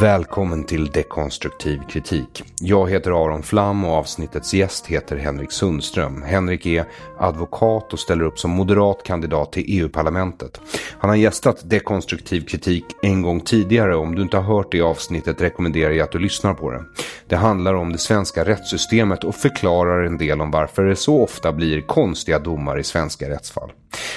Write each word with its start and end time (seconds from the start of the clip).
Välkommen 0.00 0.64
till 0.64 0.86
Dekonstruktiv 0.86 1.80
kritik. 1.88 2.44
Jag 2.60 2.90
heter 2.90 3.10
Aron 3.10 3.42
Flam 3.42 3.84
och 3.84 3.92
avsnittets 3.92 4.54
gäst 4.54 4.86
heter 4.86 5.16
Henrik 5.16 5.52
Sundström. 5.52 6.22
Henrik 6.22 6.66
är 6.66 6.84
advokat 7.18 7.92
och 7.92 7.98
ställer 7.98 8.24
upp 8.24 8.38
som 8.38 8.50
moderat 8.50 9.02
kandidat 9.02 9.52
till 9.52 9.64
EU-parlamentet. 9.66 10.60
Han 10.98 11.10
har 11.10 11.16
gästat 11.16 11.70
Dekonstruktiv 11.70 12.40
kritik 12.40 12.84
en 13.02 13.22
gång 13.22 13.40
tidigare. 13.40 13.96
Om 13.96 14.14
du 14.14 14.22
inte 14.22 14.36
har 14.36 14.56
hört 14.56 14.72
det 14.72 14.80
avsnittet 14.80 15.40
rekommenderar 15.40 15.92
jag 15.92 16.04
att 16.04 16.12
du 16.12 16.18
lyssnar 16.18 16.54
på 16.54 16.70
det. 16.70 16.84
Det 17.28 17.36
handlar 17.36 17.74
om 17.74 17.92
det 17.92 17.98
svenska 17.98 18.44
rättssystemet 18.44 19.24
och 19.24 19.34
förklarar 19.34 20.04
en 20.04 20.18
del 20.18 20.40
om 20.40 20.50
varför 20.50 20.82
det 20.82 20.96
så 20.96 21.22
ofta 21.22 21.52
blir 21.52 21.80
konstiga 21.80 22.38
domar 22.38 22.78
i 22.78 22.84
svenska 22.84 23.30
rättsfall. 23.30 23.72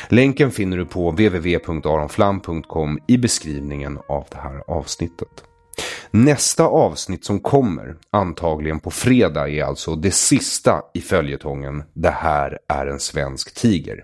Länken 0.07 0.51
finner 0.51 0.78
du 0.78 0.85
på 0.85 1.12
www.aronflam.com 1.12 3.00
i 3.07 3.18
beskrivningen 3.18 4.00
av 4.07 4.25
det 4.31 4.38
här 4.38 4.63
avsnittet. 4.68 5.44
Nästa 6.11 6.63
avsnitt 6.63 7.25
som 7.25 7.39
kommer, 7.39 7.95
antagligen 8.11 8.79
på 8.79 8.91
fredag, 8.91 9.49
är 9.49 9.63
alltså 9.63 9.95
det 9.95 10.11
sista 10.11 10.81
i 10.93 11.01
följetongen 11.01 11.83
Det 11.93 12.09
här 12.09 12.59
är 12.67 12.87
en 12.87 12.99
svensk 12.99 13.53
tiger. 13.53 14.03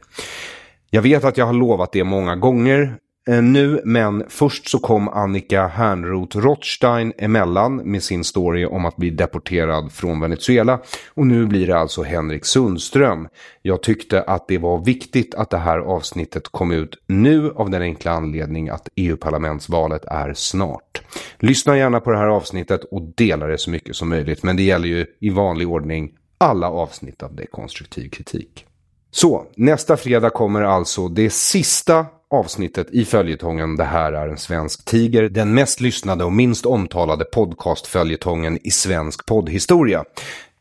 Jag 0.89 1.01
vet 1.01 1.23
att 1.23 1.37
jag 1.37 1.45
har 1.45 1.53
lovat 1.53 1.91
det 1.91 2.03
många 2.03 2.35
gånger 2.35 2.97
Eh, 3.29 3.41
nu, 3.41 3.81
men 3.85 4.23
först 4.29 4.69
så 4.69 4.79
kom 4.79 5.09
Annika 5.09 5.67
Hernroth 5.67 6.37
Rothstein 6.37 7.13
emellan 7.17 7.75
med 7.75 8.03
sin 8.03 8.23
story 8.23 8.65
om 8.65 8.85
att 8.85 8.95
bli 8.95 9.09
deporterad 9.09 9.91
från 9.91 10.19
Venezuela. 10.19 10.79
Och 11.13 11.27
nu 11.27 11.45
blir 11.45 11.67
det 11.67 11.77
alltså 11.77 12.03
Henrik 12.03 12.45
Sundström. 12.45 13.27
Jag 13.61 13.83
tyckte 13.83 14.21
att 14.21 14.47
det 14.47 14.57
var 14.57 14.85
viktigt 14.85 15.35
att 15.35 15.49
det 15.49 15.57
här 15.57 15.77
avsnittet 15.77 16.47
kom 16.47 16.71
ut 16.71 16.95
nu 17.07 17.51
av 17.55 17.69
den 17.69 17.81
enkla 17.81 18.11
anledning 18.11 18.69
att 18.69 18.89
EU-parlamentsvalet 18.95 20.05
är 20.05 20.33
snart. 20.33 21.01
Lyssna 21.39 21.77
gärna 21.77 21.99
på 21.99 22.11
det 22.11 22.17
här 22.17 22.27
avsnittet 22.27 22.83
och 22.83 23.01
dela 23.01 23.47
det 23.47 23.57
så 23.57 23.69
mycket 23.69 23.95
som 23.95 24.09
möjligt, 24.09 24.43
men 24.43 24.55
det 24.55 24.63
gäller 24.63 24.87
ju 24.87 25.05
i 25.19 25.29
vanlig 25.29 25.69
ordning 25.69 26.11
alla 26.37 26.69
avsnitt 26.69 27.23
av 27.23 27.35
dekonstruktiv 27.35 28.09
kritik. 28.09 28.65
Så, 29.11 29.45
nästa 29.55 29.97
fredag 29.97 30.29
kommer 30.29 30.61
alltså 30.61 31.07
det 31.07 31.29
sista 31.29 32.05
avsnittet 32.33 32.87
i 32.91 33.05
följetongen 33.05 33.75
Det 33.75 33.83
här 33.83 34.13
är 34.13 34.27
en 34.27 34.37
svensk 34.37 34.85
tiger. 34.85 35.29
Den 35.29 35.53
mest 35.53 35.81
lyssnade 35.81 36.23
och 36.23 36.33
minst 36.33 36.65
omtalade 36.65 37.25
podcastföljetongen 37.25 38.59
i 38.63 38.71
svensk 38.71 39.25
poddhistoria. 39.25 40.03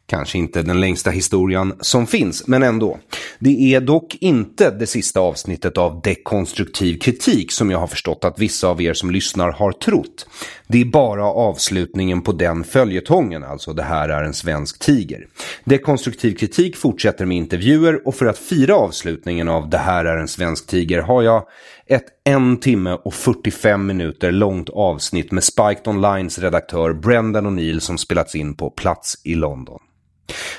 Kanske 0.07 0.39
inte 0.39 0.63
den 0.63 0.81
längsta 0.81 1.11
historien 1.11 1.75
som 1.81 2.07
finns, 2.07 2.47
men 2.47 2.63
ändå. 2.63 2.99
Det 3.39 3.75
är 3.75 3.81
dock 3.81 4.17
inte 4.21 4.71
det 4.71 4.87
sista 4.87 5.21
avsnittet 5.21 5.79
av 5.79 6.01
dekonstruktiv 6.01 6.99
kritik 6.99 7.53
som 7.53 7.71
jag 7.71 7.79
har 7.79 7.87
förstått 7.87 8.25
att 8.25 8.39
vissa 8.39 8.69
av 8.69 8.83
er 8.83 8.95
som 8.95 9.11
lyssnar 9.11 9.53
har 9.53 9.73
trott. 9.73 10.27
Det 10.67 10.81
är 10.81 10.85
bara 10.85 11.25
avslutningen 11.25 12.23
på 12.23 12.33
den 12.33 12.65
följetongen, 12.65 13.45
alltså 13.45 13.73
det 13.73 13.83
här 13.83 14.09
är 14.09 14.23
en 14.23 14.35
svensk 14.35 14.79
tiger. 14.79 15.27
Dekonstruktiv 15.65 16.35
kritik 16.35 16.77
fortsätter 16.77 17.27
med 17.27 17.37
intervjuer 17.37 18.09
och 18.09 18.15
för 18.15 18.27
att 18.27 18.39
fira 18.39 18.75
avslutningen 18.75 19.49
av 19.49 19.71
det 19.71 19.79
här 19.79 20.05
är 20.05 20.17
en 20.17 20.29
svensk 20.29 20.67
tiger 20.67 21.01
har 21.01 21.23
jag 21.23 21.45
ett 21.87 22.07
en 22.25 22.57
timme 22.57 22.99
och 23.05 23.15
45 23.15 23.87
minuter 23.87 24.33
långt 24.33 24.71
avsnitt 24.71 25.33
med 25.33 25.45
Spiked 25.45 25.89
Onlines 25.89 26.39
redaktör 26.39 26.93
Brendan 26.93 27.47
O'Neill 27.47 27.79
som 27.79 27.99
spelats 27.99 28.35
in 28.35 28.57
på 28.57 28.71
plats 28.71 29.21
i 29.25 29.35
London. 29.35 29.79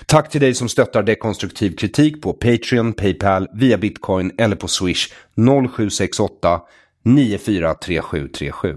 Tack 0.05 0.29
till 0.29 0.41
dig 0.41 0.53
som 0.53 0.69
stöttar 0.69 1.03
dekonstruktiv 1.03 1.75
kritik 1.75 2.21
på 2.21 2.33
Patreon, 2.33 2.93
Paypal, 2.93 3.47
via 3.53 3.77
Bitcoin 3.77 4.31
eller 4.37 4.55
på 4.55 4.67
Swish 4.67 5.13
0768 5.35 6.61
943737. 7.03 8.75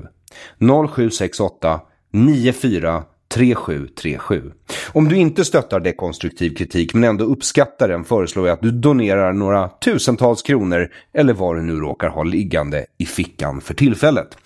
0768 0.59 1.81
943737. 2.11 4.53
Om 4.93 5.09
du 5.09 5.17
inte 5.17 5.45
stöttar 5.45 5.81
dekonstruktiv 5.81 6.55
kritik 6.55 6.95
men 6.95 7.05
ändå 7.05 7.25
uppskattar 7.25 7.89
den 7.89 8.05
föreslår 8.05 8.49
jag 8.49 8.55
att 8.55 8.63
du 8.63 8.71
donerar 8.71 9.33
några 9.33 9.69
tusentals 9.69 10.43
kronor 10.43 10.89
eller 11.13 11.33
vad 11.33 11.57
du 11.57 11.63
nu 11.63 11.77
råkar 11.77 12.09
ha 12.09 12.23
liggande 12.23 12.87
i 12.99 13.07
fickan 13.07 13.61
för 13.61 13.75
tillfället. 13.75 14.37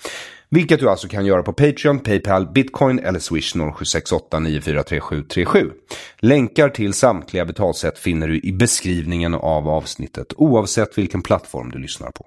Vilket 0.55 0.81
du 0.81 0.91
alltså 0.91 1.09
kan 1.09 1.27
göra 1.27 1.43
på 1.43 1.53
Patreon, 1.53 1.99
Paypal, 1.99 2.53
Bitcoin 2.53 2.99
eller 2.99 3.19
Swish 3.19 3.53
0768 3.53 4.39
943737. 4.39 5.71
Länkar 6.19 6.69
till 6.69 6.95
samtliga 6.95 7.45
betalsätt 7.45 7.99
finner 7.99 8.29
du 8.29 8.41
i 8.41 8.53
beskrivningen 8.53 9.35
av 9.35 9.69
avsnittet 9.69 10.33
oavsett 10.37 10.99
vilken 10.99 11.23
plattform 11.23 11.71
du 11.71 11.79
lyssnar 11.79 12.11
på. 12.11 12.27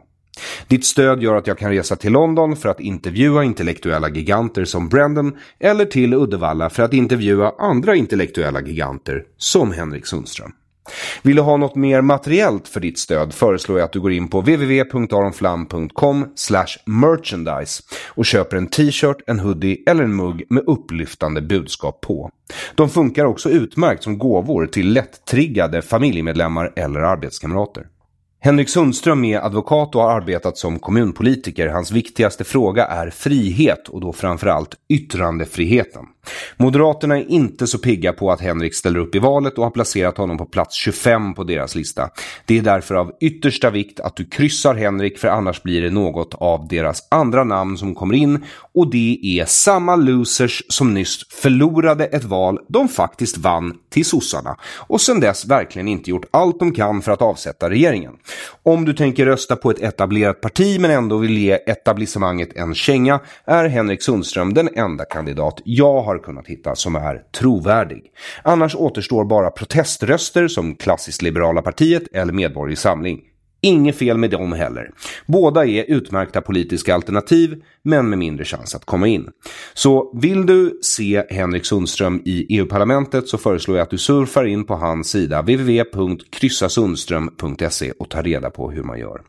Ditt 0.68 0.86
stöd 0.86 1.24
gör 1.24 1.36
att 1.36 1.48
jag 1.48 1.58
kan 1.58 1.72
resa 1.72 1.96
till 1.96 2.12
London 2.12 2.56
för 2.56 2.70
att 2.70 2.80
intervjua 2.80 3.44
intellektuella 3.44 4.10
giganter 4.10 4.66
som 4.66 4.90
Brandon 4.90 5.38
eller 5.60 5.86
till 5.86 6.14
Uddevalla 6.14 6.70
för 6.70 6.84
att 6.84 6.94
intervjua 6.94 7.54
andra 7.60 7.96
intellektuella 7.96 8.62
giganter 8.62 9.24
som 9.38 9.72
Henrik 9.72 10.06
Sundström. 10.06 10.52
Vill 11.24 11.36
du 11.36 11.42
ha 11.42 11.58
något 11.58 11.76
mer 11.76 12.02
materiellt 12.02 12.68
för 12.68 12.80
ditt 12.80 13.00
stöd 13.00 13.34
föreslår 13.34 13.78
jag 13.78 13.86
att 13.86 13.94
du 13.94 14.00
går 14.00 14.12
in 14.12 14.28
på 14.28 14.40
www.aronflam.com 14.42 16.26
merchandise 16.86 17.84
och 18.08 18.26
köper 18.26 18.58
en 18.58 18.68
t-shirt, 18.68 19.18
en 19.28 19.40
hoodie 19.40 19.84
eller 19.88 20.04
en 20.04 20.16
mugg 20.16 20.46
med 20.50 20.64
upplyftande 20.68 21.42
budskap 21.42 22.02
på. 22.02 22.32
De 22.76 22.90
funkar 22.90 23.26
också 23.26 23.50
utmärkt 23.50 24.04
som 24.04 24.18
gåvor 24.18 24.68
till 24.68 24.94
lätt-triggade 24.94 25.82
familjemedlemmar 25.82 26.74
eller 26.76 27.00
arbetskamrater. 27.00 27.88
Henrik 28.46 28.70
Sundström 28.70 29.26
är 29.26 29.40
advokat 29.40 29.96
och 29.96 30.02
har 30.02 30.12
arbetat 30.12 30.58
som 30.58 30.80
kommunpolitiker. 30.80 31.68
Hans 31.68 31.92
viktigaste 31.92 32.44
fråga 32.44 32.86
är 32.86 33.10
frihet 33.10 33.88
och 33.88 34.02
då 34.02 34.14
framförallt 34.14 34.76
yttrandefriheten. 34.90 36.06
Moderaterna 36.58 37.18
är 37.18 37.32
inte 37.32 37.68
så 37.68 37.78
pigga 37.78 38.14
på 38.14 38.32
att 38.32 38.42
Henrik 38.42 38.76
ställer 38.76 39.00
upp 39.00 39.16
i 39.16 39.20
valet 39.20 39.58
och 39.58 39.64
har 39.64 39.72
placerat 39.72 40.18
honom 40.18 40.38
på 40.38 40.46
plats 40.46 40.76
25 40.76 41.34
på 41.34 41.44
deras 41.44 41.76
lista. 41.76 42.10
Det 42.46 42.58
är 42.58 42.62
därför 42.62 42.96
av 42.96 43.12
yttersta 43.22 43.70
vikt 43.70 44.00
att 44.00 44.16
du 44.16 44.26
kryssar 44.26 44.76
Henrik 44.76 45.20
för 45.20 45.28
annars 45.28 45.64
blir 45.64 45.82
det 45.82 45.90
något 45.90 46.34
av 46.34 46.68
deras 46.68 47.08
andra 47.12 47.44
namn 47.44 47.78
som 47.78 47.96
kommer 47.96 48.16
in 48.16 48.44
och 48.74 48.92
det 48.92 49.20
är 49.24 49.46
samma 49.46 49.96
losers 49.96 50.64
som 50.70 50.94
nyss 50.94 51.28
förlorade 51.30 52.06
ett 52.06 52.24
val 52.24 52.60
de 52.68 52.88
faktiskt 52.88 53.38
vann 53.38 53.74
till 53.90 54.06
sossarna 54.06 54.58
och 54.78 55.02
sedan 55.02 55.20
dess 55.20 55.46
verkligen 55.46 55.88
inte 55.88 56.10
gjort 56.10 56.26
allt 56.32 56.60
de 56.60 56.72
kan 56.72 57.02
för 57.02 57.12
att 57.12 57.22
avsätta 57.22 57.70
regeringen. 57.70 58.14
Om 58.64 58.86
du 58.86 58.94
tänker 58.94 59.26
rösta 59.26 59.56
på 59.56 59.72
ett 59.72 59.80
etablerat 59.80 60.42
parti 60.42 60.80
men 60.80 60.92
ändå 60.92 61.18
vill 61.18 61.38
ge 61.38 61.52
etablissemanget 61.52 62.58
en 62.58 62.76
känga 62.76 63.20
är 63.46 63.68
Henrik 63.68 64.02
Sundström 64.02 64.54
den 64.54 64.70
enda 64.76 65.06
kandidat 65.06 65.62
jag 65.66 66.02
har 66.02 66.15
kunnat 66.20 66.48
hitta 66.48 66.76
som 66.76 66.96
är 66.96 67.22
trovärdig. 67.40 68.04
Annars 68.44 68.76
återstår 68.76 69.26
bara 69.26 69.52
proteströster 69.52 70.48
som 70.48 70.76
Klassiskt 70.76 71.22
Liberala 71.22 71.62
Partiet 71.62 72.04
eller 72.14 72.34
Medborgerlig 72.34 72.78
Samling. 72.78 73.22
Inget 73.66 73.98
fel 73.98 74.18
med 74.18 74.30
dem 74.30 74.54
heller. 74.54 74.92
Båda 75.26 75.66
är 75.66 75.86
utmärkta 75.88 76.42
politiska 76.42 76.96
alternativ, 76.96 77.64
men 77.84 78.10
med 78.10 78.20
mindre 78.20 78.46
chans 78.46 78.76
att 78.76 78.86
komma 78.86 79.08
in. 79.08 79.30
Så 79.74 80.20
vill 80.22 80.46
du 80.46 80.80
se 80.82 81.24
Henrik 81.30 81.66
Sundström 81.66 82.22
i 82.26 82.58
EU-parlamentet 82.58 83.28
så 83.28 83.38
föreslår 83.38 83.78
jag 83.78 83.84
att 83.84 83.90
du 83.90 83.98
surfar 83.98 84.46
in 84.46 84.66
på 84.66 84.76
hans 84.76 85.10
sida 85.10 85.42
www.kryssasundström.se 85.42 87.92
och 87.92 88.10
tar 88.10 88.24
reda 88.24 88.50
på 88.50 88.72
hur 88.72 88.84
man 88.84 89.00
gör. 89.00 89.22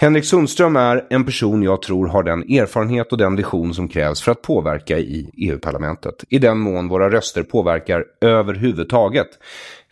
Henrik 0.00 0.24
Sundström 0.24 0.76
är 0.76 1.06
en 1.10 1.24
person 1.24 1.62
jag 1.62 1.82
tror 1.82 2.06
har 2.06 2.22
den 2.22 2.42
erfarenhet 2.42 3.12
och 3.12 3.18
den 3.18 3.36
vision 3.36 3.74
som 3.74 3.88
krävs 3.88 4.22
för 4.22 4.32
att 4.32 4.42
påverka 4.42 4.98
i 4.98 5.30
EU-parlamentet. 5.36 6.24
I 6.28 6.38
den 6.38 6.58
mån 6.58 6.88
våra 6.88 7.10
röster 7.10 7.42
påverkar 7.42 8.04
överhuvudtaget. 8.20 9.28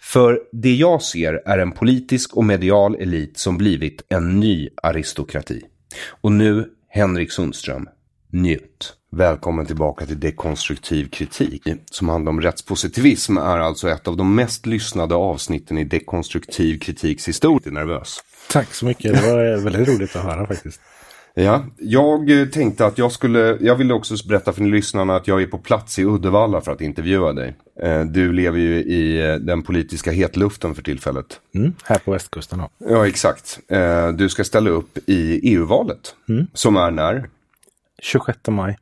För 0.01 0.41
det 0.53 0.75
jag 0.75 1.03
ser 1.03 1.43
är 1.47 1.59
en 1.59 1.73
politisk 1.73 2.37
och 2.37 2.45
medial 2.45 2.95
elit 2.95 3.39
som 3.39 3.59
blivit 3.59 4.03
en 4.09 4.41
ny 4.41 4.69
aristokrati. 4.83 5.63
Och 6.09 6.33
nu 6.33 6.69
Henrik 6.89 7.33
Sundström, 7.33 7.89
njut. 8.33 8.97
Välkommen 9.13 9.67
tillbaka 9.67 10.07
till 10.07 10.21
Dekonstruktiv 10.21 11.09
kritik 11.09 11.63
som 11.91 12.09
handlar 12.09 12.31
om 12.31 12.41
rättspositivism 12.41 13.37
är 13.37 13.59
alltså 13.59 13.89
ett 13.89 14.09
av 14.09 14.17
de 14.17 14.35
mest 14.35 14.67
lyssnade 14.67 15.15
avsnitten 15.15 15.79
i 15.79 15.85
Dekonstruktiv 15.85 16.79
kritiks 16.79 17.29
historia. 17.29 17.73
Nervös. 17.73 18.19
Tack 18.51 18.75
så 18.75 18.87
mycket, 18.87 19.15
det 19.15 19.21
var 19.21 19.65
väldigt 19.65 19.89
roligt 19.89 20.17
att 20.17 20.23
höra 20.23 20.47
faktiskt. 20.47 20.81
Ja, 21.43 21.65
jag 21.79 22.53
tänkte 22.53 22.87
att 22.87 22.99
jag 22.99 23.13
skulle, 23.13 23.59
jag 23.61 23.77
ville 23.77 23.95
också 23.95 24.15
berätta 24.29 24.53
för 24.53 24.63
lyssnarna 24.63 25.17
att 25.17 25.29
jag 25.29 25.43
är 25.43 25.47
på 25.47 25.59
plats 25.59 25.99
i 25.99 26.05
Uddevalla 26.05 26.61
för 26.61 26.73
att 26.73 26.81
intervjua 26.81 27.33
dig. 27.33 27.57
Du 28.07 28.33
lever 28.33 28.59
ju 28.59 28.79
i 28.79 29.39
den 29.41 29.63
politiska 29.63 30.11
hetluften 30.11 30.75
för 30.75 30.83
tillfället. 30.83 31.41
Mm, 31.55 31.73
här 31.85 31.99
på 31.99 32.11
västkusten 32.11 32.59
då. 32.59 32.69
Ja, 32.79 33.07
exakt. 33.07 33.59
Du 34.15 34.29
ska 34.29 34.45
ställa 34.45 34.71
upp 34.71 34.99
i 35.07 35.41
EU-valet. 35.55 36.15
Mm. 36.29 36.47
Som 36.55 36.77
är 36.77 36.91
när? 36.91 37.29
26 38.03 38.39
maj. 38.49 38.79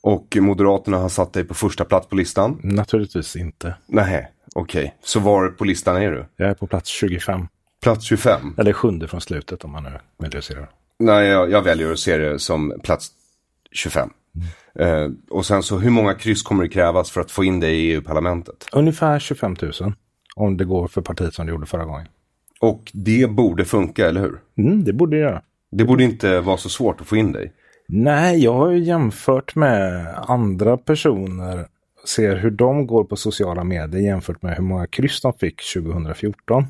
Och 0.00 0.36
Moderaterna 0.40 0.98
har 0.98 1.08
satt 1.08 1.32
dig 1.32 1.44
på 1.44 1.54
första 1.54 1.84
plats 1.84 2.08
på 2.08 2.16
listan? 2.16 2.60
Naturligtvis 2.62 3.36
inte. 3.36 3.74
Nej, 3.86 4.30
okej. 4.54 4.82
Okay. 4.82 4.90
Så 5.04 5.20
var 5.20 5.48
på 5.48 5.64
listan 5.64 5.96
är 5.96 6.10
du? 6.10 6.26
Jag 6.36 6.50
är 6.50 6.54
på 6.54 6.66
plats 6.66 6.88
25. 6.88 7.48
Plats 7.82 8.04
25? 8.04 8.54
Eller 8.58 8.72
sjunde 8.72 9.08
från 9.08 9.20
slutet 9.20 9.64
om 9.64 9.72
man 9.72 9.82
nu 10.18 10.38
att 10.38 10.44
se 10.44 10.54
det. 10.54 10.68
Nej, 10.98 11.28
jag, 11.28 11.50
jag, 11.50 11.62
väljer 11.62 11.92
att 11.92 11.98
se 11.98 12.16
det 12.16 12.38
som 12.38 12.80
plats 12.82 13.08
25. 13.72 14.10
Mm. 14.34 15.04
Eh, 15.04 15.10
och 15.30 15.46
sen 15.46 15.62
så 15.62 15.78
hur 15.78 15.90
många 15.90 16.14
kryss 16.14 16.42
kommer 16.42 16.62
det 16.62 16.68
krävas 16.68 17.10
för 17.10 17.20
att 17.20 17.30
få 17.30 17.44
in 17.44 17.60
dig 17.60 17.76
i 17.76 17.92
EU-parlamentet? 17.92 18.66
Ungefär 18.72 19.18
25 19.18 19.56
000. 19.62 19.72
Om 20.36 20.56
det 20.56 20.64
går 20.64 20.88
för 20.88 21.02
partiet 21.02 21.34
som 21.34 21.46
det 21.46 21.52
gjorde 21.52 21.66
förra 21.66 21.84
gången. 21.84 22.06
Och 22.60 22.90
det 22.94 23.30
borde 23.30 23.64
funka, 23.64 24.08
eller 24.08 24.20
hur? 24.20 24.40
Mm, 24.58 24.84
det 24.84 24.92
borde 24.92 25.16
det 25.16 25.20
göra. 25.20 25.42
Det 25.70 25.84
borde 25.84 26.04
inte 26.04 26.40
vara 26.40 26.56
så 26.56 26.68
svårt 26.68 27.00
att 27.00 27.06
få 27.06 27.16
in 27.16 27.32
dig. 27.32 27.52
Nej, 27.88 28.44
jag 28.44 28.54
har 28.54 28.70
ju 28.70 28.78
jämfört 28.78 29.54
med 29.54 30.06
andra 30.16 30.76
personer. 30.76 31.66
Ser 32.06 32.36
hur 32.36 32.50
de 32.50 32.86
går 32.86 33.04
på 33.04 33.16
sociala 33.16 33.64
medier 33.64 34.00
jämfört 34.00 34.42
med 34.42 34.56
hur 34.56 34.64
många 34.64 34.86
kryss 34.86 35.20
de 35.20 35.32
fick 35.32 35.62
2014. 35.74 36.64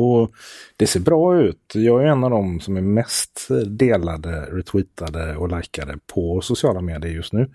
Och 0.00 0.32
det 0.76 0.86
ser 0.86 1.00
bra 1.00 1.40
ut. 1.40 1.72
Jag 1.74 2.02
är 2.02 2.06
en 2.06 2.24
av 2.24 2.30
dem 2.30 2.60
som 2.60 2.76
är 2.76 2.80
mest 2.80 3.48
delade, 3.66 4.40
retweetade 4.40 5.36
och 5.36 5.56
likade 5.56 5.98
på 6.14 6.40
sociala 6.40 6.80
medier 6.80 7.12
just 7.12 7.32
nu. 7.32 7.50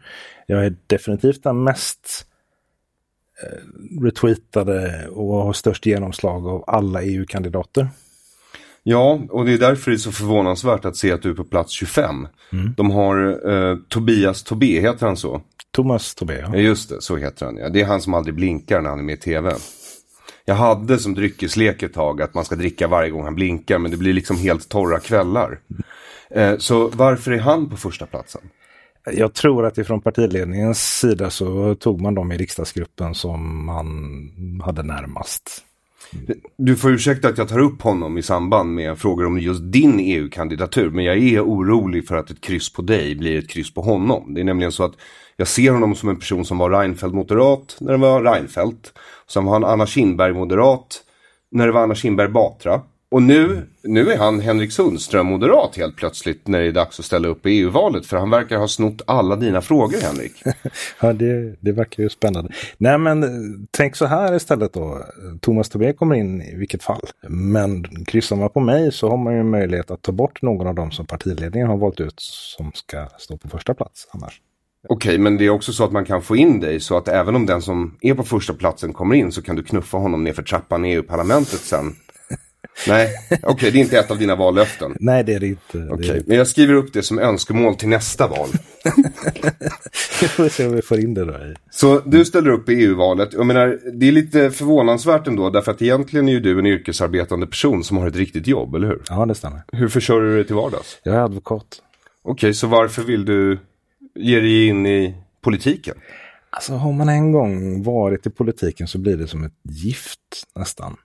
Jag 0.48 0.66
är 0.66 0.76
definitivt 0.88 1.44
den 1.44 1.64
mest 1.64 2.28
retweetade 4.02 5.08
och 5.08 5.34
har 5.34 5.54
störst 5.54 5.86
genomslag 5.86 6.48
av 6.48 6.64
alla 6.68 7.02
EU-kandidater. 7.02 7.90
Ja, 8.84 9.20
och 9.30 9.46
det 9.46 9.54
är 9.54 9.58
därför 9.58 9.92
det 9.92 9.96
är 9.96 10.00
så 10.00 10.12
förvånansvärt 10.12 10.86
att 10.86 10.96
se 10.96 11.12
att 11.12 11.22
du 11.22 11.30
är 11.30 11.34
på 11.34 11.44
plats 11.44 11.72
25. 11.72 12.28
Mm. 12.52 12.74
De 12.78 12.92
har 12.92 13.50
eh, 13.52 13.78
Tobias 13.90 14.44
Tobé, 14.44 14.82
heter 14.82 15.06
han 15.06 15.18
så? 15.18 15.42
Thomas 15.72 16.16
Tobé, 16.16 16.40
ja. 16.40 16.56
Just 16.56 16.90
det, 16.90 17.02
så 17.02 17.18
heter 17.18 17.46
han. 17.46 17.58
Ja. 17.58 17.70
Det 17.70 17.82
är 17.82 17.86
han 17.86 18.02
som 18.02 18.14
aldrig 18.14 18.36
blinkar 18.36 18.82
när 18.82 18.90
han 18.90 19.00
är 19.00 19.04
med 19.04 19.14
i 19.14 19.18
tv. 19.18 19.54
Jag 20.46 20.56
hade 20.56 21.00
som 21.00 21.14
dryckeslek 21.14 21.84
ett 21.84 21.94
tag 21.94 22.22
att 22.22 22.34
man 22.34 22.46
ska 22.46 22.56
dricka 22.56 22.88
varje 22.88 23.10
gång 23.10 23.24
han 23.24 23.36
blinkar, 23.36 23.80
men 23.80 23.92
det 23.92 23.98
blir 23.98 24.14
liksom 24.14 24.38
helt 24.38 24.70
torra 24.70 25.00
kvällar. 25.00 25.60
Eh, 26.30 26.58
så 26.58 26.88
varför 26.88 27.32
är 27.32 27.40
han 27.40 27.70
på 27.70 27.78
första 27.78 28.06
platsen? 28.06 28.42
Jag 29.12 29.34
tror 29.34 29.66
att 29.66 29.78
ifrån 29.78 30.02
partiledningens 30.02 31.00
sida 31.00 31.30
så 31.30 31.76
tog 31.76 32.02
man 32.02 32.16
dem 32.16 32.32
i 32.32 32.38
riksdagsgruppen 32.38 33.16
som 33.16 33.66
man 33.66 34.62
hade 34.64 34.84
närmast. 34.84 35.64
Du 36.58 36.76
får 36.76 36.92
ursäkta 36.92 37.28
att 37.28 37.38
jag 37.38 37.50
tar 37.50 37.60
upp 37.60 37.82
honom 37.82 38.18
i 38.18 38.22
samband 38.22 38.74
med 38.74 38.98
frågor 38.98 39.26
om 39.26 39.40
just 39.40 39.72
din 39.72 40.00
EU-kandidatur. 40.00 40.90
Men 40.90 41.06
jag 41.06 41.18
är 41.18 41.42
orolig 41.42 42.08
för 42.08 42.16
att 42.16 42.30
ett 42.30 42.42
kryss 42.42 42.74
på 42.74 42.82
dig 42.82 43.16
blir 43.16 43.40
ett 43.40 43.50
kryss 43.50 43.74
på 43.74 43.82
honom. 43.82 44.34
Det 44.34 44.42
är 44.42 44.46
nämligen 44.46 44.72
så 44.72 44.84
att 44.84 44.94
jag 45.38 45.48
ser 45.48 45.72
honom 45.72 45.96
som 45.96 46.10
en 46.10 46.20
person 46.20 46.46
som 46.46 46.58
var 46.58 46.70
Reinfeldt 46.70 47.16
moderat 47.16 47.78
när 47.80 47.92
det 47.92 47.98
var 47.98 48.24
Reinfeldt. 48.24 48.94
Sen 49.30 49.45
var 49.45 49.54
han 49.54 49.63
Anna 49.63 49.86
Kinberg 49.86 50.33
moderat 50.33 51.01
när 51.51 51.66
det 51.66 51.72
var 51.72 51.81
Anna 51.81 51.95
Kinberg 51.95 52.27
Batra. 52.27 52.81
Och 53.12 53.22
nu, 53.22 53.68
nu 53.83 54.12
är 54.12 54.18
han 54.18 54.39
Henrik 54.39 54.72
Sundström 54.72 55.25
moderat 55.25 55.77
helt 55.77 55.95
plötsligt 55.95 56.48
när 56.48 56.60
det 56.60 56.68
är 56.68 56.72
dags 56.72 57.00
att 57.00 57.06
ställa 57.06 57.27
upp 57.27 57.45
i 57.45 57.50
EU-valet. 57.50 58.06
För 58.06 58.18
han 58.18 58.30
verkar 58.30 58.57
ha 58.57 58.68
snott 58.68 59.01
alla 59.07 59.36
dina 59.36 59.62
frågor 59.62 60.01
Henrik. 60.01 60.44
ja, 61.01 61.13
det, 61.13 61.56
det 61.60 61.72
verkar 61.72 62.04
ju 62.04 62.10
spännande. 62.10 62.54
Nej, 62.77 62.98
men 62.98 63.24
eh, 63.24 63.30
tänk 63.72 63.95
så 63.95 64.06
här 64.06 64.36
istället 64.36 64.74
då. 64.74 65.06
Thomas 65.42 65.69
Tobé 65.69 65.94
kommer 65.94 66.16
in 66.16 66.42
i 66.42 66.56
vilket 66.56 66.83
fall. 66.83 67.01
Men 67.27 68.06
kryssar 68.06 68.36
man 68.36 68.50
på 68.50 68.60
mig 68.60 68.92
så 68.92 69.10
har 69.10 69.18
man 69.18 69.36
ju 69.36 69.44
möjlighet 69.44 69.92
att 69.92 70.01
ta 70.01 70.12
bort 70.12 70.42
någon 70.42 70.68
av 70.68 70.75
dem 70.75 70.92
som 70.92 71.06
partiledningen 71.06 71.68
har 71.68 71.77
valt 71.77 72.00
ut 72.00 72.19
som 72.19 72.72
ska 72.74 73.07
stå 73.18 73.38
på 73.38 73.50
första 73.50 73.74
plats 73.74 74.07
annars. 74.12 74.42
Okej, 74.90 75.10
okay, 75.10 75.18
men 75.18 75.38
det 75.38 75.46
är 75.46 75.50
också 75.50 75.74
så 75.74 75.84
att 75.84 75.92
man 75.92 76.06
kan 76.06 76.22
få 76.22 76.36
in 76.36 76.60
dig 76.60 76.80
så 76.80 76.98
att 76.98 77.08
även 77.08 77.36
om 77.36 77.46
den 77.46 77.62
som 77.62 77.98
är 78.01 78.13
på 78.13 78.24
första 78.24 78.54
platsen 78.54 78.94
kommer 78.94 79.15
in 79.15 79.32
så 79.32 79.42
kan 79.42 79.56
du 79.56 79.63
knuffa 79.63 79.98
honom 79.98 80.24
ner 80.24 80.34
för 80.34 80.44
trappan 80.44 80.86
i 80.86 80.94
EU-parlamentet 80.94 81.60
sen. 81.60 81.96
Nej, 82.88 83.10
okej, 83.30 83.54
okay, 83.54 83.72
det 83.72 83.77
är 83.77 83.82
inte 83.82 84.00
ett 84.00 84.12
av 84.12 84.18
dina 84.18 84.36
vallöften. 84.36 84.96
Nej, 85.00 85.24
det 85.24 85.34
är 85.34 85.39
det 85.39 85.48
inte. 85.48 85.77
Okej, 85.77 86.10
okay, 86.10 86.24
men 86.25 86.38
jag 86.38 86.48
skriver 86.48 86.74
upp 86.74 86.94
det 86.94 87.04
som 87.04 87.20
önskemål 87.20 87.75
till 87.75 87.89
nästa 87.89 88.27
val. 88.27 88.50
vi 90.22 90.27
får 90.27 90.50
se 90.50 90.65
om 90.68 90.75
vi 90.75 90.82
får 90.82 91.00
in 91.00 91.13
det 91.13 91.25
då. 91.25 91.34
Så 91.72 92.00
du 92.06 92.25
ställer 92.25 92.50
upp 92.50 92.70
i 92.70 92.74
EU-valet. 92.74 93.34
Jag 93.34 93.46
menar, 93.46 93.80
det 93.94 94.08
är 94.08 94.12
lite 94.12 94.51
förvånansvärt 94.51 95.27
ändå, 95.27 95.50
därför 95.50 95.72
att 95.72 95.82
egentligen 95.82 96.27
är 96.27 96.34
ju 96.34 96.39
du 96.39 96.60
en 96.60 96.65
yrkesarbetande 96.65 97.48
person 97.48 97.84
som 97.84 97.98
har 97.98 98.08
ett 98.08 98.15
riktigt 98.15 98.48
jobb, 98.48 98.75
eller 98.75 98.88
hur? 98.88 99.01
Ja, 99.10 99.25
det 99.25 99.36
stämmer. 99.36 99.62
Hur 99.72 99.88
försörjer 99.88 100.30
du 100.30 100.36
dig 100.36 100.46
till 100.46 100.56
vardags? 100.56 101.00
Jag 101.04 101.15
är 101.15 101.20
advokat. 101.20 101.82
Okej, 102.24 102.54
så 102.54 102.68
varför 102.68 103.01
vill 103.04 103.25
du 103.25 103.60
Ger 104.15 104.41
dig 104.41 104.67
in 104.67 104.86
i 104.86 105.15
politiken? 105.41 105.95
Alltså 106.50 106.74
har 106.74 106.93
man 106.93 107.10
en 107.10 107.31
gång 107.31 107.84
varit 107.84 108.27
i 108.27 108.29
politiken 108.29 108.88
så 108.88 108.98
blir 108.98 109.17
det 109.17 109.27
som 109.27 109.43
ett 109.43 109.60
gift 109.63 110.19
nästan. 110.55 110.98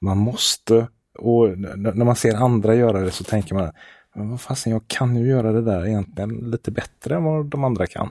Man 0.00 0.18
måste, 0.18 0.88
och 1.18 1.58
när 1.58 2.04
man 2.04 2.16
ser 2.16 2.34
andra 2.34 2.74
göra 2.74 3.00
det 3.00 3.10
så 3.10 3.24
tänker 3.24 3.54
man, 3.54 3.72
men 4.14 4.30
vad 4.30 4.40
fasen, 4.40 4.72
jag 4.72 4.88
kan 4.88 5.16
ju 5.16 5.28
göra 5.28 5.52
det 5.52 5.62
där 5.62 5.86
egentligen 5.86 6.50
lite 6.50 6.70
bättre 6.70 7.14
än 7.14 7.24
vad 7.24 7.46
de 7.46 7.64
andra 7.64 7.86
kan. 7.86 8.10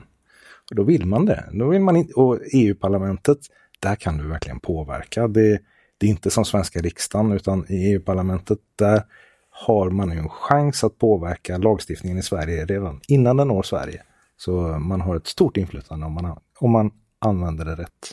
Och 0.70 0.76
då 0.76 0.82
vill 0.82 1.06
man 1.06 1.26
det. 1.26 1.44
Då 1.52 1.68
vill 1.68 1.80
man 1.80 1.96
in, 1.96 2.12
och 2.14 2.38
EU-parlamentet, 2.52 3.38
där 3.80 3.94
kan 3.94 4.18
du 4.18 4.28
verkligen 4.28 4.60
påverka. 4.60 5.28
Det, 5.28 5.58
det 5.98 6.06
är 6.06 6.10
inte 6.10 6.30
som 6.30 6.44
svenska 6.44 6.80
riksdagen, 6.80 7.32
utan 7.32 7.66
i 7.68 7.92
EU-parlamentet, 7.92 8.58
där 8.76 9.02
har 9.50 9.90
man 9.90 10.12
en 10.12 10.28
chans 10.28 10.84
att 10.84 10.98
påverka 10.98 11.58
lagstiftningen 11.58 12.18
i 12.18 12.22
Sverige 12.22 12.64
redan 12.64 13.00
innan 13.08 13.36
den 13.36 13.48
når 13.48 13.62
Sverige. 13.62 14.02
Så 14.36 14.78
man 14.78 15.00
har 15.00 15.16
ett 15.16 15.26
stort 15.26 15.56
inflytande 15.56 16.06
om 16.06 16.12
man, 16.12 16.38
om 16.58 16.70
man 16.70 16.90
använder 17.18 17.64
det 17.64 17.74
rätt. 17.74 18.12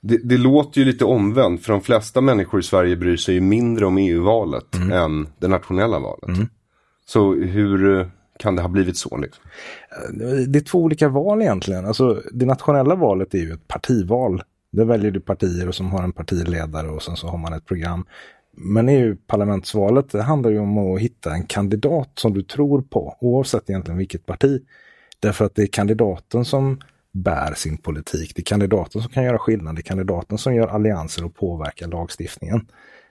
Det, 0.00 0.16
det, 0.24 0.38
låter 0.38 0.80
ju 0.80 0.84
lite 0.84 1.04
omvänt 1.04 1.62
för 1.62 1.72
de 1.72 1.82
flesta 1.82 2.20
människor 2.20 2.60
i 2.60 2.62
Sverige 2.62 2.96
bryr 2.96 3.16
sig 3.16 3.34
ju 3.34 3.40
mindre 3.40 3.86
om 3.86 3.98
EU-valet 3.98 4.74
mm. 4.74 4.92
än 4.92 5.28
det 5.38 5.48
nationella 5.48 5.98
valet. 5.98 6.28
Mm. 6.28 6.48
Så 7.06 7.34
hur 7.34 8.10
kan 8.38 8.56
det 8.56 8.62
ha 8.62 8.68
blivit 8.68 8.96
så? 8.96 9.16
Liksom? 9.16 9.44
Det 10.48 10.58
är 10.58 10.64
två 10.64 10.78
olika 10.82 11.08
val 11.08 11.42
egentligen. 11.42 11.86
Alltså, 11.86 12.22
det 12.32 12.46
nationella 12.46 12.94
valet 12.94 13.34
är 13.34 13.38
ju 13.38 13.52
ett 13.52 13.68
partival. 13.68 14.42
Där 14.70 14.84
väljer 14.84 15.10
du 15.10 15.20
partier 15.20 15.70
som 15.70 15.92
har 15.92 16.02
en 16.02 16.12
partiledare 16.12 16.88
och 16.88 17.02
sen 17.02 17.16
så 17.16 17.28
har 17.28 17.38
man 17.38 17.52
ett 17.52 17.66
program. 17.66 18.06
Men 18.56 18.88
EU-parlamentsvalet 18.88 20.12
handlar 20.12 20.50
ju 20.50 20.58
om 20.58 20.78
att 20.78 21.00
hitta 21.00 21.34
en 21.34 21.46
kandidat 21.46 22.10
som 22.14 22.34
du 22.34 22.42
tror 22.42 22.82
på, 22.82 23.16
oavsett 23.20 23.70
egentligen 23.70 23.98
vilket 23.98 24.26
parti. 24.26 24.62
Därför 25.24 25.44
att 25.44 25.54
det 25.54 25.62
är 25.62 25.66
kandidaten 25.66 26.44
som 26.44 26.80
bär 27.12 27.54
sin 27.54 27.76
politik. 27.76 28.32
Det 28.34 28.42
är 28.42 28.44
kandidaten 28.44 29.02
som 29.02 29.10
kan 29.10 29.24
göra 29.24 29.38
skillnad. 29.38 29.76
Det 29.76 29.80
är 29.80 29.82
kandidaten 29.82 30.38
som 30.38 30.54
gör 30.54 30.68
allianser 30.68 31.24
och 31.24 31.34
påverkar 31.34 31.86
lagstiftningen. 31.86 32.66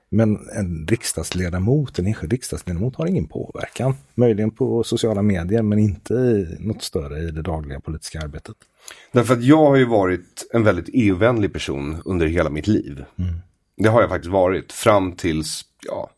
Men 0.09 0.49
en 0.55 0.87
riksdagsledamot, 0.87 1.99
en 1.99 2.07
enskild 2.07 2.31
riksdagsledamot 2.31 2.95
har 2.95 3.07
ingen 3.07 3.27
påverkan. 3.27 3.95
Möjligen 4.15 4.51
på 4.51 4.83
sociala 4.83 5.21
medier 5.21 5.61
men 5.61 5.79
inte 5.79 6.13
i 6.13 6.57
något 6.59 6.83
större 6.83 7.19
i 7.19 7.31
det 7.31 7.41
dagliga 7.41 7.79
politiska 7.79 8.21
arbetet. 8.21 8.55
Därför 9.11 9.33
att 9.33 9.43
jag 9.43 9.65
har 9.65 9.75
ju 9.75 9.85
varit 9.85 10.49
en 10.53 10.63
väldigt 10.63 10.89
EU-vänlig 10.93 11.53
person 11.53 12.01
under 12.05 12.27
hela 12.27 12.49
mitt 12.49 12.67
liv. 12.67 13.05
Mm. 13.19 13.33
Det 13.77 13.89
har 13.89 14.01
jag 14.01 14.09
faktiskt 14.09 14.31
varit 14.31 14.71
fram 14.71 15.11
tills 15.11 15.61
ja, 15.87 16.09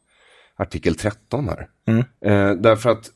artikel 0.55 0.95
13 0.95 1.49
här. 1.49 1.67
Mm. 1.87 1.99
Eh, 1.99 2.61
därför 2.61 2.89
att 2.89 3.11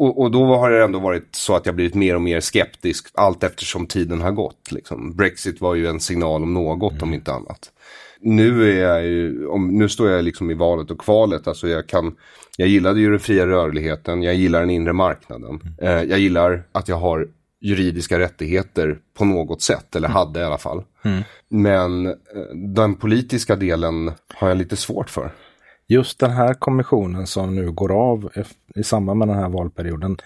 och, 0.00 0.20
och, 0.20 0.30
då 0.30 0.56
har 0.56 0.70
det 0.70 0.84
ändå 0.84 0.98
varit 0.98 1.28
så 1.36 1.56
att 1.56 1.66
jag 1.66 1.74
blivit 1.74 1.94
mer 1.94 2.14
och 2.14 2.22
mer 2.22 2.40
skeptisk 2.40 3.06
allt 3.14 3.44
eftersom 3.44 3.86
tiden 3.86 4.20
har 4.20 4.32
gått. 4.32 4.72
Liksom. 4.72 5.16
Brexit 5.16 5.60
var 5.60 5.74
ju 5.74 5.86
en 5.86 6.00
signal 6.00 6.42
om 6.42 6.54
något 6.54 6.92
mm. 6.92 7.02
om 7.02 7.14
inte 7.14 7.32
annat. 7.32 7.70
Nu, 8.20 8.70
är 8.70 8.88
jag 8.88 9.06
ju, 9.06 9.46
om, 9.46 9.78
nu 9.78 9.88
står 9.88 10.10
jag 10.10 10.24
liksom 10.24 10.50
i 10.50 10.54
valet 10.54 10.90
och 10.90 11.00
kvalet. 11.00 11.48
Alltså 11.48 11.68
jag, 11.68 11.86
kan, 11.86 12.16
jag 12.56 12.68
gillade 12.68 13.00
ju 13.00 13.10
den 13.10 13.20
fria 13.20 13.46
rörligheten, 13.46 14.22
jag 14.22 14.34
gillar 14.34 14.60
den 14.60 14.70
inre 14.70 14.92
marknaden. 14.92 15.60
Mm. 15.78 15.98
Eh, 15.98 16.10
jag 16.10 16.18
gillar 16.18 16.62
att 16.72 16.88
jag 16.88 16.96
har 16.96 17.28
juridiska 17.60 18.18
rättigheter 18.18 18.98
på 19.18 19.24
något 19.24 19.62
sätt, 19.62 19.96
eller 19.96 20.08
mm. 20.08 20.16
hade 20.16 20.40
i 20.40 20.44
alla 20.44 20.58
fall. 20.58 20.82
Mm. 21.02 21.22
Men 21.48 22.06
eh, 22.06 22.14
den 22.54 22.94
politiska 22.94 23.56
delen 23.56 24.12
har 24.34 24.48
jag 24.48 24.58
lite 24.58 24.76
svårt 24.76 25.10
för. 25.10 25.32
Just 25.90 26.18
den 26.18 26.30
här 26.30 26.54
kommissionen 26.54 27.26
som 27.26 27.54
nu 27.54 27.72
går 27.72 27.92
av 27.92 28.30
i 28.74 28.82
samband 28.82 29.18
med 29.18 29.28
den 29.28 29.36
här 29.36 29.48
valperioden, 29.48 30.16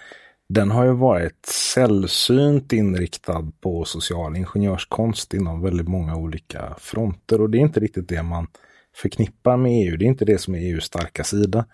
den 0.49 0.71
har 0.71 0.85
ju 0.85 0.91
varit 0.91 1.45
sällsynt 1.45 2.73
inriktad 2.73 3.51
på 3.61 3.85
social 3.85 4.35
ingenjörskonst 4.35 5.33
inom 5.33 5.61
väldigt 5.61 5.87
många 5.87 6.15
olika 6.15 6.75
fronter 6.79 7.41
och 7.41 7.49
det 7.49 7.57
är 7.57 7.59
inte 7.59 7.79
riktigt 7.79 8.09
det 8.09 8.23
man 8.23 8.47
förknippar 8.95 9.57
med 9.57 9.71
EU. 9.71 9.97
Det 9.97 10.05
är 10.05 10.07
inte 10.07 10.25
det 10.25 10.37
som 10.37 10.55
är 10.55 10.59
EUs 10.59 10.83
starka 10.83 11.23
sida. 11.23 11.65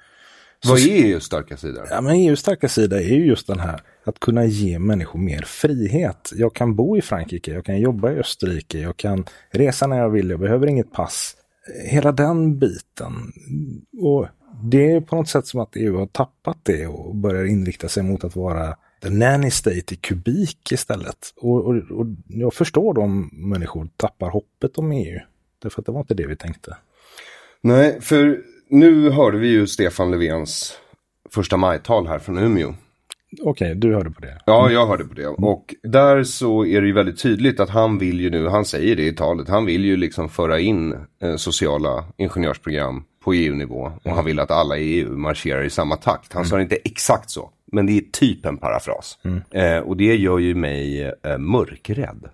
Vad 0.65 0.79
är 0.79 1.05
EUs 1.05 1.24
starka 1.24 1.57
sida? 1.57 1.86
Ja, 1.89 2.01
men 2.01 2.15
EUs 2.15 2.39
starka 2.39 2.69
sida 2.69 3.01
är 3.01 3.13
ju 3.13 3.25
just 3.25 3.48
den 3.48 3.60
här 3.60 3.81
att 4.03 4.19
kunna 4.19 4.45
ge 4.45 4.79
människor 4.79 5.19
mer 5.19 5.41
frihet. 5.41 6.31
Jag 6.36 6.55
kan 6.55 6.75
bo 6.75 6.98
i 6.98 7.01
Frankrike, 7.01 7.53
jag 7.53 7.65
kan 7.65 7.79
jobba 7.79 8.12
i 8.12 8.15
Österrike, 8.15 8.79
jag 8.79 8.98
kan 8.98 9.25
resa 9.50 9.88
när 9.88 9.98
jag 9.98 10.10
vill, 10.10 10.29
jag 10.29 10.39
behöver 10.39 10.67
inget 10.67 10.91
pass. 10.91 11.36
Hela 11.86 12.12
den 12.12 12.60
biten. 12.60 13.13
Och 14.01 14.27
det 14.63 14.91
är 14.91 15.01
på 15.01 15.15
något 15.15 15.30
sätt 15.30 15.48
som 15.48 15.60
att 15.60 15.75
EU 15.75 15.98
har 15.98 16.06
tappat 16.06 16.58
det 16.63 16.88
och 16.88 17.15
börjar 17.15 17.46
inrikta 17.46 17.89
sig 17.89 18.03
mot 18.03 18.24
att 18.24 18.36
vara 18.36 18.75
the 19.01 19.10
nanny 19.10 19.51
state 19.51 19.94
i 19.94 19.98
kubik 19.98 20.72
istället. 20.72 21.34
Och, 21.38 21.65
och, 21.65 21.75
och 21.75 22.06
jag 22.27 22.53
förstår 22.53 23.00
om 23.00 23.30
människor 23.34 23.88
tappar 23.98 24.30
hoppet 24.30 24.77
om 24.77 24.91
EU. 24.91 25.20
Därför 25.62 25.82
att 25.82 25.86
det 25.86 25.91
var 25.91 26.00
inte 26.00 26.13
det 26.13 26.27
vi 26.27 26.36
tänkte. 26.36 26.77
Nej, 27.62 28.01
för 28.01 28.41
nu 28.68 29.10
hörde 29.10 29.38
vi 29.38 29.48
ju 29.48 29.68
Stefan 29.68 30.12
Löfvens 30.12 30.77
första 31.30 31.58
majtal 31.58 32.08
här 32.08 32.20
från 32.20 32.38
Umeå. 32.38 32.74
Okej, 33.39 33.50
okay, 33.50 33.73
du 33.73 33.93
hörde 33.95 34.11
på 34.11 34.21
det. 34.21 34.38
Ja, 34.45 34.71
jag 34.71 34.88
hörde 34.88 35.03
på 35.03 35.13
det. 35.13 35.27
Och 35.27 35.75
där 35.83 36.23
så 36.23 36.65
är 36.65 36.81
det 36.81 36.88
ju 36.88 36.93
väldigt 36.93 37.21
tydligt 37.21 37.59
att 37.59 37.69
han 37.69 37.97
vill 37.97 38.19
ju 38.19 38.29
nu, 38.29 38.47
han 38.47 38.65
säger 38.65 38.95
det 38.95 39.03
i 39.03 39.15
talet, 39.15 39.50
han 39.50 39.65
vill 39.65 39.85
ju 39.85 39.97
liksom 39.97 40.29
föra 40.29 40.59
in 40.59 40.95
eh, 41.21 41.35
sociala 41.35 42.05
ingenjörsprogram 42.17 43.03
på 43.23 43.33
EU-nivå. 43.33 43.91
Och 44.03 44.11
han 44.11 44.25
vill 44.25 44.39
att 44.39 44.51
alla 44.51 44.77
i 44.77 44.83
EU 44.83 45.17
marscherar 45.17 45.63
i 45.63 45.69
samma 45.69 45.95
takt. 45.95 46.33
Han 46.33 46.41
mm. 46.41 46.50
sa 46.50 46.61
inte 46.61 46.75
exakt 46.75 47.29
så, 47.29 47.50
men 47.71 47.85
det 47.85 47.97
är 47.97 48.01
typ 48.11 48.45
en 48.45 48.57
parafras. 48.57 49.19
Mm. 49.23 49.41
Eh, 49.51 49.79
och 49.79 49.97
det 49.97 50.15
gör 50.15 50.39
ju 50.39 50.55
mig 50.55 51.11
eh, 51.23 51.38
mörkrädd. 51.38 52.29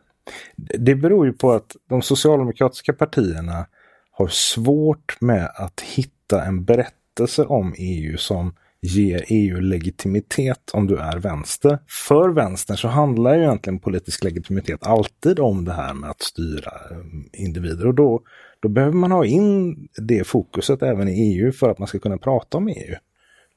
Det 0.56 0.96
beror 0.96 1.25
ju 1.25 1.34
på 1.34 1.51
att 1.51 1.75
de 1.89 2.01
socialdemokratiska 2.01 2.94
partierna 2.94 3.66
har 4.12 4.27
svårt 4.27 5.22
med 5.22 5.50
att 5.56 5.82
hitta 5.82 6.46
en 6.46 6.63
berättelse 6.63 7.44
om 7.46 7.74
EU 7.77 8.18
som 8.18 8.54
ge 8.82 9.24
EU 9.28 9.60
legitimitet 9.60 10.72
om 10.74 10.88
du 10.88 10.98
är 10.98 11.18
vänster. 11.18 11.80
För 12.08 12.30
vänstern 12.30 12.78
så 12.78 12.88
handlar 12.88 13.36
ju 13.36 13.42
egentligen 13.42 13.80
politisk 13.80 14.24
legitimitet 14.24 14.88
alltid 14.88 15.40
om 15.40 15.66
det 15.66 15.74
här 15.74 15.94
med 15.94 16.10
att 16.10 16.22
styra 16.22 16.72
eh, 16.92 17.42
individer 17.44 17.88
och 17.88 17.96
då, 17.96 18.22
då 18.60 18.70
behöver 18.70 18.94
man 18.94 19.12
ha 19.12 19.26
in 19.26 19.88
det 19.98 20.28
fokuset 20.28 20.84
även 20.84 21.08
i 21.08 21.34
EU 21.34 21.52
för 21.52 21.70
att 21.70 21.80
man 21.80 21.88
ska 21.88 22.00
kunna 22.00 22.18
prata 22.18 22.58
om 22.58 22.68
EU 22.68 22.96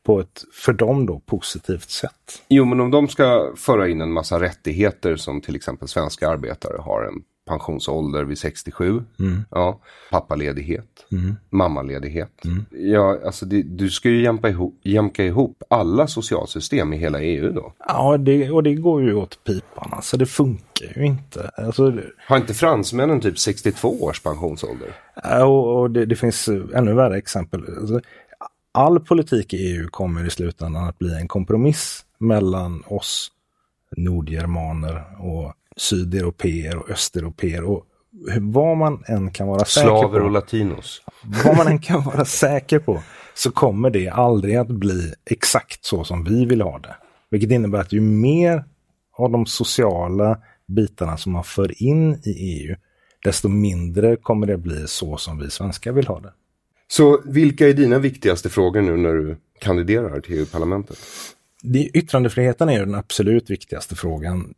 på 0.06 0.20
ett 0.20 0.44
för 0.52 0.72
dem 0.72 1.06
då 1.06 1.20
positivt 1.20 1.90
sätt. 1.90 2.42
Jo, 2.48 2.64
men 2.64 2.80
om 2.80 2.90
de 2.90 3.08
ska 3.08 3.52
föra 3.56 3.88
in 3.88 4.00
en 4.00 4.12
massa 4.12 4.40
rättigheter 4.40 5.16
som 5.16 5.40
till 5.40 5.56
exempel 5.56 5.88
svenska 5.88 6.28
arbetare 6.28 6.78
har 6.80 7.04
en 7.04 7.22
pensionsålder 7.50 8.24
vid 8.24 8.38
67. 8.38 9.02
Mm. 9.18 9.44
Ja, 9.50 9.80
pappaledighet, 10.10 11.06
mm. 11.12 11.36
mammaledighet. 11.50 12.44
Mm. 12.44 12.64
Ja, 12.70 13.18
alltså 13.26 13.46
det, 13.46 13.62
du 13.62 13.90
ska 13.90 14.08
ju 14.08 14.22
jämka 14.22 14.48
ihop, 14.48 14.80
jämka 14.82 15.24
ihop 15.24 15.62
alla 15.70 16.06
socialsystem 16.06 16.92
i 16.92 16.96
hela 16.96 17.20
EU 17.20 17.52
då. 17.52 17.72
Ja, 17.88 18.16
det, 18.16 18.50
och 18.50 18.62
det 18.62 18.74
går 18.74 19.02
ju 19.02 19.14
åt 19.14 19.44
pipan. 19.44 19.88
Alltså 19.92 20.16
det 20.16 20.26
funkar 20.26 20.92
ju 20.96 21.06
inte. 21.06 21.50
Alltså, 21.56 21.92
Har 22.28 22.36
inte 22.36 22.54
fransmännen 22.54 23.20
typ 23.20 23.38
62 23.38 24.02
års 24.02 24.22
pensionsålder? 24.22 24.88
Ja, 25.24 25.44
och, 25.44 25.80
och 25.80 25.90
det, 25.90 26.06
det, 26.06 26.16
finns 26.16 26.48
ännu 26.74 26.94
värre 26.94 27.18
exempel. 27.18 27.64
Alltså, 27.80 28.00
all 28.72 29.00
politik 29.00 29.54
i 29.54 29.56
EU 29.56 29.88
kommer 29.90 30.26
i 30.26 30.30
slutändan 30.30 30.88
att 30.88 30.98
bli 30.98 31.14
en 31.14 31.28
kompromiss 31.28 32.04
mellan 32.18 32.82
oss 32.86 33.32
nordgermaner 33.96 35.04
och 35.18 35.54
sydeuropeer 35.80 36.76
och 36.76 36.90
östeuropeer 36.90 37.64
och 37.64 37.86
vad 38.40 38.76
man 38.76 39.04
än 39.06 39.30
kan 39.30 39.46
vara 39.46 39.64
säker 39.64 39.90
på. 39.90 39.98
Slaver 39.98 40.20
och 40.20 40.30
latinos. 40.30 41.02
Vad 41.44 41.56
man 41.56 41.66
än 41.66 41.78
kan 41.78 42.02
vara 42.04 42.24
säker 42.24 42.78
på 42.78 43.02
så 43.34 43.50
kommer 43.50 43.90
det 43.90 44.08
aldrig 44.08 44.56
att 44.56 44.68
bli 44.68 45.14
exakt 45.30 45.84
så 45.84 46.04
som 46.04 46.24
vi 46.24 46.44
vill 46.44 46.60
ha 46.60 46.78
det. 46.78 46.96
Vilket 47.30 47.50
innebär 47.50 47.80
att 47.80 47.92
ju 47.92 48.00
mer 48.00 48.64
av 49.16 49.30
de 49.30 49.46
sociala 49.46 50.38
bitarna 50.66 51.16
som 51.16 51.32
man 51.32 51.44
för 51.44 51.82
in 51.82 52.14
i 52.24 52.30
EU, 52.30 52.76
desto 53.24 53.48
mindre 53.48 54.16
kommer 54.16 54.46
det 54.46 54.56
bli 54.56 54.86
så 54.86 55.16
som 55.16 55.38
vi 55.38 55.50
svenskar 55.50 55.92
vill 55.92 56.06
ha 56.06 56.20
det. 56.20 56.32
Så 56.88 57.22
vilka 57.24 57.68
är 57.68 57.72
dina 57.72 57.98
viktigaste 57.98 58.48
frågor 58.48 58.82
nu 58.82 58.96
när 58.96 59.12
du 59.12 59.36
kandiderar 59.58 60.20
till 60.20 60.38
EU-parlamentet? 60.38 60.98
Yttrandefriheten 61.94 62.68
är 62.68 62.80
den 62.80 62.94
absolut 62.94 63.50
viktigaste 63.50 63.94
frågan 63.94 64.54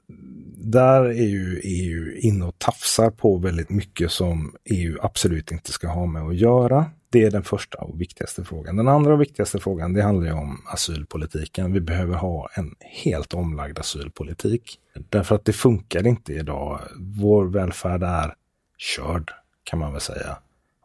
där 0.62 1.04
är 1.04 1.26
ju 1.26 1.60
EU 1.64 2.16
inne 2.16 2.44
och 2.44 2.58
tafsar 2.58 3.10
på 3.10 3.36
väldigt 3.36 3.70
mycket 3.70 4.10
som 4.10 4.56
EU 4.64 4.98
absolut 5.02 5.52
inte 5.52 5.72
ska 5.72 5.88
ha 5.88 6.06
med 6.06 6.22
att 6.22 6.36
göra. 6.36 6.86
Det 7.10 7.22
är 7.22 7.30
den 7.30 7.42
första 7.42 7.78
och 7.78 8.00
viktigaste 8.00 8.44
frågan. 8.44 8.76
Den 8.76 8.88
andra 8.88 9.12
och 9.12 9.20
viktigaste 9.20 9.58
frågan, 9.58 9.92
det 9.92 10.02
handlar 10.02 10.26
ju 10.26 10.32
om 10.32 10.62
asylpolitiken. 10.66 11.72
Vi 11.72 11.80
behöver 11.80 12.14
ha 12.14 12.48
en 12.54 12.74
helt 12.80 13.34
omlagd 13.34 13.78
asylpolitik. 13.78 14.78
Därför 15.08 15.34
att 15.34 15.44
det 15.44 15.52
funkar 15.52 16.06
inte 16.06 16.32
idag. 16.32 16.80
Vår 16.96 17.44
välfärd 17.44 18.02
är 18.02 18.34
körd, 18.78 19.30
kan 19.64 19.78
man 19.78 19.92
väl 19.92 20.00
säga. 20.00 20.38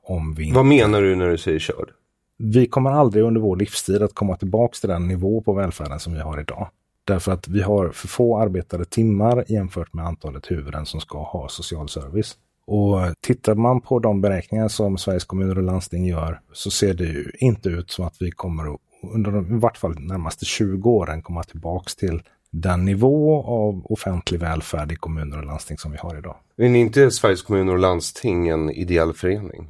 Om 0.03 0.33
vi 0.33 0.43
inte... 0.43 0.55
Vad 0.55 0.65
menar 0.65 1.01
du 1.01 1.15
när 1.15 1.29
du 1.29 1.37
säger 1.37 1.59
körd? 1.59 1.89
Vi 2.37 2.67
kommer 2.67 2.91
aldrig 2.91 3.23
under 3.23 3.41
vår 3.41 3.55
livstid 3.55 4.01
att 4.01 4.15
komma 4.15 4.35
tillbaka 4.35 4.75
till 4.79 4.89
den 4.89 5.07
nivå 5.07 5.41
på 5.41 5.53
välfärden 5.53 5.99
som 5.99 6.13
vi 6.13 6.19
har 6.19 6.39
idag. 6.39 6.69
Därför 7.07 7.31
att 7.31 7.47
vi 7.47 7.61
har 7.61 7.89
för 7.89 8.07
få 8.07 8.37
arbetade 8.37 8.85
timmar 8.85 9.45
jämfört 9.47 9.93
med 9.93 10.05
antalet 10.05 10.51
huvuden 10.51 10.85
som 10.85 10.99
ska 10.99 11.23
ha 11.23 11.49
social 11.49 11.89
service. 11.89 12.37
Och 12.65 12.99
tittar 13.21 13.55
man 13.55 13.81
på 13.81 13.99
de 13.99 14.21
beräkningar 14.21 14.67
som 14.67 14.97
Sveriges 14.97 15.25
kommuner 15.25 15.57
och 15.57 15.63
landsting 15.63 16.05
gör 16.05 16.39
så 16.53 16.71
ser 16.71 16.93
det 16.93 17.03
ju 17.03 17.31
inte 17.37 17.69
ut 17.69 17.91
som 17.91 18.05
att 18.05 18.15
vi 18.19 18.31
kommer 18.31 18.73
att 18.73 18.79
under 19.13 19.31
de, 19.31 19.55
i 19.55 19.59
vart 19.59 19.77
fall 19.77 19.95
de 19.95 20.07
närmaste 20.07 20.45
20 20.45 20.89
åren 20.89 21.21
komma 21.21 21.43
tillbaks 21.43 21.95
till 21.95 22.21
den 22.49 22.85
nivå 22.85 23.43
av 23.43 23.85
offentlig 23.85 24.39
välfärd 24.39 24.91
i 24.91 24.95
kommuner 24.95 25.37
och 25.37 25.45
landsting 25.45 25.77
som 25.77 25.91
vi 25.91 25.97
har 25.97 26.17
idag. 26.17 26.35
Men 26.55 26.75
är 26.75 26.79
inte 26.79 27.11
Sveriges 27.11 27.41
kommuner 27.41 27.73
och 27.73 27.79
landsting 27.79 28.47
en 28.47 28.69
ideell 28.69 29.13
förening? 29.13 29.67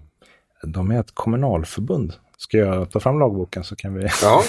De 0.63 0.91
är 0.91 1.00
ett 1.00 1.12
kommunalförbund. 1.13 2.13
Ska 2.38 2.58
jag 2.58 2.91
ta 2.91 3.00
fram 3.00 3.20
lagboken 3.20 3.63
så 3.63 3.75
kan 3.75 3.94
vi... 3.94 4.08
ja, 4.22 4.44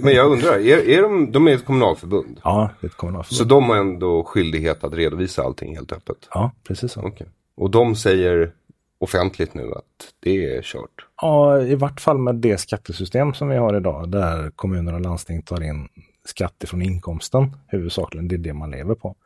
men 0.00 0.14
jag 0.14 0.32
undrar, 0.32 0.52
är, 0.52 0.88
är 0.88 1.02
de, 1.02 1.32
de 1.32 1.48
är 1.48 1.54
ett 1.54 1.64
kommunalförbund? 1.64 2.40
Ja, 2.44 2.70
det 2.80 2.86
är 2.86 2.88
ett 2.88 2.96
kommunalförbund. 2.96 3.36
Så 3.36 3.44
de 3.44 3.64
har 3.64 3.76
ändå 3.76 4.24
skyldighet 4.24 4.84
att 4.84 4.94
redovisa 4.94 5.42
allting 5.42 5.76
helt 5.76 5.92
öppet? 5.92 6.16
Ja, 6.30 6.50
precis 6.68 6.92
så. 6.92 7.00
Okay. 7.02 7.26
Och 7.56 7.70
de 7.70 7.96
säger 7.96 8.52
offentligt 8.98 9.54
nu 9.54 9.72
att 9.72 10.12
det 10.20 10.56
är 10.56 10.62
kört? 10.62 11.06
Ja, 11.22 11.62
i 11.62 11.74
vart 11.74 12.00
fall 12.00 12.18
med 12.18 12.34
det 12.34 12.58
skattesystem 12.58 13.34
som 13.34 13.48
vi 13.48 13.56
har 13.56 13.76
idag 13.76 14.08
där 14.08 14.50
kommuner 14.50 14.94
och 14.94 15.00
landsting 15.00 15.42
tar 15.42 15.62
in 15.62 15.88
skatt 16.24 16.64
ifrån 16.64 16.82
inkomsten 16.82 17.56
huvudsakligen, 17.66 18.28
det 18.28 18.34
är 18.34 18.38
det 18.38 18.52
man 18.52 18.70
lever 18.70 18.94
på. 18.94 19.16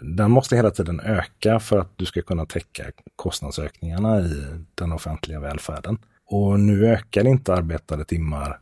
Den 0.00 0.30
måste 0.30 0.56
hela 0.56 0.70
tiden 0.70 1.00
öka 1.00 1.60
för 1.60 1.78
att 1.78 1.92
du 1.96 2.04
ska 2.04 2.22
kunna 2.22 2.46
täcka 2.46 2.84
kostnadsökningarna 3.16 4.20
i 4.20 4.44
den 4.74 4.92
offentliga 4.92 5.40
välfärden. 5.40 5.98
Och 6.26 6.60
nu 6.60 6.86
ökar 6.86 7.26
inte 7.26 7.54
arbetade 7.54 8.04
timmar 8.04 8.58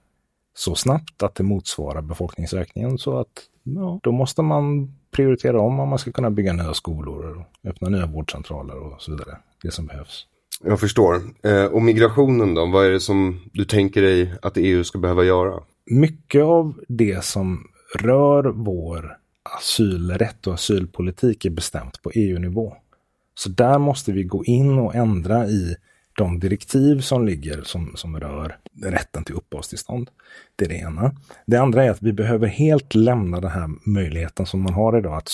så 0.55 0.75
snabbt 0.75 1.23
att 1.23 1.35
det 1.35 1.43
motsvarar 1.43 2.03
befolkningsökningen 2.03 2.99
så 2.99 3.19
att 3.19 3.43
ja, 3.63 4.01
då 4.03 4.13
måste 4.13 4.43
man 4.43 4.95
prioritera 5.11 5.61
om 5.61 5.81
om 5.81 5.89
man 5.89 5.99
ska 5.99 6.13
kunna 6.13 6.31
bygga 6.31 6.53
nya 6.53 6.75
skolor, 6.75 7.45
öppna 7.65 7.89
nya 7.89 8.07
vårdcentraler 8.07 8.77
och 8.77 9.03
så 9.03 9.11
vidare. 9.11 9.37
Det 9.63 9.71
som 9.71 9.87
behövs. 9.87 10.27
Jag 10.65 10.81
förstår. 10.81 11.21
Eh, 11.43 11.65
och 11.65 11.83
migrationen 11.83 12.55
då? 12.55 12.67
Vad 12.67 12.87
är 12.87 12.91
det 12.91 13.01
som 13.01 13.41
du 13.53 13.65
tänker 13.65 14.03
dig 14.03 14.35
att 14.43 14.57
EU 14.57 14.85
ska 14.85 14.99
behöva 14.99 15.25
göra? 15.25 15.63
Mycket 15.87 16.43
av 16.43 16.81
det 16.89 17.25
som 17.25 17.67
rör 17.99 18.45
vår 18.45 19.17
asylrätt 19.59 20.47
och 20.47 20.55
asylpolitik 20.55 21.45
är 21.45 21.51
bestämt 21.51 22.03
på 22.03 22.11
EU-nivå. 22.15 22.77
Så 23.35 23.49
där 23.49 23.79
måste 23.79 24.13
vi 24.13 24.23
gå 24.23 24.45
in 24.45 24.79
och 24.79 24.95
ändra 24.95 25.47
i 25.47 25.77
de 26.17 26.41
direktiv 26.41 27.01
som 27.01 27.27
ligger 27.27 27.63
som, 27.63 27.93
som 27.97 28.21
rör 28.21 28.59
rätten 28.83 29.25
till 29.25 29.35
uppehållstillstånd. 29.35 30.11
Det 30.57 30.65
är 30.65 30.69
det 30.69 30.75
ena. 30.75 31.17
Det 31.47 31.57
andra 31.57 31.85
är 31.85 31.91
att 31.91 32.03
vi 32.03 32.13
behöver 32.13 32.47
helt 32.47 32.95
lämna 32.95 33.41
den 33.41 33.51
här 33.51 33.71
möjligheten 33.91 34.47
som 34.47 34.61
man 34.61 34.75
har 34.75 34.99
idag 34.99 35.17
att 35.17 35.31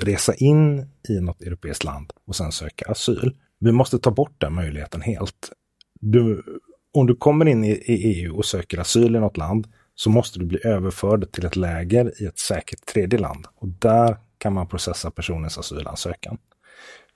resa 0.00 0.34
in 0.34 0.86
i 1.08 1.20
något 1.20 1.42
europeiskt 1.42 1.84
land 1.84 2.12
och 2.26 2.36
sen 2.36 2.52
söka 2.52 2.90
asyl. 2.90 3.36
Vi 3.58 3.72
måste 3.72 3.98
ta 3.98 4.10
bort 4.10 4.34
den 4.38 4.54
möjligheten 4.54 5.00
helt. 5.00 5.52
Du, 6.00 6.42
om 6.92 7.06
du 7.06 7.16
kommer 7.16 7.48
in 7.48 7.64
i, 7.64 7.70
i 7.70 8.24
EU 8.24 8.36
och 8.36 8.44
söker 8.44 8.78
asyl 8.78 9.16
i 9.16 9.20
något 9.20 9.36
land 9.36 9.66
så 9.94 10.10
måste 10.10 10.38
du 10.38 10.46
bli 10.46 10.58
överförd 10.64 11.32
till 11.32 11.46
ett 11.46 11.56
läger 11.56 12.22
i 12.22 12.26
ett 12.26 12.38
säkert 12.38 12.86
tredje 12.86 13.18
land. 13.18 13.46
Och 13.54 13.68
där 13.68 14.16
kan 14.38 14.52
man 14.52 14.68
processa 14.68 15.10
personens 15.10 15.58
asylansökan. 15.58 16.38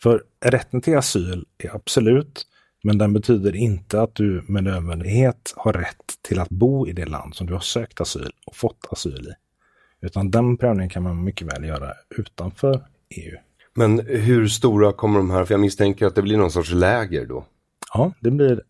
För 0.02 0.24
rätten 0.44 0.80
till 0.80 0.96
asyl 0.96 1.44
är 1.58 1.76
absolut, 1.76 2.46
men 2.82 2.98
den 2.98 3.12
betyder 3.12 3.56
inte 3.56 4.02
att 4.02 4.14
du 4.14 4.44
med 4.46 4.64
nödvändighet 4.64 5.54
har 5.56 5.72
rätt 5.72 6.18
till 6.22 6.40
att 6.40 6.48
bo 6.48 6.88
i 6.88 6.92
det 6.92 7.06
land 7.06 7.34
som 7.34 7.46
du 7.46 7.52
har 7.52 7.60
sökt 7.60 8.00
asyl 8.00 8.32
och 8.46 8.56
fått 8.56 8.86
asyl 8.90 9.28
i. 9.28 9.32
Utan 10.06 10.30
den 10.30 10.56
prövningen 10.56 10.88
kan 10.88 11.02
man 11.02 11.24
mycket 11.24 11.52
väl 11.52 11.64
göra 11.64 11.92
utanför 12.16 12.86
EU. 13.10 13.38
Men 13.74 13.98
hur 14.06 14.48
stora 14.48 14.92
kommer 14.92 15.18
de 15.18 15.30
här, 15.30 15.44
för 15.44 15.54
jag 15.54 15.60
misstänker 15.60 16.06
att 16.06 16.14
det 16.14 16.22
blir 16.22 16.36
någon 16.36 16.50
sorts 16.50 16.70
läger 16.70 17.26
då? 17.26 17.44
Ja, 17.94 18.12
det 18.20 18.30
blir, 18.30 18.62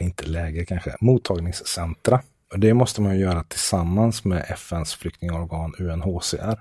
inte 0.00 0.26
läger 0.26 0.64
kanske, 0.64 0.96
mottagningscentra. 1.00 2.20
Och 2.52 2.58
det 2.58 2.74
måste 2.74 3.00
man 3.02 3.18
göra 3.18 3.42
tillsammans 3.42 4.24
med 4.24 4.44
FNs 4.48 4.94
flyktingorgan 4.94 5.74
UNHCR. 5.78 6.60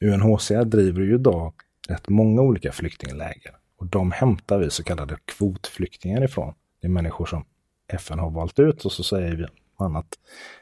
UNHCR 0.00 0.64
driver 0.64 1.00
ju 1.00 1.14
idag 1.14 1.54
rätt 1.88 2.08
många 2.08 2.42
olika 2.42 2.72
flyktingläger 2.72 3.52
och 3.78 3.86
de 3.86 4.12
hämtar 4.12 4.58
vi 4.58 4.70
så 4.70 4.84
kallade 4.84 5.16
kvotflyktingar 5.24 6.24
ifrån. 6.24 6.54
Det 6.80 6.86
är 6.86 6.90
människor 6.90 7.26
som 7.26 7.44
FN 7.88 8.18
har 8.18 8.30
valt 8.30 8.58
ut 8.58 8.84
och 8.84 8.92
så 8.92 9.02
säger 9.02 9.36
vi 9.36 9.44
att 9.78 10.18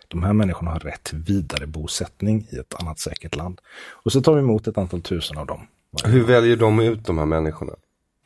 de 0.09 0.23
här 0.23 0.33
människorna 0.33 0.71
har 0.71 0.81
rätt 0.81 1.03
till 1.03 1.19
vidare 1.19 1.67
bosättning 1.67 2.47
i 2.51 2.57
ett 2.57 2.75
annat 2.75 2.99
säkert 2.99 3.37
land. 3.37 3.61
Och 4.05 4.13
så 4.13 4.21
tar 4.21 4.35
vi 4.35 4.41
emot 4.41 4.67
ett 4.67 4.79
antal 4.79 5.03
tusen 5.03 5.39
av 5.39 5.47
dem. 5.47 5.67
Hur 6.05 6.25
väljer 6.25 6.57
de 6.57 6.81
ut 6.81 7.07
de 7.07 7.19
här 7.19 7.27
människorna? 7.27 7.73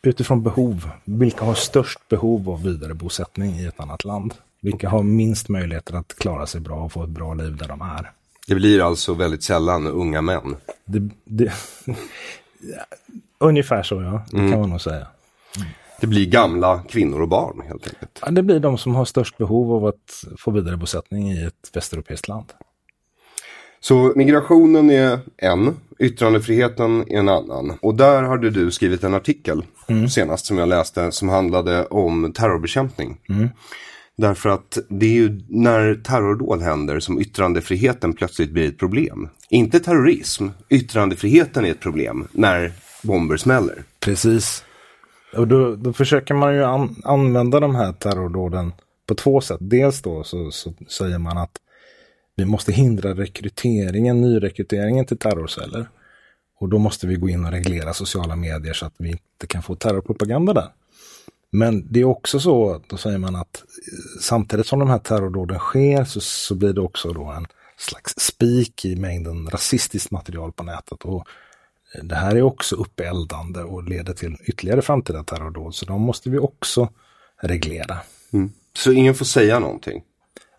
Utifrån 0.02 0.42
behov. 0.42 0.90
Vilka 1.04 1.44
har 1.44 1.54
störst 1.54 2.08
behov 2.08 2.50
av 2.50 2.62
vidare 2.62 2.94
bosättning 2.94 3.54
i 3.54 3.66
ett 3.66 3.80
annat 3.80 4.04
land? 4.04 4.34
Vilka 4.60 4.88
har 4.88 5.02
minst 5.02 5.48
möjligheter 5.48 5.94
att 5.94 6.14
klara 6.18 6.46
sig 6.46 6.60
bra 6.60 6.76
och 6.76 6.92
få 6.92 7.04
ett 7.04 7.10
bra 7.10 7.34
liv 7.34 7.56
där 7.56 7.68
de 7.68 7.80
är? 7.80 8.12
Det 8.46 8.54
blir 8.54 8.86
alltså 8.86 9.14
väldigt 9.14 9.42
sällan 9.42 9.86
unga 9.86 10.22
män. 10.22 10.56
Det, 10.84 11.10
det, 11.24 11.52
ungefär 13.38 13.82
så 13.82 14.02
ja, 14.02 14.22
det 14.30 14.38
mm. 14.38 14.50
kan 14.50 14.60
man 14.60 14.70
nog 14.70 14.80
säga. 14.80 15.06
Det 16.00 16.06
blir 16.06 16.26
gamla 16.26 16.82
kvinnor 16.88 17.20
och 17.20 17.28
barn 17.28 17.62
helt 17.68 17.86
enkelt. 17.86 18.18
Ja, 18.22 18.30
det 18.30 18.42
blir 18.42 18.60
de 18.60 18.78
som 18.78 18.94
har 18.94 19.04
störst 19.04 19.38
behov 19.38 19.72
av 19.72 19.86
att 19.86 20.24
få 20.38 20.50
vidarebosättning 20.50 21.32
i 21.32 21.44
ett 21.44 21.70
västeuropeiskt 21.72 22.28
land. 22.28 22.52
Så 23.80 24.12
migrationen 24.16 24.90
är 24.90 25.18
en, 25.36 25.76
yttrandefriheten 25.98 27.00
är 27.00 27.18
en 27.18 27.28
annan. 27.28 27.78
Och 27.82 27.94
där 27.94 28.22
hade 28.22 28.50
du 28.50 28.70
skrivit 28.70 29.04
en 29.04 29.14
artikel 29.14 29.62
mm. 29.88 30.08
senast 30.08 30.46
som 30.46 30.58
jag 30.58 30.68
läste 30.68 31.12
som 31.12 31.28
handlade 31.28 31.86
om 31.86 32.32
terrorbekämpning. 32.32 33.20
Mm. 33.28 33.48
Därför 34.18 34.48
att 34.48 34.78
det 34.88 35.06
är 35.06 35.12
ju 35.12 35.40
när 35.48 35.94
terrordåd 35.94 36.62
händer 36.62 37.00
som 37.00 37.20
yttrandefriheten 37.20 38.12
plötsligt 38.12 38.50
blir 38.50 38.68
ett 38.68 38.78
problem. 38.78 39.28
Inte 39.50 39.80
terrorism, 39.80 40.48
yttrandefriheten 40.68 41.64
är 41.64 41.70
ett 41.70 41.80
problem 41.80 42.28
när 42.32 42.72
bomber 43.02 43.36
smäller. 43.36 43.82
Precis. 44.00 44.64
Och 45.36 45.48
då, 45.48 45.76
då 45.76 45.92
försöker 45.92 46.34
man 46.34 46.54
ju 46.54 46.64
an 46.64 46.96
använda 47.04 47.60
de 47.60 47.74
här 47.74 47.92
terrordåden 47.92 48.72
på 49.06 49.14
två 49.14 49.40
sätt. 49.40 49.58
Dels 49.60 50.02
då 50.02 50.24
så, 50.24 50.50
så, 50.50 50.74
säger 50.88 51.18
man 51.18 51.38
att 51.38 51.58
vi 52.36 52.44
måste 52.44 52.72
hindra 52.72 53.14
rekryteringen, 53.14 54.20
nyrekryteringen 54.20 55.06
till 55.06 55.18
terrorceller. 55.18 55.88
Och 56.60 56.68
då 56.68 56.78
måste 56.78 57.06
vi 57.06 57.16
gå 57.16 57.28
in 57.28 57.44
och 57.44 57.52
reglera 57.52 57.92
sociala 57.92 58.36
medier 58.36 58.72
så 58.72 58.86
att 58.86 58.94
vi 58.98 59.08
inte 59.08 59.46
kan 59.48 59.62
få 59.62 59.74
terrorpropaganda 59.74 60.52
där. 60.52 60.68
Men 61.50 61.92
det 61.92 62.00
är 62.00 62.04
också 62.04 62.40
så, 62.40 62.82
då 62.86 62.96
säger 62.96 63.18
man 63.18 63.36
att 63.36 63.56
eh, 63.56 64.20
samtidigt 64.20 64.66
som 64.66 64.78
de 64.78 64.90
här 64.90 64.98
terrordåden 64.98 65.58
sker 65.58 66.04
så, 66.04 66.20
så 66.20 66.54
blir 66.54 66.72
det 66.72 66.80
också 66.80 67.12
då 67.12 67.24
en 67.24 67.46
slags 67.76 68.14
spik 68.18 68.84
i 68.84 68.96
mängden 68.96 69.50
rasistiskt 69.50 70.10
material 70.10 70.52
på 70.52 70.62
nätet. 70.62 71.04
Och 71.04 71.26
eh, 71.94 72.04
det 72.04 72.14
här 72.14 72.36
är 72.36 72.42
också 72.42 72.76
uppeldande 72.76 73.60
och 73.60 73.84
leder 73.84 74.14
till 74.14 74.36
ytterligare 74.44 74.82
framtida 74.82 75.24
terrordåd. 75.24 75.74
Så 75.74 75.86
de 75.86 76.00
måste 76.00 76.30
vi 76.30 76.38
också 76.38 76.88
reglera. 77.42 77.96
Mm. 78.32 78.52
Så 78.76 78.92
ingen 78.92 79.14
får 79.14 79.24
säga 79.24 79.58
någonting? 79.58 80.02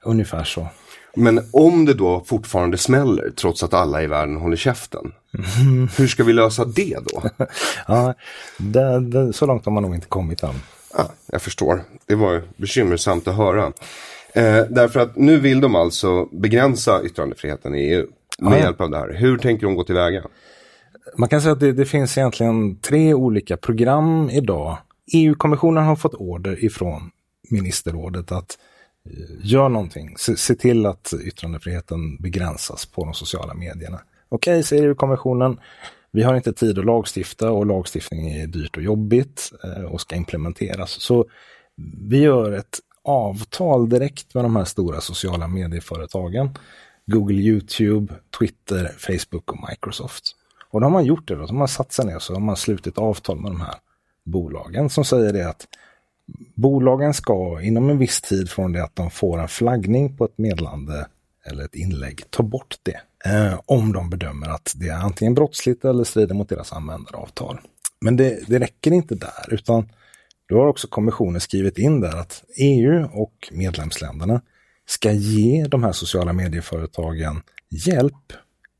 Ungefär 0.03 0.43
så. 0.43 0.67
Men 1.15 1.49
om 1.51 1.85
det 1.85 1.93
då 1.93 2.23
fortfarande 2.27 2.77
smäller 2.77 3.29
trots 3.29 3.63
att 3.63 3.73
alla 3.73 4.03
i 4.03 4.07
världen 4.07 4.35
håller 4.35 4.57
käften. 4.57 5.13
Mm. 5.59 5.89
Hur 5.97 6.07
ska 6.07 6.23
vi 6.23 6.33
lösa 6.33 6.65
det 6.65 6.97
då? 7.05 7.23
ja, 7.87 8.13
det, 8.57 8.99
det, 8.99 9.33
så 9.33 9.45
långt 9.45 9.65
har 9.65 9.71
man 9.71 9.83
nog 9.83 9.95
inte 9.95 10.07
kommit 10.07 10.43
än. 10.43 10.55
Ja, 10.93 11.11
jag 11.25 11.41
förstår. 11.41 11.83
Det 12.05 12.15
var 12.15 12.43
bekymmersamt 12.57 13.27
att 13.27 13.35
höra. 13.35 13.65
Eh, 14.33 14.65
därför 14.69 14.99
att 14.99 15.15
nu 15.15 15.39
vill 15.39 15.61
de 15.61 15.75
alltså 15.75 16.25
begränsa 16.25 17.03
yttrandefriheten 17.03 17.75
i 17.75 17.79
EU 17.79 18.07
med 18.39 18.53
ja. 18.53 18.63
hjälp 18.63 18.81
av 18.81 18.89
det 18.89 18.97
här. 18.97 19.13
Hur 19.13 19.37
tänker 19.37 19.65
de 19.65 19.75
gå 19.75 19.83
tillväga? 19.83 20.23
Man 21.17 21.29
kan 21.29 21.41
säga 21.41 21.53
att 21.53 21.59
det, 21.59 21.71
det 21.71 21.85
finns 21.85 22.17
egentligen 22.17 22.79
tre 22.79 23.13
olika 23.13 23.57
program 23.57 24.29
idag. 24.29 24.77
EU-kommissionen 25.13 25.83
har 25.83 25.95
fått 25.95 26.13
order 26.13 26.65
ifrån 26.65 27.11
ministerrådet 27.49 28.31
att 28.31 28.57
eh, 29.05 29.45
gör 29.45 29.69
någonting. 29.69 30.13
Se, 30.17 30.37
se, 30.37 30.55
till 30.55 30.85
att 30.85 31.13
yttrandefriheten 31.23 32.17
begränsas 32.17 32.85
på 32.85 33.05
de 33.05 33.13
sociala 33.13 33.53
medierna. 33.53 33.99
Okej, 34.29 34.53
okay, 34.53 34.63
säger 34.63 34.83
EU-kommissionen. 34.83 35.59
Vi 36.11 36.23
har 36.23 36.35
inte 36.35 36.53
tid 36.53 36.79
att 36.79 36.85
lagstifta 36.85 37.51
och 37.51 37.65
lagstiftning 37.65 38.31
är 38.31 38.47
dyrt 38.47 38.77
och 38.77 38.83
jobbigt 38.83 39.51
eh, 39.63 39.83
och 39.83 40.01
ska 40.01 40.15
implementeras. 40.15 40.89
Så 40.89 41.25
vi 42.09 42.17
gör 42.17 42.51
ett 42.51 42.79
avtal 43.03 43.89
direkt 43.89 44.33
med 44.33 44.43
de 44.43 44.55
här 44.55 44.65
stora 44.65 45.01
sociala 45.01 45.47
medieföretagen. 45.47 46.49
Google, 47.05 47.41
YouTube, 47.41 48.13
Twitter, 48.39 48.95
Facebook 48.97 49.51
och 49.51 49.69
Microsoft. 49.69 50.35
Och 50.69 50.81
då 50.81 50.85
har 50.85 50.91
man 50.91 51.05
gjort 51.05 51.27
det. 51.27 51.35
Då. 51.35 51.47
så 51.47 51.53
har 51.53 51.67
satt 51.67 51.91
sig 51.91 52.05
ner 52.05 52.15
och 52.15 52.21
så 52.21 52.33
har 52.33 52.39
man 52.39 52.57
slutit 52.57 52.97
avtal 52.97 53.39
med 53.39 53.51
de 53.51 53.61
här 53.61 53.75
bolagen 54.23 54.89
som 54.89 55.05
säger 55.05 55.33
det 55.33 55.49
att 55.49 55.67
bolagen 56.55 57.13
ska 57.13 57.61
inom 57.61 57.89
en 57.89 57.97
viss 57.97 58.21
tid 58.21 58.49
från 58.49 58.71
det 58.73 58.83
att 58.83 58.95
de 58.95 59.11
får 59.11 59.39
en 59.39 59.47
flaggning 59.47 60.17
på 60.17 60.25
ett 60.25 60.37
meddelande 60.37 61.07
eller 61.45 61.65
ett 61.65 61.75
inlägg 61.75 62.23
ta 62.29 62.43
bort 62.43 62.75
det. 62.83 63.01
Eh, 63.25 63.59
om 63.65 63.93
de 63.93 64.09
bedömer 64.09 64.49
att 64.49 64.73
det 64.75 64.87
är 64.87 64.97
antingen 64.97 65.33
brottsligt 65.33 65.85
eller 65.85 66.03
strider 66.03 66.35
mot 66.35 66.49
deras 66.49 66.73
användaravtal. 66.73 67.59
Men 68.01 68.17
det, 68.17 68.47
det 68.47 68.59
räcker 68.59 68.91
inte 68.91 69.15
där, 69.15 69.53
utan 69.53 69.89
då 70.49 70.59
har 70.59 70.67
också 70.67 70.87
kommissionen 70.87 71.41
skrivit 71.41 71.77
in 71.77 72.01
där 72.01 72.17
att 72.17 72.43
EU 72.57 73.09
och 73.13 73.49
medlemsländerna 73.51 74.41
ska 74.85 75.11
ge 75.11 75.65
de 75.65 75.83
här 75.83 75.91
sociala 75.91 76.33
medieföretagen 76.33 77.41
hjälp 77.69 78.33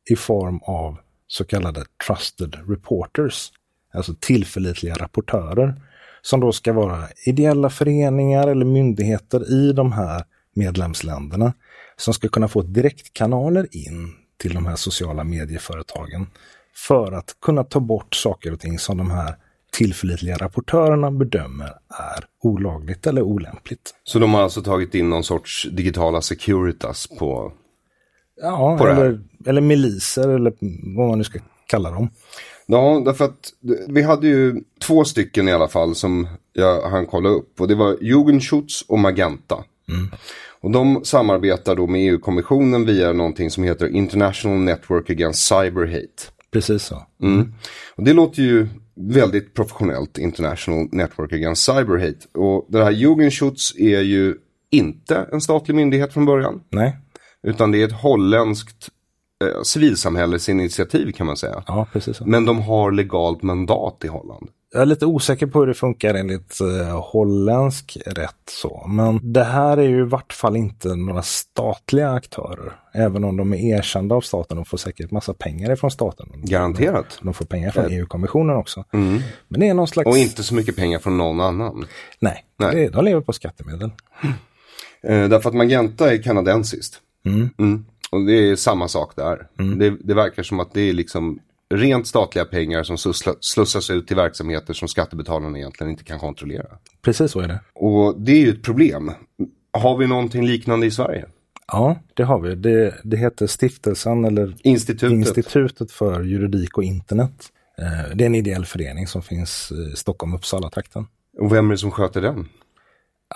i 0.09 0.15
form 0.15 0.59
av 0.63 0.97
så 1.27 1.45
kallade 1.45 1.85
trusted 2.07 2.55
reporters, 2.67 3.51
alltså 3.93 4.13
tillförlitliga 4.19 4.95
rapportörer, 4.95 5.81
som 6.21 6.39
då 6.39 6.51
ska 6.51 6.73
vara 6.73 7.07
ideella 7.25 7.69
föreningar 7.69 8.47
eller 8.47 8.65
myndigheter 8.65 9.53
i 9.53 9.73
de 9.73 9.91
här 9.91 10.23
medlemsländerna 10.55 11.53
som 11.97 12.13
ska 12.13 12.27
kunna 12.27 12.47
få 12.47 12.61
direktkanaler 12.61 13.67
in 13.71 14.13
till 14.39 14.53
de 14.53 14.65
här 14.65 14.75
sociala 14.75 15.23
medieföretagen 15.23 16.27
för 16.75 17.11
att 17.11 17.35
kunna 17.41 17.63
ta 17.63 17.79
bort 17.79 18.15
saker 18.15 18.53
och 18.53 18.59
ting 18.59 18.79
som 18.79 18.97
de 18.97 19.11
här 19.11 19.35
tillförlitliga 19.71 20.37
rapportörerna 20.37 21.11
bedömer 21.11 21.73
är 21.89 22.25
olagligt 22.41 23.07
eller 23.07 23.21
olämpligt. 23.21 23.93
Så 24.03 24.19
de 24.19 24.33
har 24.33 24.41
alltså 24.41 24.61
tagit 24.61 24.95
in 24.95 25.09
någon 25.09 25.23
sorts 25.23 25.67
digitala 25.71 26.21
Securitas 26.21 27.07
på 27.07 27.53
Ja, 28.41 28.77
på 28.77 28.87
eller, 28.87 29.19
eller 29.45 29.61
miliser 29.61 30.29
eller 30.29 30.53
vad 30.95 31.07
man 31.07 31.17
nu 31.17 31.23
ska 31.23 31.39
kalla 31.67 31.91
dem. 31.91 32.09
Ja, 32.65 33.01
därför 33.05 33.25
att 33.25 33.53
vi 33.87 34.01
hade 34.01 34.27
ju 34.27 34.63
två 34.81 35.05
stycken 35.05 35.47
i 35.47 35.51
alla 35.51 35.67
fall 35.67 35.95
som 35.95 36.27
jag 36.53 36.89
hann 36.89 37.05
kolla 37.05 37.29
upp. 37.29 37.61
Och 37.61 37.67
det 37.67 37.75
var 37.75 37.97
Jugendschutz 38.01 38.81
och 38.87 38.99
Magenta. 38.99 39.63
Och 40.61 40.71
de 40.71 41.05
samarbetar 41.05 41.75
då 41.75 41.87
med 41.87 42.09
EU-kommissionen 42.09 42.85
via 42.85 43.13
någonting 43.13 43.51
som 43.51 43.63
heter 43.63 43.87
International 43.87 44.59
Network 44.59 45.09
Against 45.09 45.47
Cyber 45.47 45.85
Hate. 45.85 46.31
Precis 46.51 46.83
så. 46.83 47.03
Mm. 47.21 47.53
Och 47.95 48.03
det 48.03 48.13
låter 48.13 48.41
ju 48.41 48.67
väldigt 48.95 49.53
professionellt, 49.53 50.17
International 50.17 50.87
Network 50.91 51.33
Against 51.33 51.63
Cyber 51.63 51.97
Hate. 51.97 52.39
Och 52.39 52.65
det 52.69 52.83
här 52.83 52.91
Jugendschutz 52.91 53.75
är 53.77 54.01
ju 54.01 54.35
inte 54.71 55.27
en 55.31 55.41
statlig 55.41 55.75
myndighet 55.75 56.13
från 56.13 56.25
början. 56.25 56.61
Nej, 56.69 56.97
Utan 57.43 57.71
det 57.71 57.81
är 57.81 57.85
ett 57.85 58.01
holländskt 58.01 58.89
eh, 59.43 59.61
civilsamhällesinitiativ 59.63 61.11
kan 61.11 61.25
man 61.25 61.37
säga. 61.37 61.63
ja 61.67 61.87
precis 61.93 62.17
så. 62.17 62.25
Men 62.25 62.45
de 62.45 62.61
har 62.61 62.91
legalt 62.91 63.43
mandat 63.43 64.03
i 64.03 64.07
Holland. 64.07 64.49
Jag 64.71 64.81
är 64.81 64.85
lite 64.85 65.05
osäker 65.05 65.47
på 65.47 65.59
hur 65.59 65.67
det 65.67 65.73
funkar 65.73 66.13
enligt 66.13 66.61
eh, 66.61 67.11
holländsk 67.11 67.97
rätt 68.05 68.49
så. 68.49 68.87
Men 68.87 69.33
det 69.33 69.43
här 69.43 69.77
är 69.77 69.87
ju 69.87 69.99
i 69.99 70.03
vart 70.03 70.33
fall 70.33 70.55
inte 70.55 70.95
några 70.95 71.21
statliga 71.21 72.11
aktörer. 72.11 72.79
Även 72.93 73.23
om 73.23 73.37
de 73.37 73.53
är 73.53 73.77
erkända 73.77 74.15
av 74.15 74.21
staten 74.21 74.57
och 74.57 74.67
får 74.67 74.77
säkert 74.77 75.11
massa 75.11 75.33
pengar 75.33 75.71
ifrån 75.71 75.91
staten. 75.91 76.27
Garanterat. 76.35 77.19
De 77.21 77.33
får 77.33 77.45
pengar 77.45 77.71
från 77.71 77.91
EU-kommissionen 77.91 78.55
också. 78.55 78.83
Men 79.47 79.59
det 79.59 79.67
är 79.67 79.73
någon 79.73 79.87
slags... 79.87 80.07
Och 80.07 80.17
inte 80.17 80.43
så 80.43 80.55
mycket 80.55 80.75
pengar 80.75 80.99
från 80.99 81.17
någon 81.17 81.39
annan. 81.39 81.85
Nej, 82.19 82.45
Nej. 82.57 82.89
De 82.89 83.05
lever 83.05 83.21
på 83.21 83.33
skattemedel. 83.33 83.91
Eh, 85.03 85.29
därför 85.29 85.49
att 85.49 85.55
Magenta 85.55 86.13
är 86.13 86.23
kanadensiskt. 86.23 87.01
Mm. 87.25 87.85
Och 88.11 88.25
det 88.25 88.33
är 88.33 88.55
samma 88.55 88.87
sak 88.87 89.15
där. 89.15 89.47
Det, 89.77 89.89
det 89.89 90.13
verkar 90.13 90.43
som 90.43 90.59
att 90.59 90.73
det 90.73 90.81
är 90.81 90.93
liksom 90.93 91.39
rent 91.73 92.07
statliga 92.07 92.45
pengar 92.45 92.83
som 92.83 92.97
slussas 93.41 93.89
ut 93.89 94.07
till 94.07 94.15
verksamheter 94.15 94.73
som 94.73 94.87
skattebetalarna 94.87 95.57
egentligen 95.57 95.91
inte 95.91 96.03
kan 96.03 96.19
kontrollera. 96.19 96.67
Precis 97.01 97.31
så 97.31 97.39
är 97.39 97.47
det. 97.47 97.59
Och 97.73 98.21
det 98.21 98.31
är 98.31 98.39
ju 98.39 98.49
ett 98.49 98.63
problem. 98.63 99.11
Har 99.73 99.97
vi 99.97 100.07
någonting 100.07 100.45
liknande 100.45 100.85
i 100.85 100.91
Sverige? 100.91 101.25
Ja, 101.67 101.95
det 102.13 102.23
har 102.23 102.39
vi. 102.39 102.55
Det, 102.55 102.95
det 103.03 103.17
heter 103.17 103.47
stiftelsen 103.47 104.25
eller 104.25 104.55
Institutet. 104.63 105.11
Institutet 105.11 105.91
för 105.91 106.23
juridik 106.23 106.77
och 106.77 106.83
internet. 106.83 107.45
Eh, 107.77 108.15
Det 108.15 108.23
är 108.23 108.25
en 108.25 108.35
ideell 108.35 108.65
förening 108.65 109.07
som 109.07 109.21
finns 109.21 109.71
i 109.71 109.95
Stockholm-Uppsala-trakten. 109.95 111.07
Och 111.39 111.53
vem 111.53 111.67
är 111.67 111.71
det 111.71 111.77
som 111.77 111.91
sköter 111.91 112.21
den? 112.21 112.49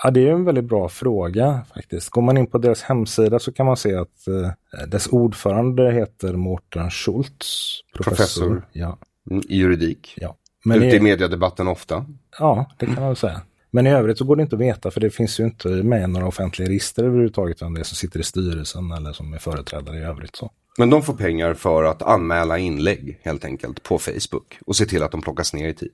Ja, 0.02 0.10
det 0.10 0.28
är 0.28 0.32
en 0.32 0.44
väldigt 0.44 0.64
bra 0.64 0.88
fråga 0.88 1.60
faktiskt. 1.74 2.08
Går 2.10 2.22
man 2.22 2.36
in 2.38 2.46
på 2.46 2.58
deras 2.58 2.82
hemsida 2.82 3.38
så 3.38 3.52
kan 3.52 3.66
man 3.66 3.76
se 3.76 3.94
att 3.94 4.28
eh, 4.28 4.88
dess 4.88 5.06
ordförande 5.06 5.92
heter 5.92 6.32
Mårten 6.32 6.90
Schultz. 6.90 7.80
Professor. 7.94 8.14
Professor. 8.16 8.66
Ja, 8.72 8.98
Mm, 9.30 9.42
I 9.48 9.56
juridik. 9.56 10.14
ja. 10.16 10.36
Men 10.64 10.78
Ute 10.82 10.86
i 10.86 10.96
i, 10.96 11.00
mediedebatten 11.00 11.68
ofta. 11.68 12.06
ja, 12.38 12.70
det 12.78 12.86
kan 12.86 12.94
man 12.94 13.06
väl 13.06 13.16
säga. 13.16 13.40
Men 13.70 13.86
i 13.86 13.90
övrigt 13.90 14.18
så 14.18 14.24
går 14.24 14.36
det 14.36 14.42
inte 14.42 14.56
att 14.56 14.60
veta 14.60 14.90
för 14.90 15.00
det 15.00 15.10
finns 15.10 15.40
ju 15.40 15.44
inte 15.44 15.68
med 15.68 16.10
några 16.10 16.26
offentliga 16.26 16.68
register 16.68 17.04
överhuvudtaget 17.04 17.62
vem 17.62 17.74
det 17.74 17.80
är 17.80 17.84
som 17.84 17.96
sitter 17.96 18.20
i 18.20 18.22
styrelsen 18.22 18.92
eller 18.92 19.12
som 19.12 19.34
är 19.34 19.38
företrädare 19.38 19.98
i 19.98 20.02
övrigt. 20.02 20.36
Så. 20.36 20.50
Men 20.78 20.90
de 20.90 21.02
får 21.02 21.14
pengar 21.14 21.54
för 21.54 21.84
att 21.84 22.02
anmäla 22.02 22.58
inlägg 22.58 23.20
helt 23.22 23.44
enkelt 23.44 23.82
på 23.82 23.98
Facebook. 23.98 24.58
Och 24.66 24.76
se 24.76 24.84
till 24.86 25.02
att 25.02 25.10
de 25.10 25.22
plockas 25.22 25.54
ner 25.54 25.68
i 25.68 25.74
tid. 25.74 25.92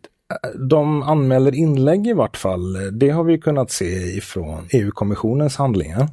De 0.54 1.02
anmäler 1.02 1.54
inlägg 1.54 2.06
i 2.06 2.12
vart 2.12 2.36
fall. 2.36 2.98
Det 2.98 3.10
har 3.10 3.24
vi 3.24 3.38
kunnat 3.38 3.70
se 3.70 4.16
ifrån 4.16 4.68
EU-kommissionens 4.72 5.56
handlingar. 5.56 6.08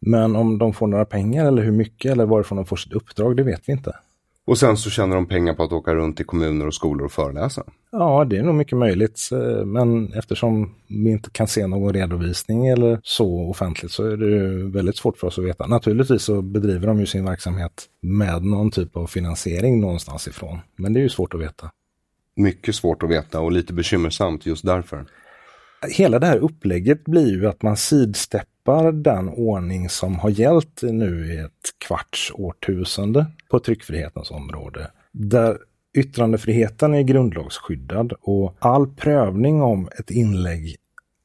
Men 0.00 0.36
om 0.36 0.58
de 0.58 0.72
får 0.72 0.86
några 0.86 1.04
pengar 1.04 1.46
eller 1.46 1.62
hur 1.62 1.72
mycket 1.72 2.12
eller 2.12 2.26
varifrån 2.26 2.56
de 2.56 2.66
får 2.66 2.76
sitt 2.76 2.92
uppdrag, 2.92 3.36
det 3.36 3.42
vet 3.42 3.62
vi 3.66 3.72
inte. 3.72 3.96
Och 4.46 4.58
sen 4.58 4.76
så 4.76 4.90
tjänar 4.90 5.16
de 5.16 5.26
pengar 5.26 5.54
på 5.54 5.62
att 5.62 5.72
åka 5.72 5.94
runt 5.94 6.20
i 6.20 6.24
kommuner 6.24 6.66
och 6.66 6.74
skolor 6.74 7.04
och 7.04 7.12
föreläsa. 7.12 7.62
Ja, 7.92 8.24
det 8.24 8.36
är 8.36 8.42
nog 8.42 8.54
mycket 8.54 8.78
möjligt. 8.78 9.28
Men 9.64 10.12
eftersom 10.12 10.74
vi 10.88 11.10
inte 11.10 11.30
kan 11.30 11.46
se 11.46 11.66
någon 11.66 11.92
redovisning 11.92 12.66
eller 12.66 13.00
så 13.02 13.50
offentligt 13.50 13.92
så 13.92 14.04
är 14.04 14.16
det 14.16 14.64
väldigt 14.70 14.96
svårt 14.96 15.18
för 15.18 15.26
oss 15.26 15.38
att 15.38 15.44
veta. 15.44 15.66
Naturligtvis 15.66 16.22
så 16.22 16.42
bedriver 16.42 16.86
de 16.86 17.00
ju 17.00 17.06
sin 17.06 17.24
verksamhet 17.24 17.84
med 18.02 18.44
någon 18.44 18.70
typ 18.70 18.96
av 18.96 19.06
finansiering 19.06 19.80
någonstans 19.80 20.28
ifrån. 20.28 20.58
Men 20.76 20.92
det 20.92 21.00
är 21.00 21.02
ju 21.02 21.08
svårt 21.08 21.34
att 21.34 21.40
veta. 21.40 21.70
Mycket 22.36 22.74
svårt 22.74 23.02
att 23.02 23.10
veta 23.10 23.40
och 23.40 23.52
lite 23.52 23.72
bekymmersamt 23.72 24.46
just 24.46 24.64
därför. 24.64 25.06
hela 25.88 26.18
det 26.18 26.26
här 26.26 26.38
upplägget 26.38 27.04
blir 27.04 27.28
ju 27.28 27.46
att 27.46 27.62
man 27.62 27.76
sidsteppar 27.76 28.92
den 28.92 29.28
ordning 29.28 29.88
som 29.88 30.18
har 30.18 30.30
gällt 30.30 30.82
nu 30.82 31.34
i 31.34 31.38
ett 31.38 31.52
kvarts 31.86 32.32
årtusende 32.34 33.26
på 33.50 33.58
tryckfrihetens 33.58 34.30
område. 34.30 34.90
Där 35.12 35.58
yttrandefriheten 35.98 36.94
är 36.94 37.02
grundlagsskyddad 37.02 38.12
och 38.20 38.56
all 38.58 38.86
prövning 38.86 39.62
om 39.62 39.88
ett 39.98 40.10
inlägg 40.10 40.76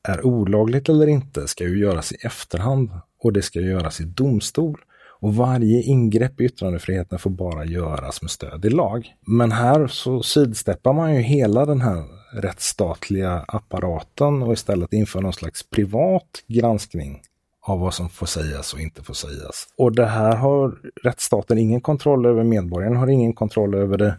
är 0.08 0.26
olagligt 0.26 0.90
eller 0.90 1.08
inte 1.08 1.48
ska 1.48 1.64
ju 1.64 1.80
göras 1.80 2.12
i 2.12 2.16
efterhand 2.16 2.90
och 3.20 3.34
det 3.34 3.42
ska 3.42 3.60
göras 3.60 4.02
i 4.02 4.04
domstol. 4.04 4.82
Och 5.22 5.36
varje 5.36 5.82
ingrepp 5.82 6.42
i 6.42 6.46
yttrandefriheten 6.46 7.20
får 7.20 7.30
bara 7.30 7.66
göras 7.66 8.22
med 8.22 8.32
stöd 8.32 8.66
i 8.66 8.70
lag. 8.70 9.16
Men 9.28 9.52
här 9.52 9.88
så 9.88 10.24
sidsteppar 10.24 10.94
man 10.94 11.16
ju 11.16 11.22
hela 11.22 11.66
den 11.66 11.82
här 11.82 12.04
rättsstatliga 12.34 13.46
apparaten 13.48 14.44
och 14.44 14.54
istället 14.54 14.94
inför 14.94 15.22
någon 15.22 15.34
slags 15.34 15.70
privat 15.70 16.44
granskning 16.48 17.22
av 17.62 17.80
vad 17.80 17.94
som 17.94 18.10
får 18.10 18.26
sägas 18.26 18.74
och 18.74 18.80
inte 18.80 19.04
får 19.04 19.14
sägas. 19.14 19.68
Och 19.78 19.96
det 19.96 20.06
här 20.06 20.36
har 20.36 20.76
rättsstaten 21.04 21.58
ingen 21.58 21.82
kontroll 21.82 22.26
över, 22.26 22.44
medborgaren 22.44 22.96
har 22.96 23.08
ingen 23.08 23.34
kontroll 23.34 23.76
över 23.76 23.98
det. 23.98 24.18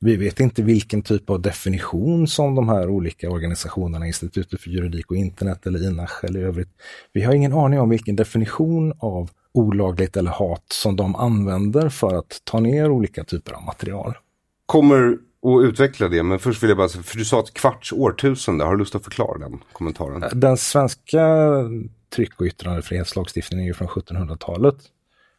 Vi 0.00 0.16
vet 0.16 0.40
inte 0.40 0.62
vilken 0.62 1.02
typ 1.02 1.30
av 1.30 1.42
definition 1.42 2.28
som 2.28 2.54
de 2.54 2.68
här 2.68 2.88
olika 2.88 3.30
organisationerna, 3.30 4.06
Institutet 4.06 4.60
för 4.60 4.70
juridik 4.70 5.10
och 5.10 5.16
internet 5.16 5.66
eller 5.66 5.86
INAH 5.86 6.12
eller 6.22 6.40
övrigt. 6.40 6.68
Vi 7.12 7.22
har 7.22 7.34
ingen 7.34 7.52
aning 7.52 7.80
om 7.80 7.88
vilken 7.88 8.16
definition 8.16 8.92
av 8.98 9.30
olagligt 9.52 10.16
eller 10.16 10.30
hat 10.30 10.64
som 10.68 10.96
de 10.96 11.16
använder 11.16 11.88
för 11.88 12.14
att 12.14 12.40
ta 12.44 12.60
ner 12.60 12.90
olika 12.90 13.24
typer 13.24 13.52
av 13.52 13.62
material. 13.62 14.14
Kommer 14.66 15.12
att 15.12 15.64
utveckla 15.64 16.08
det, 16.08 16.22
men 16.22 16.38
först 16.38 16.62
vill 16.62 16.70
jag 16.70 16.76
bara 16.76 16.88
säga, 16.88 17.02
för 17.02 17.18
du 17.18 17.24
sa 17.24 17.40
ett 17.40 17.54
kvarts 17.54 17.92
årtusende, 17.92 18.64
har 18.64 18.72
du 18.72 18.78
lust 18.78 18.94
att 18.94 19.04
förklara 19.04 19.38
den 19.38 19.58
kommentaren? 19.72 20.24
Den 20.32 20.56
svenska 20.56 21.46
tryck 22.14 22.40
och 22.40 22.46
yttrandefrihetslagstiftningen 22.46 23.64
är 23.64 23.68
ju 23.68 23.74
från 23.74 23.88
1700-talet. 23.88 24.76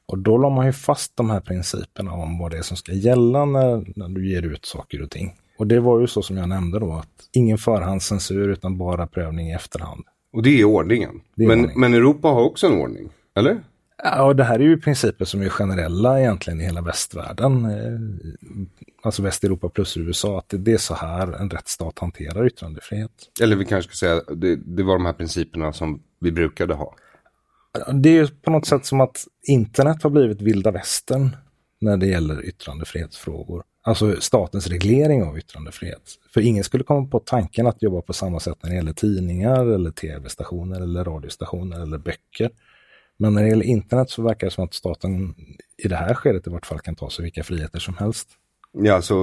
Och 0.06 0.17
då 0.17 0.38
la 0.38 0.50
man 0.50 0.65
ju 0.65 0.74
fast 0.74 1.15
de 1.15 1.30
här 1.30 1.39
principerna 1.39 2.12
om 2.12 2.39
vad 2.39 2.52
det 2.52 2.58
är 2.58 2.62
som 2.62 2.78
ska 2.78 2.91
gälla 2.91 3.45
när, 3.45 3.93
när 3.95 4.10
du 4.10 4.30
ger 4.30 4.41
ut 4.41 4.65
saker 4.65 5.02
och 5.02 5.10
ting. 5.10 5.36
Och 5.58 5.67
det 5.67 5.80
var 5.80 6.00
ju 6.00 6.08
så 6.08 6.21
som 6.21 6.38
jag 6.38 6.50
nämnde 6.50 6.80
då, 6.80 6.93
att 6.93 7.30
ingen 7.32 7.58
förhandscensur 7.58 8.50
utan 8.50 8.78
bara 8.78 9.08
prövning 9.08 9.50
i 9.50 9.54
efterhand. 9.54 10.04
Och 10.34 10.43
det 10.43 10.62
är 10.62 10.63
ordningen. 10.63 11.21
Det 11.36 11.43
är 11.43 11.47
men, 11.47 11.60
ordningen. 11.60 11.80
men 11.80 11.93
Europa 11.93 12.28
har 12.28 12.41
också 12.41 12.67
en 12.67 12.82
ordning, 12.82 13.10
eller? 13.36 13.63
Ja, 14.04 14.24
och 14.24 14.36
det 14.36 14.44
här 14.44 14.60
är 14.60 14.64
ju 14.64 14.82
principer 14.82 15.26
som 15.26 15.42
är 15.42 15.50
generella 15.50 16.20
egentligen 16.20 16.62
i 16.62 16.64
hela 16.64 16.82
västvärlden. 16.82 17.66
eh, 17.66 18.00
Alltså 19.04 19.22
Västeuropa 19.22 19.70
plus 19.70 19.98
USA, 19.98 20.40
att 20.40 20.50
det, 20.50 20.58
det 20.58 20.72
är 20.74 20.78
så 20.78 20.94
här 20.94 21.32
en 21.42 21.50
rättsstat 21.50 22.00
hanterar 22.00 22.48
yttrandefrihet. 22.48 23.12
Eller 23.42 23.56
vi 23.56 23.66
kanske 23.66 23.96
ska 23.96 24.06
säga, 24.06 24.22
det, 24.36 24.56
det 24.56 24.84
var 24.84 24.94
de 24.94 25.06
här 25.06 25.14
principerna 25.14 25.74
som 25.74 26.02
vi 26.20 26.32
brukade 26.32 26.74
ha. 26.74 26.96
Det 27.94 28.10
är 28.10 28.14
ju 28.14 28.28
på 28.28 28.52
något 28.52 28.66
sätt 28.66 28.86
som 28.86 29.02
att 29.02 29.26
internet 29.48 30.04
har 30.04 30.10
blivit 30.10 30.42
vilda 30.42 30.72
västern 30.72 31.36
när 31.82 31.98
det 31.98 32.08
gäller 32.08 32.46
yttrandefrihetsfrågor. 32.46 33.64
Alltså 33.84 34.16
statens 34.22 34.68
reglering 34.68 35.24
av 35.24 35.38
yttrandefrihet. 35.38 36.02
För 36.34 36.42
ingen 36.42 36.64
skulle 36.64 36.84
komma 36.84 37.08
på 37.08 37.20
tanken 37.20 37.68
att 37.68 37.82
jobba 37.84 38.02
på 38.02 38.14
samma 38.14 38.40
sätt 38.40 38.58
när 38.64 38.70
det 38.70 38.76
gäller 38.76 38.94
tidningar 38.94 39.66
eller 39.66 39.92
tv-stationer 39.92 40.82
eller 40.82 41.04
radiostationer 41.04 41.82
eller 41.82 41.98
böcker. 41.98 42.50
Men 43.22 43.34
när 43.34 43.44
det 43.44 43.50
gäller 43.50 43.66
internet 43.66 44.10
så 44.10 44.22
verkar 44.22 44.48
det 44.48 44.52
som 44.52 44.64
att 44.64 44.74
staten 44.74 45.36
i 45.78 45.88
det 45.88 45.96
här 45.96 46.14
skedet 46.14 46.48
i 46.48 46.50
vart 46.50 46.66
fall 46.66 46.80
kan 46.80 46.96
ta 46.96 47.10
sig 47.10 47.24
vilka 47.24 47.44
friheter 47.44 47.80
som 47.80 47.98
helst. 47.98 48.28
Ja, 48.72 48.94
alltså 48.94 49.16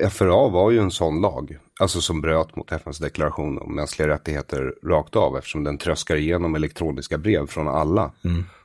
eh, 0.00 0.08
FRA 0.10 0.48
var 0.48 0.70
ju 0.70 0.78
en 0.78 0.90
sån 0.90 1.20
lag. 1.20 1.58
Alltså 1.80 2.00
som 2.00 2.20
bröt 2.20 2.56
mot 2.56 2.72
FNs 2.72 2.98
deklaration 2.98 3.58
om 3.58 3.74
mänskliga 3.74 4.08
rättigheter 4.08 4.74
rakt 4.82 5.16
av. 5.16 5.36
Eftersom 5.36 5.64
den 5.64 5.78
tröskar 5.78 6.16
igenom 6.16 6.54
elektroniska 6.54 7.18
brev 7.18 7.46
från 7.46 7.68
alla. 7.68 8.12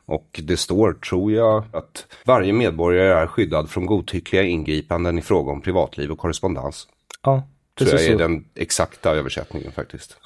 Och 0.06 0.42
det 0.44 0.58
står, 0.58 0.94
tror 0.94 1.32
jag, 1.32 1.64
att 1.74 2.06
varje 2.26 2.54
medborgare 2.54 3.22
är 3.22 3.28
skyddad 3.28 3.70
från 3.70 3.86
godtyckliga 3.86 4.44
ingripanden 4.44 5.18
i 5.18 5.22
fråga 5.22 5.52
om 5.52 5.62
privatliv 5.62 6.12
och 6.12 6.18
korrespondens. 6.18 6.88
Ja, 7.24 7.44
Tror 7.80 7.90
jag 7.90 7.98
precis 7.98 8.10
är 8.10 8.14
så. 8.14 8.18
den 8.18 8.46
exakta 8.56 9.12
översättningen 9.12 9.72
faktiskt. 9.72 10.18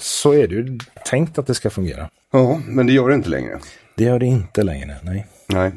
Så 0.00 0.34
är 0.34 0.48
det 0.48 0.54
ju 0.54 0.78
tänkt 1.06 1.38
att 1.38 1.46
det 1.46 1.54
ska 1.54 1.70
fungera. 1.70 2.10
Ja, 2.32 2.60
men 2.66 2.86
det 2.86 2.92
gör 2.92 3.08
det 3.08 3.14
inte 3.14 3.30
längre. 3.30 3.58
Det 3.94 4.04
gör 4.04 4.18
det 4.18 4.26
inte 4.26 4.62
längre, 4.62 4.96
nej. 5.02 5.26
Nej. 5.46 5.72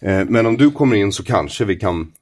Eh, 0.00 0.24
men 0.28 0.46
om 0.46 0.56
du 0.56 0.70
kommer 0.70 0.96
in 0.96 1.12
så 1.12 1.24
kanske 1.24 1.64
vi 1.64 1.76
kan 1.76 2.12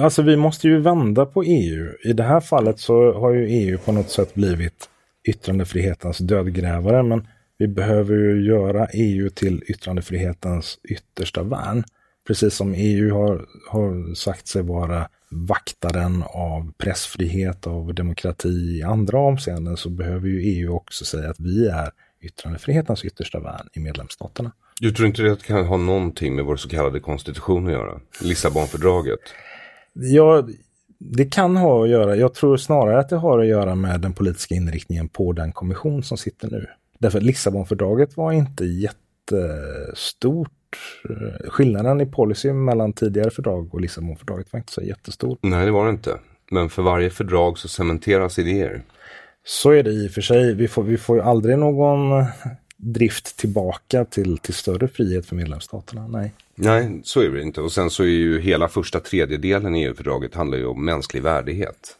Alltså 0.00 0.22
vi 0.22 0.36
måste 0.36 0.68
ju 0.68 0.80
vända 0.80 1.26
på 1.26 1.42
EU. 1.42 1.92
I 2.04 2.12
det 2.12 2.22
här 2.22 2.40
fallet 2.40 2.80
så 2.80 3.12
har 3.12 3.32
ju 3.32 3.48
EU 3.48 3.78
på 3.78 3.92
något 3.92 4.10
sätt 4.10 4.34
blivit 4.34 4.88
yttrandefrihetens 5.28 6.18
dödgrävare. 6.18 7.02
Men 7.02 7.26
vi 7.58 7.68
behöver 7.68 8.14
ju 8.14 8.46
göra 8.46 8.86
EU 8.86 9.30
till 9.30 9.62
yttrandefrihetens 9.66 10.78
yttersta 10.88 11.42
värn. 11.42 11.84
Precis 12.26 12.54
som 12.54 12.74
EU 12.76 13.14
har, 13.14 13.46
har 13.68 14.14
sagt 14.14 14.48
sig 14.48 14.62
vara 14.62 15.08
vaktaren 15.30 16.24
av 16.26 16.72
pressfrihet, 16.78 17.66
av 17.66 17.94
demokrati 17.94 18.78
i 18.78 18.82
andra 18.82 19.18
avseenden 19.18 19.76
så 19.76 19.90
behöver 19.90 20.28
ju 20.28 20.40
EU 20.40 20.74
också 20.74 21.04
säga 21.04 21.30
att 21.30 21.40
vi 21.40 21.68
är 21.68 21.90
yttrandefrihetens 22.20 23.04
yttersta 23.04 23.40
värn 23.40 23.68
i 23.72 23.80
medlemsstaterna. 23.80 24.52
Du 24.80 24.92
tror 24.92 25.08
inte 25.08 25.22
det 25.22 25.42
kan 25.42 25.66
ha 25.66 25.76
någonting 25.76 26.34
med 26.36 26.44
vår 26.44 26.56
så 26.56 26.68
kallade 26.68 27.00
konstitution 27.00 27.66
att 27.66 27.72
göra? 27.72 28.00
Lissabonfördraget? 28.22 29.20
Ja, 29.92 30.48
det 30.98 31.24
kan 31.24 31.56
ha 31.56 31.84
att 31.84 31.90
göra. 31.90 32.16
Jag 32.16 32.34
tror 32.34 32.56
snarare 32.56 32.98
att 32.98 33.08
det 33.08 33.16
har 33.16 33.38
att 33.38 33.46
göra 33.46 33.74
med 33.74 34.00
den 34.00 34.12
politiska 34.12 34.54
inriktningen 34.54 35.08
på 35.08 35.32
den 35.32 35.52
kommission 35.52 36.02
som 36.02 36.18
sitter 36.18 36.50
nu. 36.50 36.66
Därför 36.98 37.18
att 37.18 37.24
Lissabonfördraget 37.24 38.16
var 38.16 38.32
inte 38.32 38.64
jättestort. 38.64 40.50
Skillnaden 41.48 42.00
i 42.00 42.06
policy 42.06 42.52
mellan 42.52 42.92
tidigare 42.92 43.30
fördrag 43.30 43.74
och 43.74 43.80
Lissabonfördraget 43.80 44.52
var 44.52 44.58
inte 44.58 44.72
så 44.72 44.82
jättestor. 44.82 45.38
Nej, 45.40 45.64
det 45.64 45.70
var 45.70 45.84
det 45.84 45.90
inte. 45.90 46.18
Men 46.50 46.70
för 46.70 46.82
varje 46.82 47.10
fördrag 47.10 47.58
så 47.58 47.68
cementeras 47.68 48.38
idéer. 48.38 48.82
Så 49.44 49.70
är 49.70 49.82
det 49.82 49.90
i 49.90 50.08
och 50.08 50.10
för 50.10 50.20
sig. 50.20 50.54
Vi 50.54 50.68
får, 50.68 50.82
vi 50.82 50.98
får 50.98 51.20
aldrig 51.20 51.58
någon 51.58 52.24
drift 52.76 53.36
tillbaka 53.36 54.04
till, 54.04 54.38
till 54.38 54.54
större 54.54 54.88
frihet 54.88 55.26
för 55.26 55.36
medlemsstaterna. 55.36 56.08
Nej. 56.08 56.32
Nej, 56.54 57.00
så 57.04 57.20
är 57.20 57.28
det 57.28 57.42
inte. 57.42 57.60
Och 57.60 57.72
sen 57.72 57.90
så 57.90 58.02
är 58.02 58.06
ju 58.06 58.40
hela 58.40 58.68
första 58.68 59.00
tredjedelen 59.00 59.74
i 59.74 59.84
EU-fördraget 59.84 60.34
handlar 60.34 60.58
ju 60.58 60.66
om 60.66 60.84
mänsklig 60.84 61.22
värdighet. 61.22 61.96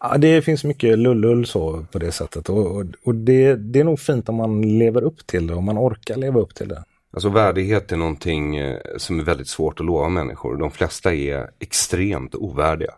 Ja, 0.00 0.18
det 0.18 0.42
finns 0.42 0.64
mycket 0.64 0.98
lullull 0.98 1.46
så 1.46 1.86
på 1.92 1.98
det 1.98 2.12
sättet 2.12 2.48
och, 2.48 2.76
och, 2.76 2.84
och 3.04 3.14
det, 3.14 3.54
det, 3.54 3.80
är 3.80 3.84
nog 3.84 4.00
fint 4.00 4.28
om 4.28 4.34
man 4.34 4.78
lever 4.78 5.02
upp 5.02 5.26
till 5.26 5.46
det, 5.46 5.54
om 5.54 5.64
man 5.64 5.78
orkar 5.78 6.16
leva 6.16 6.40
upp 6.40 6.54
till 6.54 6.68
det. 6.68 6.84
Alltså 7.12 7.28
värdighet 7.28 7.92
är 7.92 7.96
någonting 7.96 8.56
eh, 8.56 8.78
som 8.96 9.20
är 9.20 9.24
väldigt 9.24 9.48
svårt 9.48 9.80
att 9.80 9.86
lova 9.86 10.08
människor. 10.08 10.56
De 10.56 10.70
flesta 10.70 11.14
är 11.14 11.50
extremt 11.60 12.34
ovärdiga. 12.34 12.94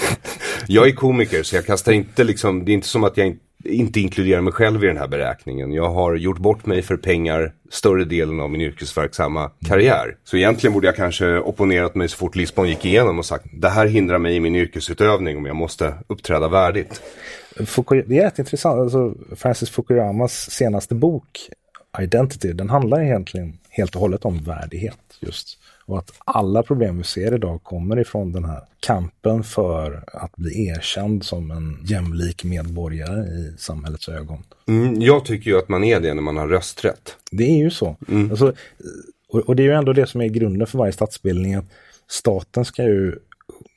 jag 0.66 0.88
är 0.88 0.92
komiker 0.92 1.42
så 1.42 1.56
jag 1.56 1.66
kastar 1.66 1.92
inte 1.92 2.24
liksom, 2.24 2.64
det 2.64 2.72
är 2.72 2.74
inte 2.74 2.88
som 2.88 3.04
att 3.04 3.16
jag 3.16 3.36
inte 3.64 4.00
inkluderar 4.00 4.40
mig 4.40 4.52
själv 4.52 4.84
i 4.84 4.86
den 4.86 4.96
här 4.96 5.08
beräkningen. 5.08 5.72
Jag 5.72 5.90
har 5.90 6.14
gjort 6.14 6.38
bort 6.38 6.66
mig 6.66 6.82
för 6.82 6.96
pengar 6.96 7.52
större 7.70 8.04
delen 8.04 8.40
av 8.40 8.50
min 8.50 8.60
yrkesverksamma 8.60 9.50
karriär. 9.66 10.16
Så 10.24 10.36
egentligen 10.36 10.74
borde 10.74 10.86
jag 10.86 10.96
kanske 10.96 11.38
opponerat 11.38 11.94
mig 11.94 12.08
så 12.08 12.16
fort 12.16 12.36
Lisbon 12.36 12.68
gick 12.68 12.84
igenom 12.84 13.18
och 13.18 13.26
sagt 13.26 13.46
det 13.52 13.68
här 13.68 13.86
hindrar 13.86 14.18
mig 14.18 14.36
i 14.36 14.40
min 14.40 14.56
yrkesutövning 14.56 15.36
om 15.36 15.46
jag 15.46 15.56
måste 15.56 15.94
uppträda 16.06 16.48
värdigt. 16.48 17.02
det 18.06 18.18
är 18.18 18.22
rätt 18.22 18.38
intressant, 18.38 18.80
alltså 18.80 19.14
Francis 19.36 19.70
Fukuyamas 19.70 20.50
senaste 20.50 20.94
bok 20.94 21.50
Identity, 22.02 22.52
den 22.52 22.70
handlar 22.70 23.02
egentligen 23.02 23.58
helt 23.68 23.94
och 23.94 24.00
hållet 24.00 24.24
om 24.24 24.38
värdighet 24.38 24.98
just. 25.20 25.58
Och 25.86 25.98
att 25.98 26.12
alla 26.24 26.62
problem 26.62 26.98
vi 26.98 27.04
ser 27.04 27.34
idag 27.34 27.62
kommer 27.62 28.00
ifrån 28.00 28.32
den 28.32 28.44
här 28.44 28.60
kampen 28.80 29.42
för 29.42 30.04
att 30.06 30.36
bli 30.36 30.66
erkänd 30.66 31.24
som 31.24 31.50
en 31.50 31.78
jämlik 31.84 32.44
medborgare 32.44 33.20
i 33.20 33.54
samhällets 33.58 34.08
ögon. 34.08 34.42
Mm, 34.68 35.02
jag 35.02 35.24
tycker 35.24 35.50
ju 35.50 35.58
att 35.58 35.68
man 35.68 35.84
är 35.84 36.00
det 36.00 36.14
när 36.14 36.22
man 36.22 36.36
har 36.36 36.48
rösträtt. 36.48 37.16
Det 37.30 37.44
är 37.44 37.56
ju 37.56 37.70
så. 37.70 37.96
Mm. 38.08 38.30
Alltså, 38.30 38.52
och, 39.28 39.56
det 39.56 39.62
är 39.62 39.64
ju 39.64 39.72
ändå 39.72 39.92
det 39.92 40.06
som 40.06 40.20
är 40.20 40.26
grunden 40.26 40.66
för 40.66 40.78
varje 40.78 40.92
statsbildning. 40.92 41.54
Att 41.54 41.70
staten 42.08 42.64
ska 42.64 42.82
ju 42.82 43.18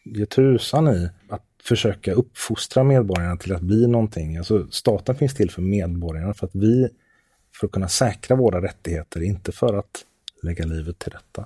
ge 0.03 0.25
tusan 0.25 0.87
i 0.87 1.09
att 1.29 1.45
försöka 1.63 2.13
uppfostra 2.13 2.83
medborgarna 2.83 3.37
till 3.37 3.55
att 3.55 3.61
bli 3.61 3.87
någonting. 3.87 4.37
Alltså, 4.37 4.67
staten 4.71 5.15
finns 5.15 5.33
till 5.33 5.51
för 5.51 5.61
medborgarna 5.61 6.33
för 6.33 6.45
att 6.45 6.55
vi, 6.55 6.89
för 7.59 7.67
att 7.67 7.71
kunna 7.71 7.87
säkra 7.87 8.35
våra 8.35 8.61
rättigheter, 8.61 9.23
inte 9.23 9.51
för 9.51 9.73
att 9.73 10.05
lägga 10.43 10.65
livet 10.65 10.99
till 10.99 11.11
rätta. 11.11 11.45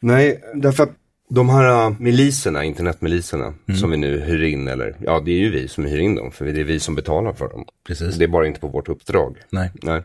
Nej, 0.00 0.42
därför 0.54 0.82
att 0.82 0.90
de 1.28 1.48
här 1.48 1.86
uh, 1.86 1.96
miliserna, 2.00 2.64
internetmiliserna, 2.64 3.54
mm. 3.68 3.80
som 3.80 3.90
vi 3.90 3.96
nu 3.96 4.20
hyr 4.20 4.42
in, 4.42 4.68
eller 4.68 4.96
ja, 5.00 5.20
det 5.24 5.30
är 5.30 5.38
ju 5.38 5.50
vi 5.50 5.68
som 5.68 5.84
hyr 5.84 5.98
in 5.98 6.14
dem, 6.14 6.30
för 6.30 6.44
det 6.44 6.60
är 6.60 6.64
vi 6.64 6.80
som 6.80 6.94
betalar 6.94 7.32
för 7.32 7.48
dem. 7.48 7.64
Precis. 7.86 8.14
Det 8.14 8.24
är 8.24 8.28
bara 8.28 8.46
inte 8.46 8.60
på 8.60 8.68
vårt 8.68 8.88
uppdrag. 8.88 9.36
Nej. 9.50 9.70
Nej. 9.82 10.02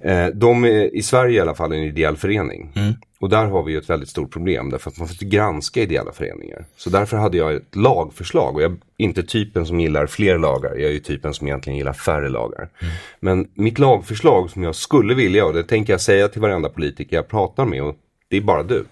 Eh, 0.00 0.26
de 0.26 0.64
är 0.64 0.94
i 0.94 1.02
Sverige 1.02 1.36
i 1.36 1.40
alla 1.40 1.54
fall 1.54 1.72
en 1.72 1.82
ideell 1.82 2.16
förening. 2.16 2.72
Mm. 2.76 2.94
Och 3.20 3.28
där 3.28 3.46
har 3.46 3.62
vi 3.62 3.72
ju 3.72 3.78
ett 3.78 3.90
väldigt 3.90 4.08
stort 4.08 4.32
problem, 4.32 4.70
därför 4.70 4.90
att 4.90 4.98
man 4.98 5.08
får 5.08 5.24
granska 5.26 5.82
ideella 5.82 6.12
föreningar. 6.12 6.64
Så 6.76 6.90
därför 6.90 7.16
hade 7.16 7.36
jag 7.36 7.54
ett 7.54 7.76
lagförslag, 7.76 8.54
och 8.54 8.62
jag 8.62 8.72
är 8.72 8.78
inte 8.96 9.22
typen 9.22 9.66
som 9.66 9.80
gillar 9.80 10.06
fler 10.06 10.38
lagar, 10.38 10.70
jag 10.70 10.90
är 10.90 10.92
ju 10.92 10.98
typen 10.98 11.34
som 11.34 11.46
egentligen 11.46 11.76
gillar 11.76 11.92
färre 11.92 12.28
lagar. 12.28 12.68
Mm. 12.78 12.94
Men 13.20 13.48
mitt 13.54 13.78
lagförslag 13.78 14.50
som 14.50 14.62
jag 14.62 14.74
skulle 14.74 15.14
vilja, 15.14 15.46
och 15.46 15.52
det 15.52 15.62
tänker 15.62 15.92
jag 15.92 16.00
säga 16.00 16.28
till 16.28 16.40
varenda 16.40 16.68
politiker 16.68 17.16
jag 17.16 17.28
pratar 17.28 17.64
med, 17.64 17.82
och 17.82 17.96
det 18.28 18.36
är 18.36 18.40
bara 18.40 18.62
du. 18.62 18.84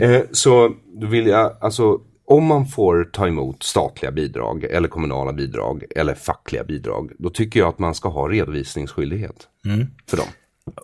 Eh, 0.00 0.22
så 0.32 0.74
vill 1.00 1.26
jag, 1.26 1.56
alltså 1.60 2.00
om 2.24 2.44
man 2.44 2.66
får 2.66 3.04
ta 3.04 3.28
emot 3.28 3.62
statliga 3.62 4.12
bidrag 4.12 4.64
eller 4.64 4.88
kommunala 4.88 5.32
bidrag 5.32 5.84
eller 5.96 6.14
fackliga 6.14 6.64
bidrag, 6.64 7.12
då 7.18 7.30
tycker 7.30 7.60
jag 7.60 7.68
att 7.68 7.78
man 7.78 7.94
ska 7.94 8.08
ha 8.08 8.28
redovisningsskyldighet 8.28 9.48
mm. 9.64 9.86
för 10.06 10.16
dem. 10.16 10.26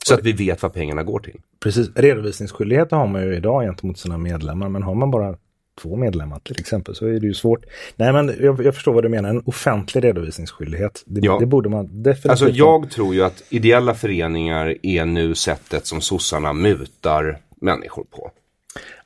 Så 0.06 0.14
att 0.14 0.22
vi 0.22 0.32
vet 0.32 0.62
vad 0.62 0.72
pengarna 0.72 1.02
går 1.02 1.18
till. 1.18 1.40
Precis, 1.60 1.88
redovisningsskyldighet 1.94 2.90
har 2.90 3.06
man 3.06 3.22
ju 3.22 3.36
idag 3.36 3.62
gentemot 3.62 3.98
sina 3.98 4.18
medlemmar, 4.18 4.68
men 4.68 4.82
har 4.82 4.94
man 4.94 5.10
bara 5.10 5.36
två 5.82 5.96
medlemmar 5.96 6.38
till 6.38 6.60
exempel 6.60 6.94
så 6.94 7.06
är 7.06 7.20
det 7.20 7.26
ju 7.26 7.34
svårt. 7.34 7.64
Nej 7.96 8.12
men 8.12 8.34
jag, 8.40 8.64
jag 8.64 8.74
förstår 8.74 8.92
vad 8.92 9.04
du 9.04 9.08
menar, 9.08 9.28
en 9.28 9.42
offentlig 9.46 10.04
redovisningsskyldighet. 10.04 11.02
Det, 11.06 11.20
ja. 11.26 11.38
det 11.38 11.46
borde 11.46 11.68
man 11.68 12.02
definitivt 12.02 12.30
Alltså 12.30 12.48
jag 12.48 12.90
tror 12.90 13.14
ju 13.14 13.24
att 13.24 13.42
ideella 13.48 13.94
föreningar 13.94 14.76
är 14.82 15.04
nu 15.04 15.34
sättet 15.34 15.86
som 15.86 16.00
sossarna 16.00 16.52
mutar 16.52 17.38
människor 17.60 18.04
på. 18.10 18.30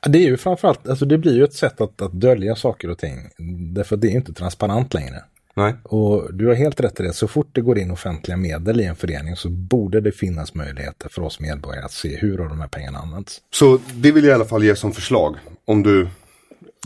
Det 0.07 0.17
är 0.17 0.27
ju 0.27 0.37
framförallt, 0.37 0.87
alltså 0.87 1.05
det 1.05 1.17
blir 1.17 1.35
ju 1.35 1.43
ett 1.43 1.53
sätt 1.53 1.81
att, 1.81 2.01
att 2.01 2.13
dölja 2.13 2.55
saker 2.55 2.89
och 2.89 2.97
ting. 2.97 3.29
Därför 3.73 3.95
att 3.95 4.01
det 4.01 4.07
är 4.07 4.15
inte 4.15 4.33
transparent 4.33 4.93
längre. 4.93 5.23
Nej. 5.53 5.73
Och 5.83 6.33
du 6.33 6.47
har 6.47 6.53
helt 6.53 6.79
rätt 6.79 6.99
i 6.99 7.03
det, 7.03 7.13
så 7.13 7.27
fort 7.27 7.49
det 7.51 7.61
går 7.61 7.77
in 7.77 7.91
offentliga 7.91 8.37
medel 8.37 8.81
i 8.81 8.85
en 8.85 8.95
förening 8.95 9.35
så 9.35 9.49
borde 9.49 10.01
det 10.01 10.11
finnas 10.11 10.53
möjligheter 10.53 11.09
för 11.09 11.21
oss 11.21 11.39
medborgare 11.39 11.85
att 11.85 11.91
se 11.91 12.17
hur 12.17 12.37
de 12.37 12.59
här 12.59 12.67
pengarna 12.67 12.99
använts. 12.99 13.41
Så 13.53 13.79
det 13.93 14.11
vill 14.11 14.23
jag 14.23 14.31
i 14.31 14.35
alla 14.35 14.45
fall 14.45 14.63
ge 14.63 14.75
som 14.75 14.91
förslag. 14.91 15.35
Om 15.65 15.83
du, 15.83 16.07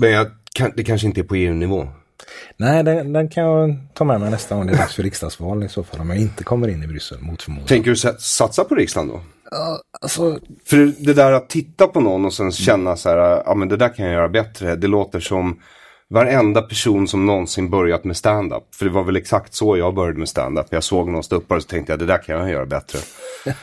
men 0.01 0.11
jag, 0.11 0.27
det 0.75 0.83
kanske 0.83 1.07
inte 1.07 1.21
är 1.21 1.23
på 1.23 1.35
EU-nivå. 1.35 1.87
Nej, 2.57 2.83
den, 2.83 3.13
den, 3.13 3.29
kan 3.29 3.43
jag 3.43 3.77
ta 3.93 4.03
med 4.03 4.21
mig 4.21 4.31
nästa 4.31 4.55
gång 4.55 4.67
det 4.67 4.73
är 4.73 4.77
dags 4.77 4.95
för 4.95 5.03
riksdagsval 5.03 5.63
i 5.63 5.69
så 5.69 5.83
fall. 5.83 5.99
Om 5.99 6.09
jag 6.09 6.19
inte 6.19 6.43
kommer 6.43 6.67
in 6.67 6.83
i 6.83 6.87
Bryssel 6.87 7.19
mot 7.21 7.41
förmodan. 7.41 7.67
Tänker 7.67 7.89
du 7.89 7.95
satsa 8.19 8.63
på 8.63 8.75
riksdagen 8.75 9.07
då? 9.07 9.21
alltså... 10.01 10.39
För 10.65 11.05
det 11.05 11.13
där 11.13 11.31
att 11.31 11.49
titta 11.49 11.87
på 11.87 12.01
någon 12.01 12.25
och 12.25 12.33
sen 12.33 12.51
känna 12.51 12.95
så 12.95 13.09
här, 13.09 13.43
ja 13.45 13.55
men 13.55 13.69
det 13.69 13.77
där 13.77 13.95
kan 13.95 14.05
jag 14.05 14.13
göra 14.13 14.29
bättre. 14.29 14.75
Det 14.75 14.87
låter 14.87 15.19
som 15.19 15.59
varenda 16.13 16.61
person 16.61 17.07
som 17.07 17.25
någonsin 17.25 17.69
börjat 17.69 18.03
med 18.03 18.17
stand-up. 18.17 18.75
För 18.75 18.85
det 18.85 18.91
var 18.91 19.03
väl 19.03 19.15
exakt 19.15 19.53
så 19.53 19.77
jag 19.77 19.95
började 19.95 20.19
med 20.19 20.29
stand-up. 20.29 20.65
Jag 20.69 20.83
såg 20.83 21.09
någon 21.09 21.23
ståuppare 21.23 21.55
och 21.55 21.63
så 21.63 21.69
tänkte 21.69 21.91
jag 21.91 21.99
det 21.99 22.05
där 22.05 22.17
kan 22.17 22.39
jag 22.39 22.49
göra 22.49 22.65
bättre. 22.65 22.99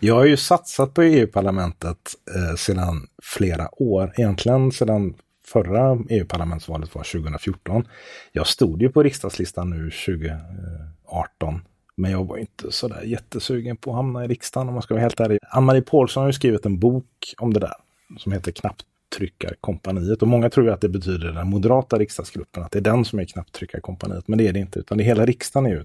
jag 0.00 0.14
har 0.14 0.24
ju 0.24 0.36
satsat 0.36 0.94
på 0.94 1.02
EU-parlamentet 1.02 2.14
eh, 2.34 2.56
sedan 2.56 3.06
flera 3.22 3.82
år. 3.82 4.12
Egentligen 4.16 4.72
sedan 4.72 5.14
förra 5.46 5.98
EU-parlamentsvalet 6.10 6.94
var 6.94 7.02
2014. 7.02 7.88
Jag 8.32 8.46
stod 8.46 8.82
ju 8.82 8.88
på 8.88 9.02
riksdagslistan 9.02 9.70
nu 9.70 9.90
2018. 9.90 11.60
Men 11.96 12.10
jag 12.10 12.24
var 12.24 12.36
inte 12.36 12.72
sådär 12.72 13.02
jättesugen 13.02 13.76
på 13.76 13.90
att 13.90 13.96
hamna 13.96 14.24
i 14.24 14.28
riksdagen 14.28 14.68
om 14.68 14.74
man 14.74 14.82
ska 14.82 14.94
vara 14.94 15.02
helt 15.02 15.20
ärlig. 15.20 15.38
Ann-Marie 15.50 15.82
Paulsson 15.82 16.20
har 16.20 16.28
ju 16.28 16.32
skrivit 16.32 16.66
en 16.66 16.78
bok 16.78 17.34
om 17.38 17.54
det 17.54 17.60
där 17.60 17.74
som 18.18 18.32
heter 18.32 18.52
Knappt 18.52 18.86
Knapptryckarkompaniet. 19.12 20.22
Och 20.22 20.28
många 20.28 20.50
tror 20.50 20.70
att 20.70 20.80
det 20.80 20.88
betyder 20.88 21.32
den 21.32 21.48
moderata 21.48 21.98
riksdagsgruppen, 21.98 22.62
att 22.62 22.72
det 22.72 22.78
är 22.78 22.82
den 22.82 23.04
som 23.04 23.18
är 23.18 23.24
knapptryckarkompaniet. 23.24 24.28
Men 24.28 24.38
det 24.38 24.48
är 24.48 24.52
det 24.52 24.58
inte, 24.58 24.78
utan 24.78 24.98
det 24.98 25.04
hela 25.04 25.26
riksdagen 25.26 25.66
är 25.66 25.70
ju 25.70 25.80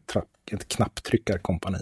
ett 0.52 0.68
knapptryckarkompani. 0.68 1.78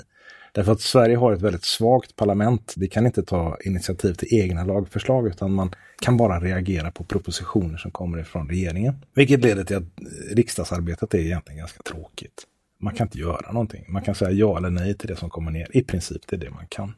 Därför 0.52 0.72
att 0.72 0.82
Sverige 0.82 1.18
har 1.18 1.34
ett 1.34 1.42
väldigt 1.42 1.64
svagt 1.64 2.16
parlament. 2.16 2.74
Det 2.78 2.88
kan 2.88 3.06
inte 3.06 3.24
ta 3.24 3.58
initiativ 3.66 4.14
till 4.14 4.40
egna 4.40 4.64
lagförslag 4.64 5.28
utan 5.28 5.54
man 5.54 5.72
kan 6.02 6.18
bara 6.18 6.40
reagera 6.40 6.92
på 6.92 7.04
propositioner 7.04 7.78
som 7.78 7.92
kommer 7.92 8.20
ifrån 8.20 8.50
regeringen. 8.50 8.96
Vilket 9.14 9.40
leder 9.40 9.64
till 9.64 9.78
att 9.78 9.84
riksdagsarbetet 10.32 11.14
är 11.14 11.20
egentligen 11.20 11.60
ganska 11.60 11.84
tråkigt. 11.84 12.44
Man 12.80 12.94
kan 12.94 13.08
inte 13.08 13.20
göra 13.20 13.52
någonting. 13.52 13.86
Man 13.88 14.02
kan 14.02 14.16
säga 14.16 14.32
ja 14.32 14.58
eller 14.58 14.70
nej 14.70 14.98
till 14.98 15.08
det 15.08 15.16
som 15.16 15.30
kommer 15.30 15.52
ner. 15.52 15.68
I 15.78 15.84
princip 15.84 16.22
det 16.28 16.36
är 16.36 16.40
det 16.40 16.50
man 16.50 16.68
kan. 16.70 16.94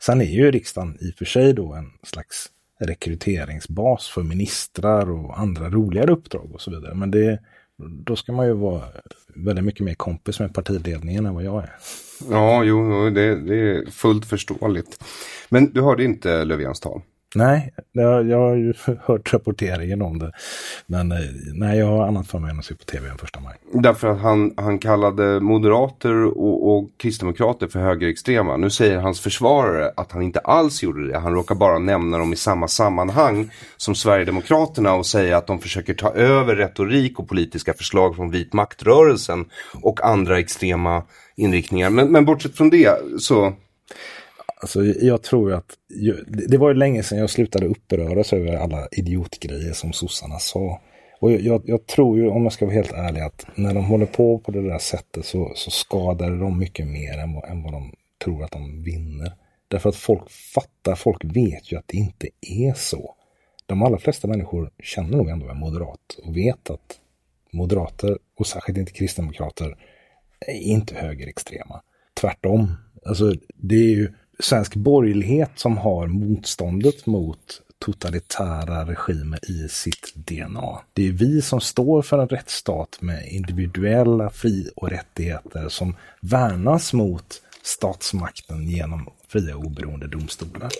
Sen 0.00 0.20
är 0.20 0.24
ju 0.24 0.50
riksdagen 0.50 0.98
i 1.00 1.10
och 1.10 1.14
för 1.14 1.24
sig 1.24 1.52
då 1.52 1.74
en 1.74 1.90
slags 2.02 2.50
rekryteringsbas 2.78 4.08
för 4.08 4.22
ministrar 4.22 5.10
och 5.10 5.38
andra 5.38 5.70
roligare 5.70 6.12
uppdrag 6.12 6.50
och 6.54 6.60
så 6.60 6.70
vidare. 6.70 6.94
Men 6.94 7.10
det, 7.10 7.38
då 7.76 8.16
ska 8.16 8.32
man 8.32 8.46
ju 8.46 8.52
vara 8.52 8.84
väldigt 9.34 9.64
mycket 9.64 9.84
mer 9.84 9.94
kompis 9.94 10.40
med 10.40 10.54
partiledningen 10.54 11.26
än 11.26 11.34
vad 11.34 11.44
jag 11.44 11.62
är. 11.62 11.72
Ja, 12.30 12.64
jo, 12.64 13.10
det, 13.10 13.40
det 13.40 13.56
är 13.56 13.90
fullt 13.90 14.26
förståeligt. 14.26 15.04
Men 15.48 15.72
du 15.72 15.82
hörde 15.82 16.04
inte 16.04 16.44
Löfvens 16.44 16.80
tal? 16.80 17.02
Nej, 17.34 17.74
jag, 17.92 18.28
jag 18.28 18.38
har 18.38 18.54
ju 18.54 18.74
hört 19.04 19.32
rapporteringen 19.32 20.02
om 20.02 20.18
det. 20.18 20.32
Men 20.86 21.12
eh, 21.12 21.18
nej, 21.54 21.78
jag 21.78 21.86
har 21.86 22.06
annat 22.06 22.28
för 22.28 22.38
mig 22.38 22.50
än 22.50 22.58
att 22.58 22.64
se 22.64 22.74
på 22.74 22.84
tv 22.84 23.08
än 23.08 23.18
första 23.18 23.40
maj. 23.40 23.54
Därför 23.72 24.08
att 24.08 24.20
han, 24.20 24.54
han 24.56 24.78
kallade 24.78 25.40
moderater 25.40 26.24
och, 26.24 26.76
och 26.76 26.88
kristdemokrater 26.96 27.66
för 27.66 27.80
högerextrema. 27.80 28.56
Nu 28.56 28.70
säger 28.70 28.98
hans 28.98 29.20
försvarare 29.20 29.92
att 29.96 30.12
han 30.12 30.22
inte 30.22 30.38
alls 30.38 30.82
gjorde 30.82 31.08
det. 31.08 31.18
Han 31.18 31.32
råkar 31.34 31.54
bara 31.54 31.78
nämna 31.78 32.18
dem 32.18 32.32
i 32.32 32.36
samma 32.36 32.68
sammanhang 32.68 33.50
som 33.76 33.94
Sverigedemokraterna 33.94 34.94
och 34.94 35.06
säga 35.06 35.36
att 35.36 35.46
de 35.46 35.58
försöker 35.58 35.94
ta 35.94 36.12
över 36.12 36.56
retorik 36.56 37.18
och 37.18 37.28
politiska 37.28 37.74
förslag 37.74 38.16
från 38.16 38.30
vit 38.30 38.52
maktrörelsen 38.52 39.44
och 39.82 40.04
andra 40.04 40.38
extrema 40.38 41.02
inriktningar. 41.36 41.90
Men, 41.90 42.12
men 42.12 42.24
bortsett 42.24 42.56
från 42.56 42.70
det 42.70 42.98
så 43.20 43.54
Alltså, 44.60 44.84
jag 44.84 45.22
tror 45.22 45.52
att 45.52 45.78
det 46.48 46.58
var 46.58 46.68
ju 46.68 46.74
länge 46.74 47.02
sedan 47.02 47.18
jag 47.18 47.30
slutade 47.30 47.66
uppröras 47.66 48.32
över 48.32 48.56
alla 48.56 48.88
idiotgrejer 48.92 49.72
som 49.72 49.92
sossarna 49.92 50.38
sa. 50.38 50.80
Och 51.20 51.32
jag, 51.32 51.62
jag, 51.64 51.86
tror 51.86 52.18
ju, 52.18 52.28
om 52.28 52.42
jag 52.42 52.52
ska 52.52 52.64
vara 52.64 52.74
helt 52.74 52.92
ärlig, 52.92 53.20
att 53.20 53.46
när 53.54 53.74
de 53.74 53.84
håller 53.84 54.06
på 54.06 54.38
på 54.38 54.50
det 54.50 54.68
där 54.68 54.78
sättet 54.78 55.24
så, 55.24 55.52
så 55.54 55.70
skadar 55.70 56.30
de 56.30 56.58
mycket 56.58 56.86
mer 56.86 57.18
än 57.18 57.34
vad, 57.34 57.50
än 57.50 57.62
vad 57.62 57.72
de 57.72 57.92
tror 58.24 58.44
att 58.44 58.50
de 58.50 58.82
vinner. 58.82 59.32
Därför 59.68 59.88
att 59.88 59.96
folk 59.96 60.30
fattar, 60.30 60.94
folk 60.94 61.24
vet 61.24 61.72
ju 61.72 61.78
att 61.78 61.88
det 61.88 61.96
inte 61.96 62.28
är 62.40 62.72
så. 62.72 63.14
De 63.66 63.82
allra 63.82 63.98
flesta 63.98 64.28
människor 64.28 64.70
känner 64.82 65.16
nog 65.16 65.28
ändå 65.28 65.48
en 65.48 65.58
moderat 65.58 66.18
och 66.24 66.36
vet 66.36 66.70
att 66.70 67.00
moderater, 67.50 68.18
och 68.38 68.46
särskilt 68.46 68.78
inte 68.78 68.92
kristdemokrater, 68.92 69.76
är 70.46 70.60
inte 70.60 70.94
högerextrema. 70.94 71.82
Tvärtom. 72.14 72.76
Alltså, 73.04 73.34
det 73.54 73.76
är 73.76 73.96
ju 73.96 74.12
svensk 74.40 74.74
borgerlighet 74.74 75.50
som 75.54 75.76
har 75.76 76.06
motståndet 76.06 77.06
mot 77.06 77.62
totalitära 77.78 78.84
regimer 78.84 79.50
i 79.50 79.68
sitt 79.68 80.14
DNA. 80.14 80.80
Det 80.92 81.08
är 81.08 81.12
vi 81.12 81.42
som 81.42 81.60
står 81.60 82.02
för 82.02 82.18
en 82.18 82.28
rättsstat 82.28 82.98
med 83.00 83.28
individuella 83.28 84.30
fri 84.30 84.70
och 84.76 84.90
rättigheter 84.90 85.68
som 85.68 85.94
värnas 86.20 86.92
mot 86.92 87.42
statsmakten 87.62 88.68
genom 88.68 89.08
fria 89.28 89.56
och 89.56 89.64
oberoende 89.64 90.06
domstolar. 90.06 90.70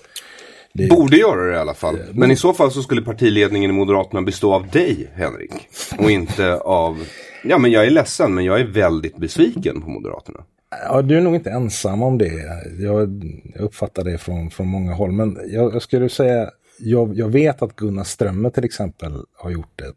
Det... 0.73 0.88
Borde 0.88 1.16
göra 1.16 1.44
det 1.44 1.57
i 1.57 1.59
alla 1.59 1.75
fall. 1.75 1.99
Men 2.12 2.31
i 2.31 2.37
så 2.37 2.55
fall 2.55 2.73
så 2.73 2.83
skulle 2.83 3.03
partiledningen 3.03 3.71
i 3.71 3.73
Moderaterna 3.73 4.23
bestå 4.23 4.55
av 4.55 4.68
dig, 4.68 5.11
Henrik. 5.14 5.53
Och 5.99 6.11
inte 6.11 6.55
av... 6.55 7.07
Ja, 7.44 7.59
men 7.59 7.71
jag 7.71 7.87
är 7.87 7.90
ledsen, 7.90 8.35
men 8.35 8.44
jag 8.44 8.61
är 8.61 8.64
väldigt 8.64 9.16
besviken 9.16 9.83
på 9.83 9.90
Moderaterna. 9.90 10.40
Ja, 10.70 11.02
du 11.02 11.16
är 11.16 11.20
nog 11.20 11.35
inte 11.35 11.50
ensam 11.50 12.02
om 12.02 12.18
det. 12.18 12.62
Jag, 12.78 13.22
uppfattar 13.57 14.04
det 14.04 14.18
från, 14.18 14.50
från 14.50 14.68
många 14.68 14.94
håll. 14.94 15.12
Men 15.12 15.38
jag, 15.46 15.74
jag 15.74 15.83
skulle 15.83 16.09
säga, 16.09 16.50
jag, 16.78 17.16
jag, 17.16 17.28
vet 17.28 17.62
att 17.62 17.76
Gunnar 17.76 18.04
Strömmer 18.04 18.50
till 18.50 18.64
exempel 18.64 19.12
har 19.35 19.50
gjort 19.50 19.81
ett 19.81 19.94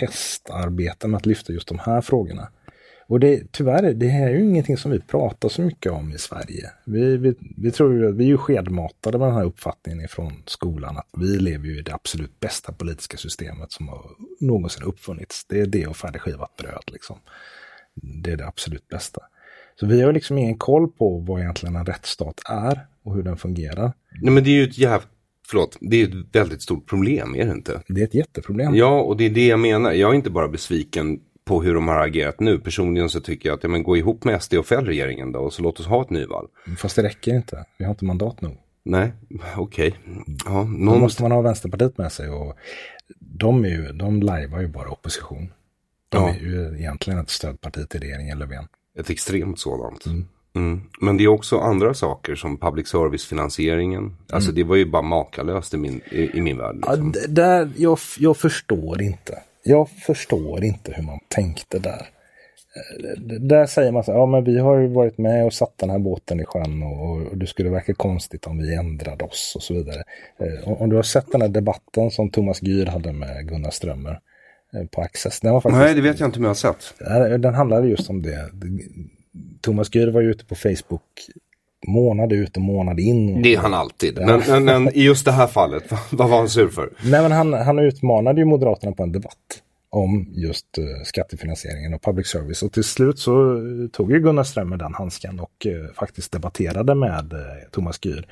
hästarbete 0.00 1.08
med 1.08 1.18
att 1.18 1.26
lyfta 1.26 1.52
just 1.52 1.68
de 1.68 1.78
här 1.78 2.00
frågorna. 2.00 2.48
Och 3.08 3.20
det, 3.20 3.52
tyvärr, 3.52 3.92
det 3.92 4.08
här 4.08 4.28
är 4.28 4.34
ju 4.34 4.44
ingenting 4.44 4.76
som 4.76 4.90
vi 4.90 5.00
pratar 5.00 5.48
så 5.48 5.62
mycket 5.62 5.92
om 5.92 6.12
i 6.12 6.18
Sverige. 6.18 6.70
Vi, 6.84 7.16
vi, 7.16 7.34
vi 7.56 7.70
tror 7.70 7.94
ju, 7.94 8.12
vi 8.12 8.24
är 8.24 8.28
ju 8.28 8.38
skedmatade 8.38 9.18
med 9.18 9.28
den 9.28 9.34
här 9.34 9.44
uppfattningen 9.44 10.04
ifrån 10.04 10.42
skolan 10.46 10.96
att 10.96 11.08
vi 11.12 11.26
lever 11.26 11.66
ju 11.66 11.78
i 11.78 11.82
det 11.82 11.94
absolut 11.94 12.40
bästa 12.40 12.72
politiska 12.72 13.16
systemet 13.16 13.72
som 13.72 13.88
har 13.88 14.10
någonsin 14.40 14.82
uppfunnits. 14.82 15.44
Det 15.48 15.60
är 15.60 15.66
det 15.66 15.86
och 15.86 15.96
färdigskivat 15.96 16.56
bröd 16.56 16.84
liksom. 16.86 17.16
Det 17.94 18.32
är 18.32 18.36
det 18.36 18.46
absolut 18.46 18.88
bästa. 18.88 19.20
Så 19.80 19.86
vi 19.86 20.02
har 20.02 20.12
liksom 20.12 20.38
ingen 20.38 20.58
koll 20.58 20.88
på 20.88 21.18
vad 21.18 21.40
egentligen 21.40 21.76
en 21.76 21.86
rättsstat 21.86 22.40
är 22.48 22.86
och 23.02 23.14
hur 23.14 23.22
den 23.22 23.36
fungerar. 23.36 23.92
Nej 24.22 24.32
men 24.32 24.44
det 24.44 24.50
är 24.50 24.54
ju 24.54 24.64
ett 24.64 24.78
jävligt 24.78 25.10
Förlåt, 25.48 25.76
det 25.80 26.02
är 26.02 26.08
ett 26.08 26.26
väldigt 26.32 26.62
stort 26.62 26.86
problem, 26.86 27.34
är 27.34 27.44
det 27.44 27.52
inte? 27.52 27.82
Det 27.88 28.00
är 28.00 28.04
ett 28.04 28.14
jätteproblem. 28.14 28.74
Ja, 28.74 29.00
och 29.00 29.16
det 29.16 29.26
är 29.26 29.30
det 29.30 29.46
jag 29.46 29.60
menar. 29.60 29.92
Jag 29.92 30.10
är 30.10 30.14
inte 30.14 30.30
bara 30.30 30.48
besviken 30.48 31.20
på 31.44 31.62
hur 31.62 31.74
de 31.74 31.88
har 31.88 32.06
agerat 32.06 32.40
nu. 32.40 32.58
Personligen 32.58 33.08
så 33.08 33.20
tycker 33.20 33.48
jag 33.48 33.56
att, 33.56 33.62
ja 33.62 33.68
men 33.68 33.82
gå 33.82 33.96
ihop 33.96 34.24
med 34.24 34.42
SD 34.42 34.54
och 34.54 34.66
fäll 34.66 34.86
regeringen 34.86 35.32
då 35.32 35.38
och 35.38 35.52
så 35.52 35.62
låt 35.62 35.80
oss 35.80 35.86
ha 35.86 36.02
ett 36.02 36.10
nyval. 36.10 36.46
Fast 36.78 36.96
det 36.96 37.02
räcker 37.02 37.34
inte. 37.34 37.64
Vi 37.78 37.84
har 37.84 37.90
inte 37.90 38.04
mandat 38.04 38.40
nog. 38.40 38.56
Nej, 38.82 39.12
okej. 39.56 39.88
Okay. 39.88 39.92
Ja, 40.44 40.64
någon... 40.64 40.94
Då 40.94 41.00
måste 41.00 41.22
man 41.22 41.32
ha 41.32 41.40
Vänsterpartiet 41.40 41.98
med 41.98 42.12
sig 42.12 42.28
och 42.28 42.56
de, 43.18 43.64
är 43.64 43.68
ju, 43.68 43.92
de 43.92 44.22
lajvar 44.22 44.60
ju 44.60 44.68
bara 44.68 44.90
opposition. 44.90 45.52
De 46.08 46.22
ja. 46.22 46.34
är 46.34 46.40
ju 46.40 46.78
egentligen 46.78 47.18
ett 47.18 47.30
stödparti 47.30 47.88
till 47.88 48.00
regeringen 48.00 48.38
Löfven. 48.38 48.68
Ett 48.98 49.10
extremt 49.10 49.58
sådant. 49.58 50.06
Mm. 50.06 50.26
Mm. 50.56 50.80
Men 51.00 51.16
det 51.16 51.24
är 51.24 51.28
också 51.28 51.58
andra 51.58 51.94
saker 51.94 52.34
som 52.34 52.56
public 52.58 52.88
service-finansieringen. 52.88 54.16
Alltså 54.32 54.50
mm. 54.50 54.54
det 54.54 54.64
var 54.64 54.76
ju 54.76 54.90
bara 54.90 55.02
makalöst 55.02 55.74
i 55.74 55.76
min, 55.76 56.00
i, 56.10 56.30
i 56.38 56.40
min 56.40 56.58
värld. 56.58 56.76
Liksom. 56.76 57.12
Ja, 57.16 57.26
där, 57.28 57.70
jag, 57.76 57.98
jag 58.18 58.36
förstår 58.36 59.02
inte. 59.02 59.38
Jag 59.62 59.88
förstår 59.90 60.64
inte 60.64 60.92
hur 60.92 61.02
man 61.02 61.18
tänkte 61.28 61.78
där. 61.78 62.08
Eh, 62.76 63.22
där 63.40 63.66
säger 63.66 63.92
man 63.92 64.04
så 64.04 64.12
ja 64.12 64.26
men 64.26 64.44
vi 64.44 64.58
har 64.58 64.78
ju 64.78 64.86
varit 64.86 65.18
med 65.18 65.46
och 65.46 65.52
satt 65.52 65.78
den 65.78 65.90
här 65.90 65.98
båten 65.98 66.40
i 66.40 66.44
sjön 66.44 66.82
och, 66.82 67.16
och 67.16 67.36
det 67.36 67.46
skulle 67.46 67.70
verka 67.70 67.94
konstigt 67.94 68.46
om 68.46 68.58
vi 68.58 68.74
ändrade 68.74 69.24
oss 69.24 69.52
och 69.56 69.62
så 69.62 69.74
vidare. 69.74 70.02
Eh, 70.38 70.82
om 70.82 70.90
du 70.90 70.96
har 70.96 71.02
sett 71.02 71.32
den 71.32 71.40
här 71.40 71.48
debatten 71.48 72.10
som 72.10 72.30
Thomas 72.30 72.62
Gyr 72.62 72.86
hade 72.86 73.12
med 73.12 73.48
Gunnar 73.48 73.70
Strömmer 73.70 74.20
på 74.90 75.02
Access. 75.02 75.40
Den 75.40 75.52
var 75.52 75.60
faktiskt, 75.60 75.78
Nej, 75.78 75.94
det 75.94 76.00
vet 76.00 76.20
jag 76.20 76.28
inte 76.28 76.38
om 76.38 76.44
jag 76.44 76.50
har 76.50 76.54
sett. 76.54 76.94
Den 77.42 77.54
handlade 77.54 77.88
just 77.88 78.10
om 78.10 78.22
det. 78.22 78.50
Thomas 79.60 79.94
Gyr 79.94 80.06
var 80.06 80.20
ju 80.20 80.30
ute 80.30 80.44
på 80.44 80.54
Facebook 80.54 81.02
månad 81.86 82.32
ut 82.32 82.56
och 82.56 82.62
månad 82.62 83.00
in. 83.00 83.42
Det 83.42 83.54
är 83.54 83.58
han 83.58 83.74
alltid. 83.74 84.18
Ja. 84.18 84.26
Men, 84.26 84.42
men, 84.64 84.64
men, 84.64 84.94
i 84.94 85.02
just 85.02 85.24
det 85.24 85.32
här 85.32 85.46
fallet, 85.46 85.84
vad 86.10 86.30
var 86.30 86.38
han 86.38 86.48
sur 86.48 86.68
för? 86.68 86.92
Nej, 87.04 87.22
men 87.22 87.32
han, 87.32 87.52
han 87.52 87.78
utmanade 87.78 88.40
ju 88.40 88.44
Moderaterna 88.44 88.92
på 88.92 89.02
en 89.02 89.12
debatt 89.12 89.62
om 89.90 90.28
just 90.32 90.78
uh, 90.78 90.84
skattefinansieringen 91.04 91.94
och 91.94 92.02
public 92.02 92.26
service. 92.26 92.62
Och 92.62 92.72
till 92.72 92.84
slut 92.84 93.18
så 93.18 93.60
tog 93.92 94.12
ju 94.12 94.20
Gunnar 94.20 94.44
Strömmer 94.44 94.76
den 94.76 94.94
handsken 94.94 95.40
och 95.40 95.66
faktiskt 95.94 96.32
debatterade 96.32 96.94
med 96.94 97.34
Thomas 97.72 97.98
Gyr 98.04 98.26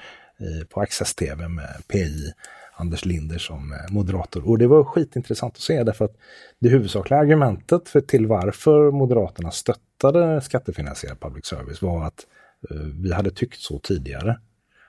på 0.68 0.80
Access 0.80 1.14
TV 1.14 1.48
med 1.48 1.82
PI 1.88 2.32
Anders 2.76 3.04
Linder 3.04 3.38
som 3.38 3.74
moderator. 3.90 4.48
Och 4.48 4.58
det 4.58 4.66
var 4.66 4.84
skitintressant 4.84 5.54
att 5.54 5.60
se 5.60 5.82
därför 5.82 6.04
att 6.04 6.16
det 6.58 6.68
huvudsakliga 6.68 7.20
argumentet 7.20 7.88
för 7.88 8.00
till 8.00 8.26
varför 8.26 8.90
Moderaterna 8.90 9.50
stöttade 9.50 10.40
skattefinansierad 10.40 11.20
public 11.20 11.46
service 11.46 11.82
var 11.82 12.04
att 12.04 12.26
uh, 12.70 12.80
vi 12.80 13.12
hade 13.12 13.30
tyckt 13.30 13.60
så 13.60 13.78
tidigare. 13.78 14.38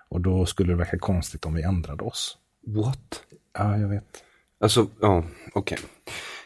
Och 0.09 0.21
då 0.21 0.45
skulle 0.45 0.73
det 0.73 0.77
verka 0.77 0.99
konstigt 0.99 1.45
om 1.45 1.53
vi 1.53 1.61
ändrade 1.61 2.03
oss. 2.03 2.37
What? 2.67 3.23
Ja, 3.57 3.77
jag 3.77 3.87
vet. 3.87 4.23
Alltså, 4.59 4.87
ja, 5.01 5.23
okej. 5.53 5.77
Okay. 5.77 5.85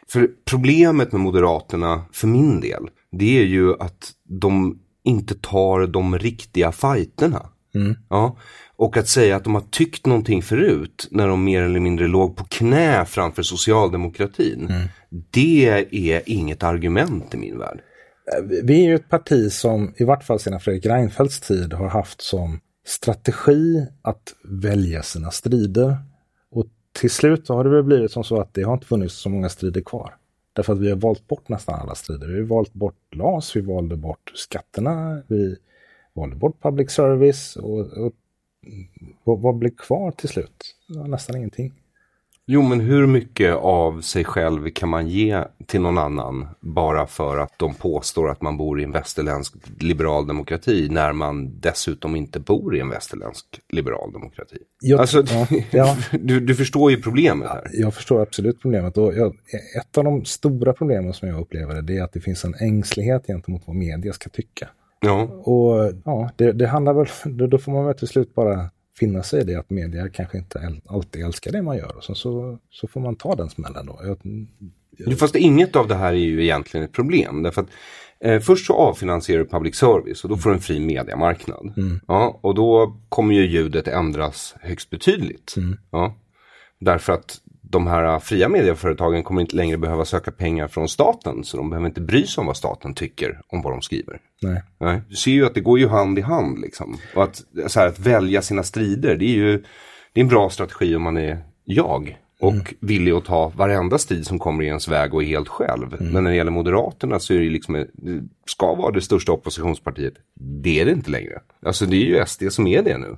För 0.08 0.30
problemet 0.46 1.12
med 1.12 1.22
Moderaterna, 1.22 2.04
för 2.12 2.28
min 2.28 2.62
del, 2.62 2.90
det 3.12 3.40
är 3.40 3.46
ju 3.46 3.74
att 3.80 4.12
de 4.24 4.80
inte 5.04 5.36
tar 5.36 5.88
de 5.88 6.18
riktiga 6.20 6.72
fighterna. 6.72 7.50
Mm. 7.76 7.96
Ja, 8.10 8.38
och 8.76 8.98
att 8.98 9.08
säga 9.08 9.36
att 9.36 9.44
de 9.44 9.56
har 9.56 9.64
tyckt 9.72 10.06
någonting 10.06 10.42
förut 10.42 11.08
när 11.12 11.28
de 11.28 11.44
mer 11.44 11.62
eller 11.62 11.80
mindre 11.80 12.08
låg 12.08 12.36
på 12.36 12.44
knä 12.44 13.06
framför 13.06 13.44
socialdemokratin. 13.44 14.68
Mm. 14.70 14.88
Det 15.32 15.86
är 15.92 16.22
inget 16.26 16.64
argument 16.64 17.34
i 17.34 17.38
min 17.38 17.60
värld. 17.60 17.82
Vi 18.64 18.86
är 18.86 18.90
ju 18.90 18.96
ett 18.96 19.10
parti 19.10 19.52
som 19.52 19.94
i 19.98 20.04
vart 20.04 20.24
fall 20.24 20.40
sedan 20.40 20.60
Fredrik 20.60 20.86
Reinfeldts 20.86 21.40
tid 21.40 21.74
har 21.74 21.88
haft 21.88 22.22
som 22.22 22.60
strategi 22.86 23.88
att 24.02 24.34
välja 24.44 25.04
sina 25.04 25.32
strider. 25.32 25.98
Och 26.52 26.66
till 27.00 27.10
slut 27.10 27.50
har 27.50 27.64
det 27.64 27.70
väl 27.70 27.84
blivit 27.84 28.12
som 28.12 28.24
så 28.24 28.42
att 28.42 28.54
det 28.54 28.64
har 28.64 28.74
inte 28.74 28.88
funnits 28.88 29.16
så 29.16 29.30
många 29.30 29.50
strider 29.50 29.82
kvar. 29.82 30.16
Därför 30.54 30.74
att 30.74 30.80
vi 30.80 30.90
har 30.90 30.98
valt 30.98 31.28
bort 31.28 31.50
nästan 31.50 31.80
alla 31.80 31.96
strider. 31.96 32.28
Vi 32.28 32.40
har 32.40 32.48
valt 32.48 32.74
bort 32.74 33.16
LAS, 33.16 33.56
vi 33.56 33.62
valde 33.62 33.96
bort 33.96 34.32
skatterna, 34.36 35.24
vi 35.28 35.56
valde 36.14 36.36
bort 36.36 36.62
public 36.62 36.92
service 36.92 37.56
och, 37.56 37.80
och 37.80 38.14
vad, 39.24 39.42
vad 39.42 39.56
blev 39.56 39.76
kvar 39.76 40.12
till 40.12 40.30
slut? 40.30 40.76
Nästan 41.08 41.36
ingenting. 41.36 41.74
Jo, 42.52 42.62
men 42.62 42.80
hur 42.80 43.08
mycket 43.08 43.56
av 43.56 44.02
sig 44.02 44.24
själv 44.24 44.70
kan 44.70 44.90
man 44.90 45.08
ge 45.08 45.44
till 45.66 45.82
någon 45.82 45.98
annan 45.98 46.48
bara 46.60 47.08
för 47.08 47.38
att 47.38 47.54
de 47.60 47.74
påstår 47.74 48.30
att 48.30 48.42
man 48.42 48.58
bor 48.58 48.82
i 48.82 48.84
en 48.84 48.92
västerländsk 48.92 49.54
liberal 49.80 50.28
demokrati 50.28 50.88
när 50.92 51.14
man 51.14 51.60
dessutom 51.60 52.16
inte 52.16 52.40
bor 52.40 52.76
i 52.76 52.80
en 52.80 52.90
västerländsk 52.90 53.46
liberal 53.70 54.14
demokrati? 54.14 54.58
Jag, 54.82 55.00
alltså, 55.00 55.24
ja, 55.30 55.48
ja. 55.72 55.98
Du, 56.12 56.40
du, 56.40 56.56
förstår 56.56 56.92
ju 56.92 57.02
problemet 57.02 57.50
här. 57.50 57.70
Jag 57.74 57.94
förstår 57.94 58.22
absolut 58.22 58.62
problemet. 58.62 58.98
Och 58.98 59.14
jag, 59.14 59.36
ett 59.80 59.98
av 59.98 60.04
de 60.04 60.26
stora 60.26 60.74
problemen 60.74 61.14
som 61.14 61.28
jag 61.28 61.42
upplever 61.42 61.82
det 61.82 61.98
är 61.98 62.04
att 62.04 62.14
det 62.14 62.22
finns 62.22 62.46
en 62.46 62.56
ängslighet 62.56 63.28
gentemot 63.28 63.62
vad 63.66 63.76
media 63.76 64.14
ska 64.14 64.30
tycka. 64.30 64.70
Ja. 65.00 65.22
Och 65.24 65.94
ja, 66.06 66.30
det, 66.36 66.52
det 66.52 66.68
handlar 66.68 66.94
väl, 66.94 67.08
då, 67.26 67.48
då 67.48 67.58
får 67.58 67.72
man 67.72 67.86
väl 67.86 67.96
till 67.96 68.08
slut 68.08 68.36
bara 68.36 68.70
finna 69.00 69.24
sig 69.24 69.42
i 69.42 69.44
det 69.44 69.56
att 69.56 69.70
media 69.70 70.10
kanske 70.10 70.38
inte 70.38 70.82
alltid 70.86 71.26
älskar 71.26 71.52
det 71.52 71.62
man 71.62 71.78
gör. 71.78 71.98
Och 71.98 72.04
så, 72.04 72.16
så, 72.16 72.58
så 72.70 72.88
får 72.88 73.02
man 73.02 73.16
ta 73.16 73.36
den 73.36 73.50
smällen 73.50 73.86
då. 73.86 74.00
Jag, 74.04 74.18
Fast 75.20 75.36
inget 75.36 75.76
av 75.76 75.88
det 75.88 75.96
här 75.96 76.14
är 76.14 76.18
ju 76.18 76.44
egentligen 76.44 76.86
ett 76.86 76.92
problem. 76.92 77.44
Därför 77.44 77.62
att 77.62 77.68
eh, 78.20 78.40
först 78.40 78.66
så 78.66 78.74
avfinansierar 78.74 79.44
du 79.44 79.50
public 79.50 79.76
service 79.76 80.24
och 80.24 80.30
då 80.30 80.38
får 80.38 80.50
du 80.50 80.56
en 80.56 80.62
fri 80.62 80.80
mediemarknad. 80.80 81.74
Ja, 82.08 82.40
och 82.42 82.56
då 82.56 82.98
kommer 83.10 83.36
ju 83.36 83.48
ljudet 83.48 83.88
ändras 83.88 84.56
högst 84.62 84.90
betydligt. 84.90 85.56
Ja, 85.92 86.16
därför 86.80 87.14
att 87.14 87.42
de 87.72 87.88
här 87.88 88.20
fria 88.20 88.50
medieföretagen 88.50 89.24
kommer 89.24 89.42
inte 89.42 89.56
längre 89.56 89.78
behöva 89.78 90.06
söka 90.06 90.32
pengar 90.32 90.68
från 90.68 90.90
staten. 90.90 91.44
Så 91.44 91.58
de 91.58 91.70
behöver 91.70 91.88
inte 91.88 92.02
bry 92.02 92.26
sig 92.28 92.42
om 92.42 92.48
vad 92.48 92.58
staten 92.58 92.94
tycker 92.94 93.42
om 93.48 93.62
vad 93.62 93.74
de 93.74 93.82
skriver. 93.82 94.20
Nej. 94.42 94.64
Nej. 94.80 95.02
Du 95.10 95.16
ser 95.16 95.32
ju 95.32 95.46
att 95.46 95.54
det 95.54 95.62
går 95.62 95.80
ju 95.80 95.88
hand 95.88 96.20
i 96.20 96.22
hand 96.22 96.60
liksom. 96.62 96.98
Och 97.16 97.24
att, 97.24 97.44
så 97.68 97.80
här, 97.80 97.88
att 97.88 98.00
välja 98.00 98.42
sina 98.42 98.64
strider, 98.64 99.16
det 99.16 99.26
är 99.26 99.36
ju 99.36 99.64
det 100.14 100.20
är 100.20 100.24
en 100.24 100.28
bra 100.30 100.50
strategi 100.50 100.96
om 100.96 101.04
man 101.04 101.18
är 101.18 101.38
jag. 101.66 102.18
Och 102.42 102.74
villig 102.80 103.12
att 103.12 103.26
ta 103.26 103.52
varenda 103.56 103.98
strid 103.98 104.26
som 104.26 104.40
kommer 104.40 104.64
i 104.64 104.68
ens 104.68 104.88
väg 104.88 105.14
och 105.14 105.24
är 105.24 105.28
helt 105.28 105.48
själv. 105.48 105.96
Men 106.00 106.24
när 106.24 106.32
det 106.32 106.36
gäller 106.36 106.52
Moderaterna 106.52 107.20
så 107.20 107.34
är 107.34 107.40
det 107.40 107.50
liksom, 107.50 107.86
det 107.94 108.24
ska 108.46 108.76
vara 108.76 108.92
det 108.92 109.02
största 109.02 109.32
oppositionspartiet. 109.32 110.14
Det 110.40 110.80
är 110.80 110.86
det 110.86 110.92
inte 110.92 111.12
längre. 111.12 111.40
Alltså 111.66 111.86
det 111.86 111.96
är 111.96 112.06
ju 112.06 112.26
SD 112.26 112.44
som 112.50 112.68
är 112.68 112.82
det 112.82 112.98
nu. 112.98 113.18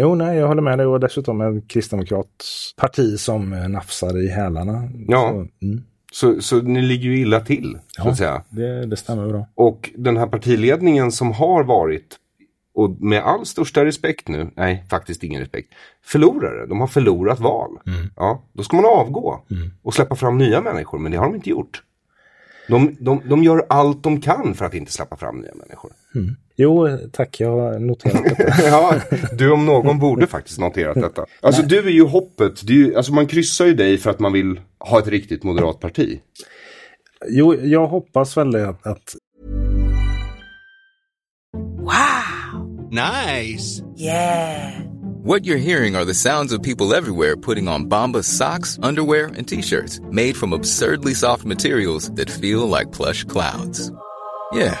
Jo, 0.00 0.14
nej, 0.14 0.38
jag 0.38 0.48
håller 0.48 0.62
med 0.62 0.78
dig 0.78 0.86
och 0.86 1.00
dessutom 1.00 1.40
ett 1.40 1.68
kristdemokratsparti 1.68 3.18
som 3.18 3.52
eh, 3.52 3.68
nafsar 3.68 4.18
i 4.24 4.28
hälarna. 4.28 4.88
Ja. 5.08 5.28
Så, 5.30 5.34
mm, 5.66 5.82
Så, 6.12 6.40
så 6.42 6.62
ni 6.62 6.82
ligger 6.82 7.04
ju 7.04 7.18
illa 7.18 7.40
till, 7.40 7.78
så 7.88 8.02
Ja. 8.04 8.10
att 8.10 8.16
säga. 8.16 8.42
det, 8.48 8.86
det 8.86 8.96
stämmer 8.96 9.28
bra. 9.28 9.46
Och 9.54 9.90
den 9.96 10.16
här 10.16 10.26
partiledningen 10.26 11.12
som 11.12 11.32
har 11.32 11.64
varit, 11.64 12.16
och 12.74 12.90
med 13.00 13.22
all 13.22 13.46
största 13.46 13.84
respekt 13.84 14.28
nu, 14.28 14.50
nej 14.56 14.84
faktiskt 14.90 15.22
ingen 15.24 15.40
respekt, 15.40 15.72
förlorare. 16.04 16.66
De 16.66 16.80
har 16.80 16.86
förlorat 16.86 17.40
val. 17.40 17.70
Ja, 18.16 18.42
då 18.52 18.62
ska 18.62 18.76
man 18.76 18.84
avgå 18.84 19.40
och 19.82 19.94
släppa 19.94 20.14
fram 20.14 20.38
nya 20.38 20.60
människor, 20.60 20.98
men 20.98 21.12
det 21.12 21.18
har 21.18 21.24
de 21.26 21.34
inte 21.34 21.50
gjort. 21.50 21.82
De, 22.68 22.96
de, 23.00 23.20
de 23.28 23.42
gör 23.44 23.66
allt 23.68 24.02
de 24.02 24.20
kan 24.20 24.54
för 24.54 24.64
att 24.64 24.74
inte 24.74 24.92
släppa 24.92 25.16
fram 25.16 25.36
nya 25.38 25.54
människor. 25.54 25.92
Jo, 26.60 26.98
tack, 27.12 27.40
jag 27.40 27.50
har 27.50 27.78
noterat 27.78 28.24
det. 28.38 28.54
ja, 28.66 28.94
du 29.32 29.52
om 29.52 29.66
någon 29.66 29.98
borde 29.98 30.26
faktiskt 30.26 30.58
noterat 30.58 30.94
detta. 30.94 31.26
Alltså 31.40 31.62
du 31.62 31.78
är 31.78 31.90
ju 31.90 32.04
hoppet, 32.04 32.66
du, 32.66 32.96
alltså 32.96 33.12
man 33.12 33.26
kryssar 33.26 33.66
ju 33.66 33.74
dig 33.74 33.98
för 33.98 34.10
att 34.10 34.20
man 34.20 34.32
vill 34.32 34.60
ha 34.78 34.98
ett 34.98 35.08
riktigt 35.08 35.42
moderat 35.42 35.80
parti. 35.80 36.20
Jo, 37.28 37.54
jag 37.54 37.86
hoppas 37.86 38.36
väl 38.36 38.50
det 38.50 38.68
att, 38.68 38.86
att 38.86 39.14
Nice. 42.90 43.82
What 45.24 45.42
you're 45.42 45.56
hearing 45.58 45.94
are 45.94 46.06
the 46.06 46.14
sounds 46.14 46.52
of 46.52 46.62
people 46.62 46.94
everywhere 46.94 47.36
putting 47.36 47.68
on 47.68 47.84
Bombas 47.88 48.24
socks, 48.24 48.78
underwear, 48.82 49.26
and 49.26 49.46
t-shirts 49.46 50.00
made 50.10 50.36
from 50.36 50.52
absurdly 50.52 51.14
soft 51.14 51.44
materials 51.44 52.10
that 52.12 52.30
feel 52.30 52.66
like 52.66 52.92
plush 52.92 53.24
clouds. 53.24 53.92
Yeah, 54.54 54.80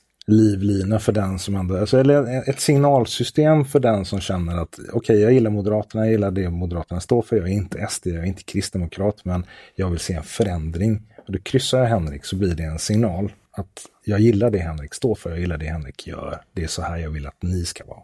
livlina 0.31 0.99
för 0.99 1.11
den 1.11 1.39
som 1.39 1.55
ändå, 1.55 1.77
alltså, 1.77 1.97
eller 1.99 2.49
ett 2.49 2.59
signalsystem 2.59 3.65
för 3.65 3.79
den 3.79 4.05
som 4.05 4.19
känner 4.19 4.57
att 4.57 4.79
okej, 4.93 5.19
jag 5.19 5.33
gillar 5.33 5.51
Moderaterna, 5.51 6.05
jag 6.05 6.11
gillar 6.11 6.31
det 6.31 6.49
Moderaterna 6.49 7.01
står 7.01 7.21
för, 7.21 7.35
jag 7.35 7.49
är 7.49 7.53
inte 7.53 7.87
SD, 7.89 8.07
jag 8.07 8.23
är 8.23 8.25
inte 8.27 8.43
kristdemokrat, 8.43 9.25
men 9.25 9.45
jag 9.75 9.89
vill 9.89 9.99
se 9.99 10.13
en 10.13 10.23
förändring. 10.23 11.01
Och 11.27 11.33
då 11.33 11.39
kryssar 11.39 11.79
jag 11.79 11.85
Henrik 11.85 12.25
så 12.25 12.35
blir 12.35 12.55
det 12.55 12.63
en 12.63 12.79
signal 12.79 13.31
att 13.51 13.85
jag 14.05 14.19
gillar 14.19 14.49
det 14.49 14.59
Henrik 14.59 14.93
står 14.93 15.15
för, 15.15 15.29
jag 15.29 15.39
gillar 15.39 15.57
det 15.57 15.65
Henrik 15.65 16.07
gör, 16.07 16.41
det 16.53 16.63
är 16.63 16.67
så 16.67 16.81
här 16.81 16.97
jag 16.97 17.09
vill 17.09 17.27
att 17.27 17.43
ni 17.43 17.65
ska 17.65 17.85
vara. 17.85 17.99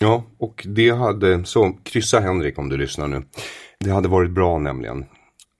Ja, 0.00 0.24
och 0.38 0.66
det 0.68 0.90
hade, 0.90 1.44
så 1.44 1.78
kryssa 1.82 2.20
Henrik 2.20 2.58
om 2.58 2.68
du 2.68 2.76
lyssnar 2.76 3.08
nu. 3.08 3.22
Det 3.80 3.90
hade 3.90 4.08
varit 4.08 4.30
bra 4.30 4.58
nämligen. 4.58 5.04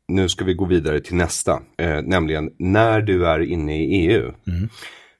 Nu 0.09 0.29
ska 0.29 0.45
vi 0.45 0.55
gå 0.55 0.65
vidare 0.65 1.01
till 1.01 1.15
nästa, 1.15 1.63
eh, 1.79 2.03
nämligen 2.03 2.51
när 2.59 3.01
du 3.01 3.27
är 3.27 3.41
inne 3.41 3.85
i 3.85 4.07
EU. 4.07 4.33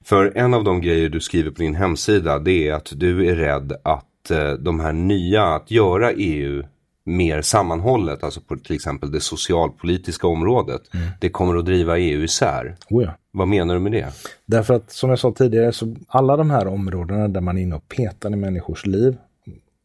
För 0.07 0.37
en 0.37 0.53
av 0.53 0.63
de 0.63 0.81
grejer 0.81 1.09
du 1.09 1.19
skriver 1.19 1.51
på 1.51 1.61
din 1.61 1.75
hemsida 1.75 2.39
det 2.39 2.67
är 2.67 2.73
att 2.73 2.93
du 2.95 3.29
är 3.29 3.35
rädd 3.35 3.73
att 3.83 4.31
eh, 4.31 4.51
de 4.51 4.79
här 4.79 4.93
nya, 4.93 5.43
att 5.43 5.71
göra 5.71 6.11
EU 6.11 6.63
mer 7.03 7.41
sammanhållet, 7.41 8.23
alltså 8.23 8.41
på 8.41 8.57
till 8.57 8.75
exempel 8.75 9.11
det 9.11 9.19
socialpolitiska 9.19 10.27
området, 10.27 10.81
det 11.19 11.29
kommer 11.29 11.55
att 11.55 11.65
driva 11.65 11.97
EU 11.97 12.23
isär. 12.23 12.75
Oh 12.89 13.03
ja. 13.03 13.11
Vad 13.31 13.47
menar 13.47 13.73
du 13.73 13.79
med 13.79 13.91
det? 13.91 14.07
Därför 14.45 14.73
att 14.73 14.91
som 14.91 15.09
jag 15.09 15.19
sa 15.19 15.31
tidigare, 15.31 15.71
så 15.71 15.95
alla 16.07 16.37
de 16.37 16.49
här 16.49 16.67
områdena 16.67 17.27
där 17.27 17.41
man 17.41 17.57
är 17.57 17.61
inne 17.61 17.75
och 17.75 17.87
petar 17.87 18.33
i 18.33 18.35
människors 18.35 18.85
liv 18.85 19.17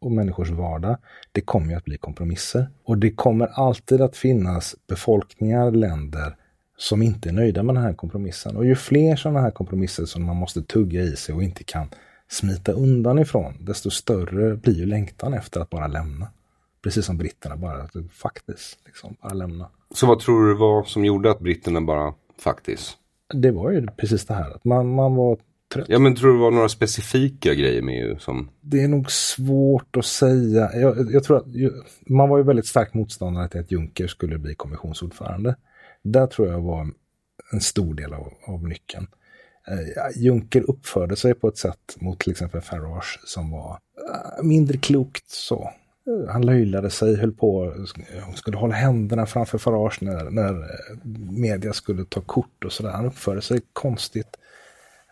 och 0.00 0.12
människors 0.12 0.50
vardag, 0.50 0.96
det 1.32 1.40
kommer 1.40 1.70
ju 1.70 1.74
att 1.74 1.84
bli 1.84 1.96
kompromisser. 1.96 2.66
Och 2.84 2.98
det 2.98 3.10
kommer 3.10 3.46
alltid 3.46 4.00
att 4.00 4.16
finnas 4.16 4.74
befolkningar, 4.88 5.70
länder 5.70 6.36
som 6.82 7.02
inte 7.02 7.28
är 7.28 7.32
nöjda 7.32 7.62
med 7.62 7.74
den 7.74 7.84
här 7.84 7.94
kompromissen. 7.94 8.56
Och 8.56 8.66
ju 8.66 8.74
fler 8.74 9.16
sådana 9.16 9.40
här 9.40 9.50
kompromisser 9.50 10.04
som 10.04 10.24
man 10.24 10.36
måste 10.36 10.62
tugga 10.62 11.02
i 11.02 11.16
sig 11.16 11.34
och 11.34 11.42
inte 11.42 11.64
kan 11.64 11.88
smita 12.28 12.72
undan 12.72 13.18
ifrån, 13.18 13.54
desto 13.60 13.90
större 13.90 14.56
blir 14.56 14.74
ju 14.74 14.86
längtan 14.86 15.34
efter 15.34 15.60
att 15.60 15.70
bara 15.70 15.86
lämna. 15.86 16.28
Precis 16.82 17.06
som 17.06 17.18
britterna 17.18 17.56
bara, 17.56 17.88
faktiskt, 18.12 18.78
liksom, 18.86 19.16
bara 19.22 19.32
lämna. 19.32 19.68
Så 19.94 20.06
vad 20.06 20.20
tror 20.20 20.48
du 20.48 20.54
var 20.54 20.84
som 20.84 21.04
gjorde 21.04 21.30
att 21.30 21.40
britterna 21.40 21.80
bara 21.80 22.14
faktiskt 22.38 22.96
Det 23.34 23.50
var 23.50 23.70
ju 23.70 23.86
precis 23.86 24.26
det 24.26 24.34
här 24.34 24.50
att 24.50 24.64
man, 24.64 24.94
man 24.94 25.14
var 25.14 25.38
trött. 25.74 25.86
Ja 25.88 25.98
men 25.98 26.16
tror 26.16 26.30
du 26.30 26.36
det 26.36 26.42
var 26.42 26.50
några 26.50 26.68
specifika 26.68 27.54
grejer 27.54 27.82
med 27.82 28.04
EU 28.04 28.18
som... 28.18 28.48
Det 28.60 28.82
är 28.82 28.88
nog 28.88 29.10
svårt 29.10 29.96
att 29.96 30.04
säga. 30.04 30.70
Jag, 30.74 31.12
jag 31.12 31.24
tror 31.24 31.36
att 31.36 31.46
man 32.06 32.28
var 32.28 32.38
ju 32.38 32.44
väldigt 32.44 32.66
stark 32.66 32.94
motståndare 32.94 33.48
till 33.48 33.60
att 33.60 33.72
Juncker 33.72 34.06
skulle 34.06 34.38
bli 34.38 34.54
kommissionsordförande. 34.54 35.56
Där 36.04 36.26
tror 36.26 36.48
jag 36.48 36.60
var 36.60 36.88
en 37.52 37.60
stor 37.60 37.94
del 37.94 38.14
av, 38.14 38.32
av 38.46 38.68
nyckeln. 38.68 39.06
Eh, 39.68 40.22
Juncker 40.22 40.70
uppförde 40.70 41.16
sig 41.16 41.34
på 41.34 41.48
ett 41.48 41.56
sätt 41.58 41.96
mot 42.00 42.18
till 42.20 42.30
exempel 42.32 42.60
Farage 42.60 43.20
som 43.24 43.50
var 43.50 43.78
eh, 44.10 44.42
mindre 44.44 44.78
klokt 44.78 45.30
så. 45.30 45.70
Eh, 46.06 46.32
Han 46.32 46.46
löjlade 46.46 46.90
sig, 46.90 47.16
höll 47.16 47.32
på, 47.32 47.64
sk- 47.74 48.34
skulle 48.34 48.56
hålla 48.56 48.74
händerna 48.74 49.26
framför 49.26 49.58
Farage 49.58 49.98
när, 50.02 50.30
när 50.30 50.52
eh, 50.62 50.96
media 51.30 51.72
skulle 51.72 52.04
ta 52.04 52.20
kort 52.20 52.64
och 52.64 52.72
sådär. 52.72 52.90
Han 52.90 53.06
uppförde 53.06 53.42
sig 53.42 53.60
konstigt. 53.72 54.36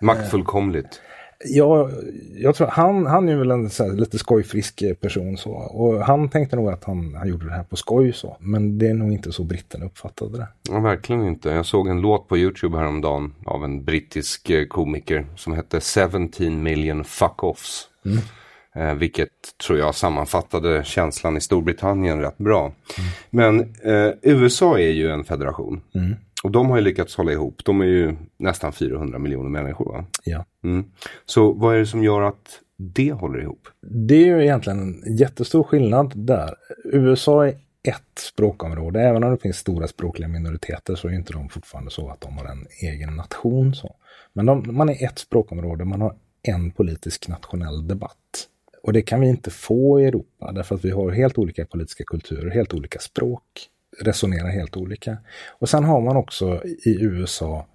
Maktfullkomligt. 0.00 1.00
Ja, 1.44 1.90
jag 2.36 2.54
tror 2.54 2.66
han, 2.66 3.06
han 3.06 3.28
är 3.28 3.36
väl 3.36 3.50
en 3.50 3.70
så 3.70 3.84
här, 3.84 3.92
lite 3.92 4.18
skojfrisk 4.18 4.82
person 5.00 5.36
så. 5.36 5.50
Och 5.50 6.04
han 6.04 6.28
tänkte 6.28 6.56
nog 6.56 6.68
att 6.68 6.84
han, 6.84 7.14
han 7.14 7.28
gjorde 7.28 7.46
det 7.46 7.52
här 7.52 7.62
på 7.62 7.76
skoj 7.76 8.12
så. 8.12 8.36
Men 8.40 8.78
det 8.78 8.88
är 8.88 8.94
nog 8.94 9.12
inte 9.12 9.32
så 9.32 9.44
britterna 9.44 9.84
uppfattade 9.86 10.38
det. 10.38 10.48
Ja, 10.70 10.80
verkligen 10.80 11.26
inte. 11.26 11.50
Jag 11.50 11.66
såg 11.66 11.88
en 11.88 12.00
låt 12.00 12.28
på 12.28 12.38
YouTube 12.38 12.78
häromdagen 12.78 13.34
av 13.46 13.64
en 13.64 13.84
brittisk 13.84 14.50
eh, 14.50 14.66
komiker 14.66 15.26
som 15.36 15.52
hette 15.52 15.80
17 15.80 16.62
million 16.62 17.04
fuck-offs. 17.04 17.86
Eh, 18.74 18.94
vilket 18.94 19.28
tror 19.66 19.78
jag 19.78 19.94
sammanfattade 19.94 20.84
känslan 20.84 21.36
i 21.36 21.40
Storbritannien 21.40 22.20
rätt 22.20 22.38
bra. 22.38 22.72
Men 23.30 23.60
eh, 23.60 24.10
USA 24.22 24.78
är 24.78 24.90
ju 24.90 25.10
en 25.10 25.24
federation. 25.24 25.80
Och 26.42 26.50
de 26.50 26.70
har 26.70 26.76
ju 26.76 26.82
lyckats 26.82 27.16
hålla 27.16 27.32
ihop. 27.32 27.64
De 27.64 27.80
är 27.80 27.84
ju 27.84 28.16
nästan 28.36 28.72
400 28.72 29.18
miljoner 29.18 29.50
människor 29.50 29.92
va? 29.92 30.04
Ja. 30.24 30.44
Mm. 30.64 30.84
Så 31.26 31.52
vad 31.52 31.74
är 31.74 31.78
det 31.78 31.86
som 31.86 32.04
gör 32.04 32.22
att 32.22 32.60
det 32.76 33.12
håller 33.12 33.40
ihop? 33.40 33.68
Det 33.80 34.14
är 34.14 34.26
ju 34.26 34.42
egentligen 34.42 34.78
en 34.78 35.16
jättestor 35.16 35.62
skillnad 35.62 36.12
där. 36.14 36.54
USA 36.84 37.46
är 37.46 37.54
ett 37.82 38.18
språkområde. 38.18 39.00
Även 39.00 39.24
om 39.24 39.30
det 39.30 39.38
finns 39.38 39.56
stora 39.56 39.88
språkliga 39.88 40.28
minoriteter 40.28 40.94
så 40.94 41.08
är 41.08 41.12
inte 41.12 41.32
de 41.32 41.48
fortfarande 41.48 41.90
så 41.90 42.08
att 42.08 42.20
de 42.20 42.38
har 42.38 42.44
en 42.44 42.66
egen 42.82 43.16
nation. 43.16 43.74
Så. 43.74 43.96
Men 44.32 44.46
de, 44.46 44.76
man 44.76 44.88
är 44.88 45.04
ett 45.04 45.18
språkområde, 45.18 45.84
man 45.84 46.00
har 46.00 46.14
en 46.42 46.70
politisk 46.70 47.28
nationell 47.28 47.88
debatt. 47.88 48.46
Och 48.82 48.92
det 48.92 49.02
kan 49.02 49.20
vi 49.20 49.28
inte 49.28 49.50
få 49.50 50.00
i 50.00 50.04
Europa 50.04 50.52
därför 50.52 50.74
att 50.74 50.84
vi 50.84 50.90
har 50.90 51.10
helt 51.10 51.38
olika 51.38 51.66
politiska 51.66 52.04
kulturer, 52.04 52.50
helt 52.50 52.74
olika 52.74 52.98
språk, 52.98 53.42
resonerar 53.98 54.48
helt 54.48 54.76
olika. 54.76 55.16
Och 55.48 55.68
sen 55.68 55.84
har 55.84 56.00
man 56.00 56.16
också 56.16 56.62
i 56.64 57.02
USA 57.02 57.66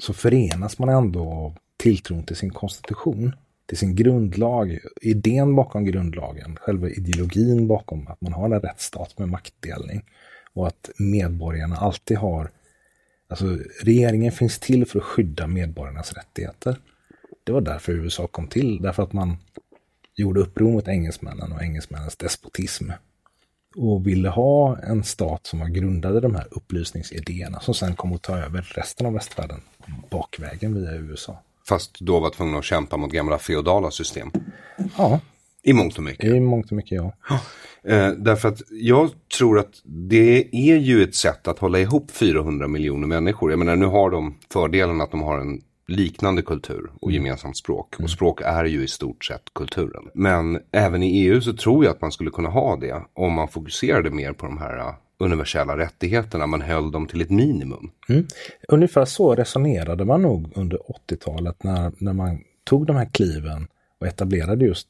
så 0.00 0.12
förenas 0.12 0.78
man 0.78 0.88
ändå 0.88 1.20
av 1.20 1.56
tilltron 1.76 2.24
till 2.24 2.36
sin 2.36 2.50
konstitution, 2.50 3.32
till 3.66 3.78
sin 3.78 3.96
grundlag, 3.96 4.78
idén 5.00 5.56
bakom 5.56 5.84
grundlagen, 5.84 6.56
själva 6.56 6.88
ideologin 6.88 7.68
bakom 7.68 8.08
att 8.08 8.20
man 8.20 8.32
har 8.32 8.50
en 8.50 8.60
rättsstat 8.60 9.18
med 9.18 9.28
maktdelning 9.28 10.04
och 10.52 10.66
att 10.66 10.90
medborgarna 10.98 11.76
alltid 11.76 12.16
har 12.16 12.50
Alltså 13.30 13.58
regeringen 13.82 14.32
finns 14.32 14.58
till 14.58 14.86
för 14.86 14.98
att 14.98 15.04
skydda 15.04 15.46
medborgarnas 15.46 16.12
rättigheter. 16.12 16.76
Det 17.44 17.52
var 17.52 17.60
därför 17.60 17.92
USA 17.92 18.26
kom 18.26 18.46
till, 18.46 18.82
därför 18.82 19.02
att 19.02 19.12
man 19.12 19.36
gjorde 20.14 20.40
uppror 20.40 20.72
mot 20.72 20.88
engelsmännen 20.88 21.52
och 21.52 21.62
engelsmännens 21.62 22.16
despotism. 22.16 22.90
Och 23.80 24.06
ville 24.06 24.28
ha 24.28 24.78
en 24.78 25.04
stat 25.04 25.46
som 25.46 25.58
var 25.58 25.68
grundad 25.68 26.16
i 26.16 26.20
de 26.20 26.34
här 26.34 26.46
upplysningsidéerna 26.50 27.60
som 27.60 27.74
sen 27.74 27.96
kom 27.96 28.12
att 28.12 28.22
ta 28.22 28.38
över 28.38 28.72
resten 28.76 29.06
av 29.06 29.12
västvärlden 29.12 29.60
bakvägen 30.10 30.74
via 30.74 30.94
USA. 30.94 31.38
Fast 31.68 32.00
då 32.00 32.20
var 32.20 32.30
tvungna 32.30 32.58
att 32.58 32.64
kämpa 32.64 32.96
mot 32.96 33.12
gamla 33.12 33.38
feodala 33.38 33.90
system. 33.90 34.30
Ja. 34.96 35.20
I 35.62 35.72
mångt 35.72 35.96
och 35.96 36.02
mycket. 36.02 36.24
I 36.24 36.40
mångt 36.40 36.66
och 36.66 36.76
mycket, 36.76 36.92
ja. 36.92 37.12
Eh, 37.82 38.10
därför 38.10 38.48
att 38.48 38.62
jag 38.70 39.10
tror 39.38 39.58
att 39.58 39.82
det 39.84 40.48
är 40.52 40.76
ju 40.76 41.02
ett 41.02 41.14
sätt 41.14 41.48
att 41.48 41.58
hålla 41.58 41.78
ihop 41.78 42.10
400 42.10 42.68
miljoner 42.68 43.06
människor. 43.06 43.50
Jag 43.50 43.58
menar 43.58 43.76
nu 43.76 43.86
har 43.86 44.10
de 44.10 44.38
fördelen 44.52 45.00
att 45.00 45.10
de 45.10 45.22
har 45.22 45.38
en 45.38 45.60
liknande 45.88 46.42
kultur 46.42 46.90
och 47.00 47.12
gemensamt 47.12 47.56
språk. 47.56 47.94
Och 47.98 48.10
språk 48.10 48.40
är 48.44 48.64
ju 48.64 48.84
i 48.84 48.88
stort 48.88 49.24
sett 49.24 49.54
kulturen. 49.54 50.10
Men 50.14 50.60
även 50.72 51.02
i 51.02 51.18
EU 51.18 51.40
så 51.40 51.52
tror 51.52 51.84
jag 51.84 51.94
att 51.94 52.00
man 52.00 52.12
skulle 52.12 52.30
kunna 52.30 52.48
ha 52.48 52.76
det 52.76 53.02
om 53.14 53.32
man 53.32 53.48
fokuserade 53.48 54.10
mer 54.10 54.32
på 54.32 54.46
de 54.46 54.58
här 54.58 54.78
uh, 54.78 54.94
universella 55.18 55.78
rättigheterna. 55.78 56.46
Man 56.46 56.62
höll 56.62 56.90
dem 56.90 57.06
till 57.06 57.20
ett 57.20 57.30
minimum. 57.30 57.90
Mm. 58.08 58.26
Ungefär 58.68 59.04
så 59.04 59.34
resonerade 59.34 60.04
man 60.04 60.22
nog 60.22 60.52
under 60.54 60.78
80-talet 61.08 61.62
när, 61.62 61.92
när 61.98 62.12
man 62.12 62.38
tog 62.64 62.86
de 62.86 62.96
här 62.96 63.08
kliven 63.12 63.66
och 64.00 64.06
etablerade 64.06 64.64
just 64.64 64.88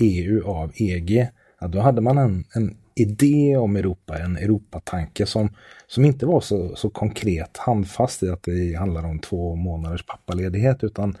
EU 0.00 0.46
av 0.46 0.72
EG. 0.74 1.28
Ja, 1.60 1.68
då 1.68 1.80
hade 1.80 2.00
man 2.00 2.18
en, 2.18 2.44
en 2.54 2.76
idé 2.96 3.56
om 3.56 3.76
Europa, 3.76 4.18
en 4.18 4.36
Europatanke 4.36 5.26
som, 5.26 5.48
som 5.86 6.04
inte 6.04 6.26
var 6.26 6.40
så, 6.40 6.76
så 6.76 6.90
konkret 6.90 7.56
handfast 7.56 8.22
i 8.22 8.30
att 8.30 8.42
det 8.42 8.74
handlar 8.74 9.04
om 9.04 9.18
två 9.18 9.54
månaders 9.54 10.06
pappaledighet 10.06 10.84
utan 10.84 11.16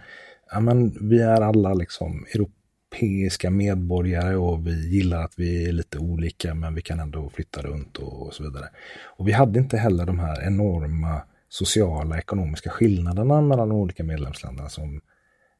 ja, 0.52 0.60
men 0.60 1.08
vi 1.08 1.22
är 1.22 1.40
alla 1.40 1.74
liksom 1.74 2.26
europeiska 2.34 3.50
medborgare 3.50 4.36
och 4.36 4.66
vi 4.66 4.88
gillar 4.88 5.24
att 5.24 5.34
vi 5.36 5.68
är 5.68 5.72
lite 5.72 5.98
olika 5.98 6.54
men 6.54 6.74
vi 6.74 6.82
kan 6.82 7.00
ändå 7.00 7.30
flytta 7.30 7.62
runt 7.62 7.96
och, 7.96 8.26
och 8.26 8.34
så 8.34 8.42
vidare. 8.42 8.68
Och 9.04 9.28
vi 9.28 9.32
hade 9.32 9.58
inte 9.58 9.76
heller 9.76 10.06
de 10.06 10.18
här 10.18 10.46
enorma 10.46 11.22
sociala 11.48 12.18
ekonomiska 12.18 12.70
skillnaderna 12.70 13.40
mellan 13.40 13.68
de 13.68 13.78
olika 13.78 14.04
medlemsländerna 14.04 14.68
som 14.68 15.00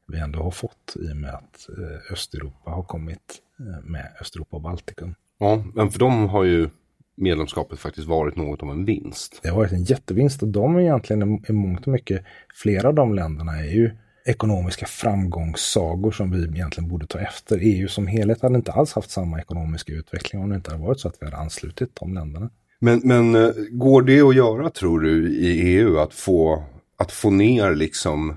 vi 0.07 0.19
ändå 0.19 0.43
har 0.43 0.51
fått 0.51 0.93
i 0.95 1.11
och 1.11 1.17
med 1.17 1.33
att 1.33 1.69
eh, 1.69 2.13
Östeuropa 2.13 2.71
har 2.71 2.83
kommit 2.83 3.41
eh, 3.59 3.83
med 3.83 4.11
Östeuropa 4.21 4.55
och 4.55 4.61
Baltikum. 4.61 5.15
Ja, 5.39 5.63
men 5.73 5.91
för 5.91 5.99
dem 5.99 6.29
har 6.29 6.43
ju 6.43 6.69
medlemskapet 7.17 7.79
faktiskt 7.79 8.07
varit 8.07 8.35
något 8.35 8.63
av 8.63 8.69
en 8.69 8.85
vinst. 8.85 9.39
Det 9.43 9.49
har 9.49 9.57
varit 9.57 9.71
en 9.71 9.83
jättevinst 9.83 10.41
och 10.41 10.47
de 10.47 10.75
är 10.75 10.79
egentligen 10.79 11.43
i 11.49 11.53
mångt 11.53 11.87
och 11.87 11.93
mycket, 11.93 12.23
flera 12.53 12.87
av 12.87 12.93
de 12.95 13.13
länderna 13.13 13.59
är 13.59 13.71
ju 13.71 13.91
ekonomiska 14.25 14.85
framgångssagor 14.85 16.11
som 16.11 16.31
vi 16.31 16.43
egentligen 16.43 16.89
borde 16.89 17.07
ta 17.07 17.19
efter. 17.19 17.59
EU 17.61 17.87
som 17.87 18.07
helhet 18.07 18.41
hade 18.41 18.55
inte 18.55 18.71
alls 18.71 18.93
haft 18.93 19.09
samma 19.09 19.39
ekonomiska 19.39 19.93
utveckling 19.93 20.41
om 20.41 20.49
det 20.49 20.55
inte 20.55 20.71
hade 20.71 20.83
varit 20.83 20.99
så 20.99 21.07
att 21.07 21.15
vi 21.19 21.25
hade 21.25 21.37
anslutit 21.37 21.89
de 21.99 22.13
länderna. 22.13 22.49
Men, 22.79 23.01
men 23.03 23.35
eh, 23.35 23.51
går 23.71 24.01
det 24.01 24.21
att 24.21 24.35
göra 24.35 24.69
tror 24.69 24.99
du 24.99 25.29
i 25.29 25.77
EU 25.77 25.97
att 25.97 26.13
få, 26.13 26.63
att 26.97 27.11
få 27.11 27.29
ner 27.29 27.75
liksom 27.75 28.35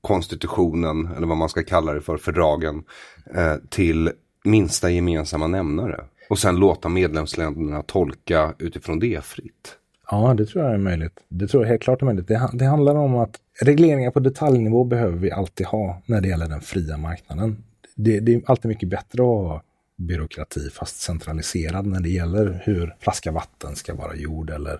konstitutionen 0.00 1.08
eller 1.16 1.26
vad 1.26 1.36
man 1.36 1.48
ska 1.48 1.62
kalla 1.62 1.92
det 1.92 2.00
för, 2.00 2.16
fördragen 2.16 2.82
eh, 3.34 3.54
till 3.70 4.10
minsta 4.44 4.90
gemensamma 4.90 5.46
nämnare? 5.46 6.04
Och 6.28 6.38
sen 6.38 6.56
låta 6.56 6.88
medlemsländerna 6.88 7.82
tolka 7.82 8.54
utifrån 8.58 8.98
det 8.98 9.24
fritt. 9.24 9.76
Ja, 10.10 10.34
det 10.34 10.46
tror 10.46 10.64
jag 10.64 10.74
är 10.74 10.78
möjligt. 10.78 11.20
Det 11.28 11.46
tror 11.46 11.62
jag 11.62 11.68
helt 11.68 11.82
klart 11.82 12.02
är 12.02 12.06
möjligt. 12.06 12.28
Det, 12.28 12.50
det 12.52 12.64
handlar 12.64 12.94
om 12.94 13.14
att 13.14 13.36
regleringar 13.62 14.10
på 14.10 14.20
detaljnivå 14.20 14.84
behöver 14.84 15.16
vi 15.16 15.30
alltid 15.30 15.66
ha 15.66 16.02
när 16.06 16.20
det 16.20 16.28
gäller 16.28 16.48
den 16.48 16.60
fria 16.60 16.96
marknaden. 16.96 17.64
Det, 17.94 18.20
det 18.20 18.34
är 18.34 18.42
alltid 18.46 18.68
mycket 18.68 18.88
bättre 18.88 19.22
att 19.22 19.28
ha 19.28 19.62
byråkrati 19.96 20.70
fast 20.70 21.00
centraliserad 21.00 21.86
när 21.86 22.00
det 22.00 22.08
gäller 22.08 22.62
hur 22.64 22.94
flaska 23.00 23.32
vatten 23.32 23.76
ska 23.76 23.94
vara 23.94 24.16
gjord 24.16 24.50
eller 24.50 24.72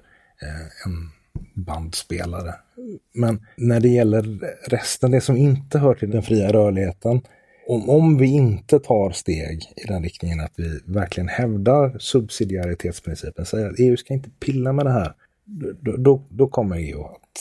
eh, 0.43 0.87
en 0.87 1.11
bandspelare. 1.55 2.55
Men 3.15 3.47
när 3.57 3.81
det 3.81 3.89
gäller 3.89 4.39
resten, 4.69 5.11
det 5.11 5.21
som 5.21 5.37
inte 5.37 5.79
hör 5.79 5.95
till 5.95 6.11
den 6.11 6.23
fria 6.23 6.53
rörligheten, 6.53 7.21
om, 7.69 7.91
om 7.91 8.19
vi 8.19 8.27
inte 8.27 8.79
tar 8.79 9.11
steg 9.11 9.73
i 9.77 9.87
den 9.87 10.03
riktningen 10.03 10.41
att 10.41 10.53
vi 10.57 10.81
verkligen 10.85 11.29
hävdar 11.29 11.99
subsidiaritetsprincipen, 11.99 13.47
säger 13.47 13.67
att 13.67 13.79
EU 13.79 13.97
ska 13.97 14.15
inte 14.15 14.31
pilla 14.31 14.73
med 14.73 14.87
det 14.87 14.93
här, 14.93 15.15
då, 15.81 15.97
då, 15.97 16.23
då 16.29 16.49
kommer 16.49 16.77
EU 16.77 17.05
att 17.05 17.39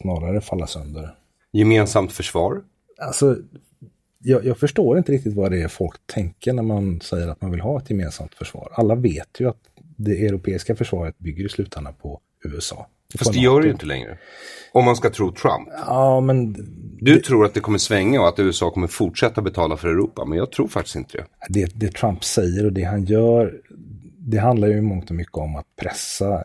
snarare 0.00 0.40
falla 0.40 0.66
sönder. 0.66 1.14
Gemensamt 1.52 2.12
försvar? 2.12 2.62
Alltså, 2.98 3.36
jag, 4.18 4.44
jag, 4.44 4.58
förstår 4.58 4.98
inte 4.98 5.12
riktigt 5.12 5.34
vad 5.34 5.50
det 5.50 5.62
är 5.62 5.68
folk 5.68 6.06
tänker 6.06 6.52
när 6.52 6.62
man 6.62 7.00
säger 7.00 7.28
att 7.28 7.42
man 7.42 7.50
vill 7.50 7.60
ha 7.60 7.78
ett 7.78 7.90
gemensamt 7.90 8.34
försvar. 8.34 8.72
Alla 8.72 8.94
vet 8.94 9.40
ju 9.40 9.48
att 9.48 9.60
det 9.96 10.26
europeiska 10.26 10.76
försvaret 10.76 11.18
bygger 11.18 11.44
i 11.44 11.48
slutändan 11.48 11.94
på 11.94 12.20
USA. 12.44 12.86
Fast 13.18 13.32
det 13.32 13.38
gör 13.38 13.60
det 13.60 13.66
ju 13.66 13.72
inte 13.72 13.86
längre. 13.86 14.18
Om 14.72 14.84
man 14.84 14.96
ska 14.96 15.10
tro 15.10 15.32
Trump. 15.32 15.68
Ja, 15.86 16.20
men... 16.20 16.52
Du 17.00 17.14
det... 17.14 17.20
tror 17.20 17.44
att 17.44 17.54
det 17.54 17.60
kommer 17.60 17.78
svänga 17.78 18.20
och 18.20 18.28
att 18.28 18.38
USA 18.38 18.70
kommer 18.70 18.86
fortsätta 18.86 19.42
betala 19.42 19.76
för 19.76 19.88
Europa, 19.88 20.24
men 20.24 20.38
jag 20.38 20.52
tror 20.52 20.68
faktiskt 20.68 20.96
inte 20.96 21.18
det. 21.18 21.26
det. 21.48 21.72
Det 21.74 21.94
Trump 21.94 22.24
säger 22.24 22.66
och 22.66 22.72
det 22.72 22.82
han 22.82 23.04
gör, 23.04 23.60
det 24.18 24.38
handlar 24.38 24.68
ju 24.68 24.76
i 24.76 24.80
mångt 24.80 25.10
och 25.10 25.16
mycket 25.16 25.36
om 25.36 25.56
att 25.56 25.66
pressa 25.76 26.44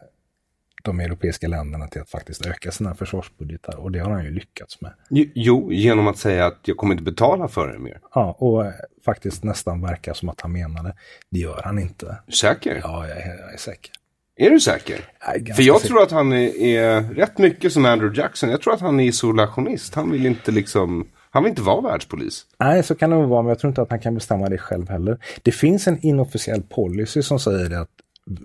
de 0.83 0.99
europeiska 0.99 1.47
länderna 1.47 1.87
till 1.87 2.01
att 2.01 2.09
faktiskt 2.09 2.45
öka 2.45 2.71
sina 2.71 2.95
försvarsbudgetar 2.95 3.75
och 3.75 3.91
det 3.91 3.99
har 3.99 4.11
han 4.11 4.23
ju 4.23 4.31
lyckats 4.31 4.81
med. 4.81 4.91
Jo, 5.35 5.71
genom 5.71 6.07
att 6.07 6.17
säga 6.17 6.45
att 6.45 6.59
jag 6.65 6.77
kommer 6.77 6.93
inte 6.93 7.03
betala 7.03 7.47
för 7.47 7.67
det 7.67 7.79
mer. 7.79 7.99
Ja, 8.13 8.31
och 8.39 8.71
faktiskt 9.05 9.43
nästan 9.43 9.81
verkar 9.81 10.13
som 10.13 10.29
att 10.29 10.41
han 10.41 10.51
menar 10.51 10.83
det. 10.83 10.95
Det 11.29 11.39
gör 11.39 11.61
han 11.63 11.79
inte. 11.79 12.17
Säker? 12.41 12.79
Ja, 12.83 13.07
jag 13.07 13.17
är, 13.17 13.37
jag 13.39 13.53
är 13.53 13.57
säker. 13.57 13.91
Är 14.35 14.49
du 14.49 14.59
säker? 14.59 14.99
Jag 15.19 15.55
För 15.55 15.63
jag 15.63 15.81
säker. 15.81 15.87
tror 15.87 16.03
att 16.03 16.11
han 16.11 16.33
är, 16.33 16.61
är, 16.61 17.01
rätt 17.01 17.37
mycket 17.37 17.73
som 17.73 17.85
Andrew 17.85 18.21
Jackson. 18.21 18.49
Jag 18.49 18.61
tror 18.61 18.73
att 18.73 18.81
han 18.81 18.99
är 18.99 19.03
isolationist. 19.03 19.95
Han 19.95 20.11
vill 20.11 20.25
inte 20.25 20.51
liksom... 20.51 21.07
Han 21.31 21.43
vill 21.43 21.49
inte 21.49 21.61
vara 21.61 21.81
världspolis. 21.81 22.45
Nej, 22.59 22.83
så 22.83 22.95
kan 22.95 23.09
det 23.09 23.15
vara, 23.15 23.41
men 23.41 23.49
jag 23.49 23.59
tror 23.59 23.69
inte 23.69 23.81
att 23.81 23.89
han 23.89 23.99
kan 23.99 24.15
bestämma 24.15 24.49
det 24.49 24.57
själv 24.57 24.89
heller. 24.89 25.17
Det 25.43 25.51
finns 25.51 25.87
en 25.87 26.05
inofficiell 26.05 26.61
policy 26.61 27.21
som 27.21 27.39
säger 27.39 27.81
att 27.81 27.89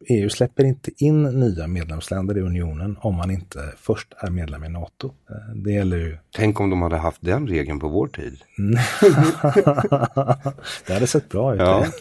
EU 0.08 0.30
släpper 0.30 0.64
inte 0.64 0.90
in 0.96 1.22
nya 1.22 1.66
medlemsländer 1.66 2.38
i 2.38 2.40
unionen 2.40 2.96
om 3.00 3.14
man 3.14 3.30
inte 3.30 3.58
först 3.76 4.14
är 4.18 4.30
medlem 4.30 4.64
i 4.64 4.68
NATO. 4.68 5.06
Eh, 5.30 5.54
det 5.54 5.72
gäller 5.72 5.96
ju... 5.96 6.16
Tänk 6.36 6.60
om 6.60 6.70
de 6.70 6.82
hade 6.82 6.96
haft 6.96 7.18
den 7.20 7.46
regeln 7.46 7.80
på 7.80 7.88
vår 7.88 8.08
tid. 8.08 8.38
det 10.86 10.92
hade 10.92 11.06
sett 11.06 11.28
bra 11.28 11.54
ut. 11.54 11.60
Ja. 11.60 11.86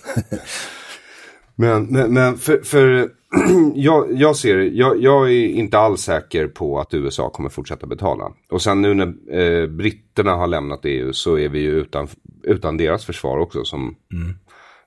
Men, 1.59 1.83
men, 1.83 2.13
men 2.13 2.37
för, 2.37 2.61
för 2.63 3.09
jag, 3.75 4.21
jag, 4.21 4.35
ser, 4.35 4.57
jag, 4.57 5.01
jag 5.01 5.31
är 5.31 5.47
inte 5.47 5.79
alls 5.79 6.01
säker 6.01 6.47
på 6.47 6.79
att 6.79 6.93
USA 6.93 7.29
kommer 7.29 7.49
fortsätta 7.49 7.87
betala. 7.87 8.31
Och 8.49 8.61
sen 8.61 8.81
nu 8.81 8.93
när 8.93 9.39
eh, 9.39 9.67
britterna 9.67 10.31
har 10.31 10.47
lämnat 10.47 10.79
EU 10.83 11.13
så 11.13 11.37
är 11.37 11.49
vi 11.49 11.59
ju 11.59 11.71
utan, 11.71 12.07
utan 12.43 12.77
deras 12.77 13.05
försvar 13.05 13.37
också 13.37 13.63
som 13.63 13.95
mm. 14.13 14.35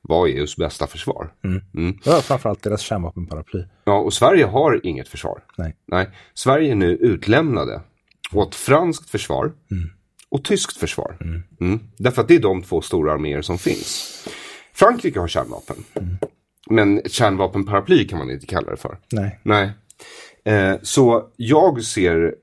var 0.03 0.26
EUs 0.26 0.57
bästa 0.57 0.86
försvar. 0.86 1.32
Mm. 1.45 1.61
Mm. 1.74 1.99
Ja, 2.05 2.20
framförallt 2.20 2.62
deras 2.62 2.80
kärnvapenparaply. 2.80 3.64
Ja, 3.84 3.99
och 3.99 4.12
Sverige 4.12 4.45
har 4.45 4.80
inget 4.86 5.09
försvar. 5.09 5.43
Nej. 5.57 5.76
Nej. 5.86 6.11
Sverige 6.34 6.70
är 6.70 6.76
nu 6.76 6.91
utlämnade 6.91 7.80
åt 8.32 8.55
franskt 8.55 9.11
försvar 9.11 9.45
mm. 9.45 9.91
och 10.28 10.45
tyskt 10.45 10.76
försvar. 10.76 11.16
Mm. 11.20 11.43
Mm. 11.61 11.80
Därför 11.97 12.22
att 12.22 12.28
det 12.28 12.34
är 12.34 12.41
de 12.41 12.62
två 12.62 12.80
stora 12.80 13.12
arméer 13.12 13.43
som 13.43 13.59
finns. 13.59 14.24
Frankrike 14.72 15.20
har 15.20 15.28
kärnvapen. 15.28 15.76
Men 16.71 17.03
kärnvapenparaply 17.07 18.09
kan 18.09 18.19
man 18.19 18.31
inte 18.31 18.47
kalla 18.47 18.71
det 18.71 18.77
för. 18.77 18.99
Nej. 19.13 19.41
Nej. 19.43 19.71
Eh, 20.45 20.75
så 20.83 21.29
jag 21.37 21.83
ser 21.83 22.35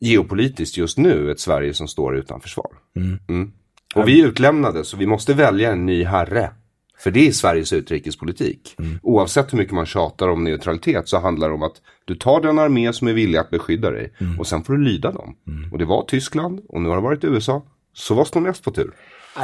geopolitiskt 0.00 0.76
just 0.76 0.98
nu 0.98 1.30
ett 1.30 1.40
Sverige 1.40 1.74
som 1.74 1.88
står 1.88 2.16
utan 2.16 2.40
försvar. 2.40 2.70
Mm. 2.96 3.18
Mm. 3.28 3.52
Och 3.94 4.08
vi 4.08 4.20
är 4.20 4.26
utlämnade 4.26 4.84
så 4.84 4.96
vi 4.96 5.06
måste 5.06 5.34
välja 5.34 5.72
en 5.72 5.86
ny 5.86 6.04
herre. 6.04 6.50
För 6.98 7.10
det 7.10 7.28
är 7.28 7.32
Sveriges 7.32 7.72
utrikespolitik. 7.72 8.74
Mm. 8.78 8.98
Oavsett 9.02 9.52
hur 9.52 9.58
mycket 9.58 9.74
man 9.74 9.86
tjatar 9.86 10.28
om 10.28 10.44
neutralitet 10.44 11.08
så 11.08 11.18
handlar 11.18 11.48
det 11.48 11.54
om 11.54 11.62
att 11.62 11.76
du 12.04 12.14
tar 12.14 12.40
den 12.40 12.58
armé 12.58 12.92
som 12.92 13.08
är 13.08 13.12
villig 13.12 13.38
att 13.38 13.50
beskydda 13.50 13.90
dig 13.90 14.14
mm. 14.18 14.40
och 14.40 14.46
sen 14.46 14.64
får 14.64 14.72
du 14.72 14.84
lyda 14.84 15.12
dem. 15.12 15.36
Mm. 15.46 15.72
Och 15.72 15.78
det 15.78 15.84
var 15.84 16.04
Tyskland 16.04 16.60
och 16.68 16.82
nu 16.82 16.88
har 16.88 16.96
det 16.96 17.02
varit 17.02 17.24
USA 17.24 17.66
Så 17.92 18.14
vad 18.14 18.26
står 18.26 18.40
näst 18.40 18.64
på 18.64 18.70
tur? 18.70 18.90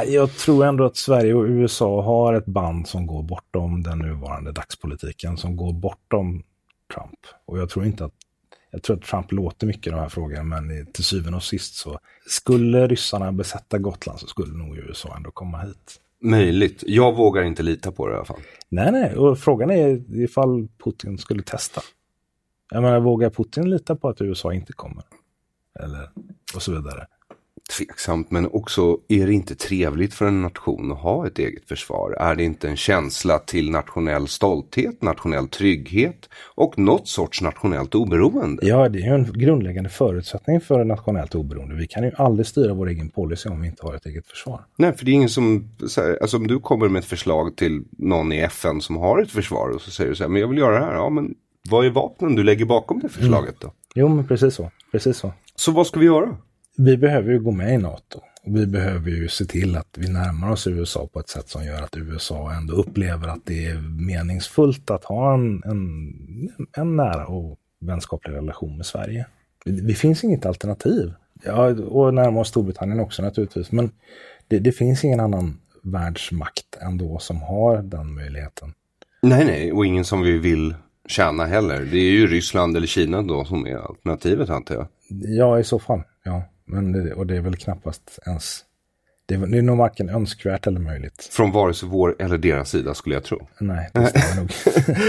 Jag 0.03 0.31
tror 0.31 0.65
ändå 0.65 0.85
att 0.85 0.97
Sverige 0.97 1.33
och 1.33 1.43
USA 1.43 2.01
har 2.01 2.33
ett 2.33 2.45
band 2.45 2.87
som 2.87 3.07
går 3.07 3.23
bortom 3.23 3.83
den 3.83 3.99
nuvarande 3.99 4.51
dagspolitiken, 4.51 5.37
som 5.37 5.57
går 5.57 5.73
bortom 5.73 6.43
Trump. 6.93 7.19
Och 7.45 7.59
jag 7.59 7.69
tror 7.69 7.85
inte 7.85 8.05
att 8.05 8.13
jag 8.71 8.83
tror 8.83 8.97
att 8.97 9.03
Trump 9.03 9.31
låter 9.31 9.67
mycket 9.67 9.87
i 9.87 9.89
de 9.89 9.99
här 9.99 10.09
frågorna, 10.09 10.43
men 10.43 10.85
till 10.91 11.03
syvende 11.03 11.37
och 11.37 11.43
sist 11.43 11.75
så 11.75 11.99
skulle 12.27 12.87
ryssarna 12.87 13.31
besätta 13.31 13.77
Gotland 13.77 14.19
så 14.19 14.27
skulle 14.27 14.57
nog 14.57 14.77
USA 14.77 15.15
ändå 15.15 15.31
komma 15.31 15.61
hit. 15.61 16.01
Möjligt. 16.21 16.83
Jag 16.87 17.15
vågar 17.15 17.43
inte 17.43 17.63
lita 17.63 17.91
på 17.91 18.07
det 18.07 18.13
i 18.13 18.15
alla 18.15 18.25
fall. 18.25 18.41
Nej, 18.69 18.91
nej, 18.91 19.15
och 19.15 19.39
frågan 19.39 19.71
är 19.71 20.15
ifall 20.23 20.67
Putin 20.83 21.17
skulle 21.17 21.43
testa. 21.43 21.81
Jag 22.71 22.83
menar, 22.83 22.99
vågar 22.99 23.29
Putin 23.29 23.69
lita 23.69 23.95
på 23.95 24.09
att 24.09 24.21
USA 24.21 24.53
inte 24.53 24.73
kommer? 24.73 25.03
Eller, 25.79 26.09
och 26.55 26.61
så 26.61 26.71
vidare 26.71 27.07
tveksamt, 27.77 28.31
men 28.31 28.47
också 28.47 28.97
är 29.07 29.27
det 29.27 29.33
inte 29.33 29.55
trevligt 29.55 30.13
för 30.13 30.25
en 30.25 30.41
nation 30.41 30.91
att 30.91 30.97
ha 30.97 31.27
ett 31.27 31.39
eget 31.39 31.67
försvar? 31.67 32.11
Är 32.11 32.35
det 32.35 32.43
inte 32.43 32.69
en 32.69 32.77
känsla 32.77 33.39
till 33.39 33.71
nationell 33.71 34.27
stolthet, 34.27 35.01
nationell 35.01 35.47
trygghet 35.47 36.29
och 36.55 36.79
något 36.79 37.07
sorts 37.07 37.41
nationellt 37.41 37.95
oberoende? 37.95 38.67
Ja, 38.67 38.89
det 38.89 38.99
är 38.99 39.01
ju 39.01 39.13
en 39.15 39.33
grundläggande 39.33 39.89
förutsättning 39.89 40.61
för 40.61 40.83
nationellt 40.83 41.35
oberoende. 41.35 41.75
Vi 41.75 41.87
kan 41.87 42.03
ju 42.03 42.11
aldrig 42.17 42.47
styra 42.47 42.73
vår 42.73 42.89
egen 42.89 43.09
policy 43.09 43.49
om 43.49 43.61
vi 43.61 43.67
inte 43.67 43.85
har 43.85 43.95
ett 43.95 44.05
eget 44.05 44.27
försvar. 44.27 44.65
Nej, 44.77 44.93
för 44.97 45.05
det 45.05 45.11
är 45.11 45.13
ingen 45.13 45.29
som, 45.29 45.69
alltså 46.21 46.37
om 46.37 46.47
du 46.47 46.59
kommer 46.59 46.89
med 46.89 46.99
ett 46.99 47.05
förslag 47.05 47.55
till 47.55 47.83
någon 47.91 48.31
i 48.31 48.39
FN 48.39 48.81
som 48.81 48.95
har 48.95 49.21
ett 49.21 49.31
försvar 49.31 49.69
och 49.69 49.81
så 49.81 49.91
säger 49.91 50.09
du 50.09 50.15
så 50.15 50.23
här, 50.23 50.29
men 50.29 50.41
jag 50.41 50.47
vill 50.47 50.57
göra 50.57 50.79
det 50.79 50.85
här, 50.85 50.93
ja 50.93 51.09
men 51.09 51.33
vad 51.69 51.85
är 51.85 51.89
vapnen 51.89 52.35
du 52.35 52.43
lägger 52.43 52.65
bakom 52.65 52.99
det 52.99 53.09
förslaget 53.09 53.55
då? 53.59 53.67
Mm. 53.67 53.75
Jo, 53.95 54.07
men 54.07 54.27
precis 54.27 54.55
så. 54.55 54.71
Precis 54.91 55.17
så. 55.17 55.33
Så 55.55 55.71
vad 55.71 55.87
ska 55.87 55.99
vi 55.99 56.05
göra? 56.05 56.37
Vi 56.77 56.97
behöver 56.97 57.31
ju 57.31 57.39
gå 57.39 57.51
med 57.51 57.73
i 57.73 57.77
NATO. 57.77 58.21
Vi 58.45 58.65
behöver 58.65 59.11
ju 59.11 59.27
se 59.27 59.45
till 59.45 59.77
att 59.77 59.97
vi 59.97 60.09
närmar 60.09 60.51
oss 60.51 60.67
USA 60.67 61.09
på 61.13 61.19
ett 61.19 61.29
sätt 61.29 61.49
som 61.49 61.65
gör 61.65 61.81
att 61.81 61.97
USA 61.97 62.53
ändå 62.53 62.73
upplever 62.73 63.27
att 63.27 63.45
det 63.45 63.65
är 63.65 64.05
meningsfullt 64.07 64.91
att 64.91 65.03
ha 65.03 65.33
en, 65.33 65.63
en, 65.65 66.13
en 66.77 66.95
nära 66.95 67.27
och 67.27 67.59
vänskaplig 67.79 68.33
relation 68.33 68.77
med 68.77 68.85
Sverige. 68.85 69.25
Det, 69.65 69.71
det 69.71 69.93
finns 69.93 70.23
inget 70.23 70.45
alternativ. 70.45 71.13
Ja, 71.43 71.69
och 71.69 72.13
närma 72.13 72.39
oss 72.39 72.47
Storbritannien 72.47 72.99
också 72.99 73.21
naturligtvis. 73.21 73.71
Men 73.71 73.91
det, 74.47 74.59
det 74.59 74.71
finns 74.71 75.03
ingen 75.03 75.19
annan 75.19 75.59
världsmakt 75.83 76.77
ändå 76.81 77.19
som 77.19 77.41
har 77.41 77.77
den 77.77 78.13
möjligheten. 78.13 78.73
Nej, 79.21 79.45
nej, 79.45 79.71
och 79.71 79.85
ingen 79.85 80.05
som 80.05 80.21
vi 80.21 80.37
vill 80.37 80.75
tjäna 81.07 81.45
heller. 81.45 81.79
Det 81.91 81.97
är 81.97 82.11
ju 82.11 82.27
Ryssland 82.27 82.77
eller 82.77 82.87
Kina 82.87 83.21
då 83.21 83.45
som 83.45 83.67
är 83.67 83.75
alternativet 83.75 84.49
antar 84.49 84.75
jag. 84.75 84.87
Ja, 85.09 85.59
i 85.59 85.63
så 85.63 85.79
fall. 85.79 86.03
Ja. 86.23 86.43
Men 86.65 86.91
det, 86.91 87.13
och 87.13 87.27
det 87.27 87.37
är 87.37 87.41
väl 87.41 87.55
knappast 87.55 88.19
ens... 88.25 88.61
Det 89.25 89.35
är, 89.35 89.39
det 89.39 89.57
är 89.57 89.61
nog 89.61 89.77
varken 89.77 90.09
önskvärt 90.09 90.67
eller 90.67 90.79
möjligt. 90.79 91.29
Från 91.31 91.51
vare 91.51 91.73
sig 91.73 91.89
vår 91.89 92.15
eller 92.19 92.37
deras 92.37 92.69
sida 92.69 92.93
skulle 92.93 93.15
jag 93.15 93.23
tro. 93.23 93.47
Nej, 93.59 93.89
det 93.93 94.07
stämmer 94.07 94.35
nog. 94.41 94.51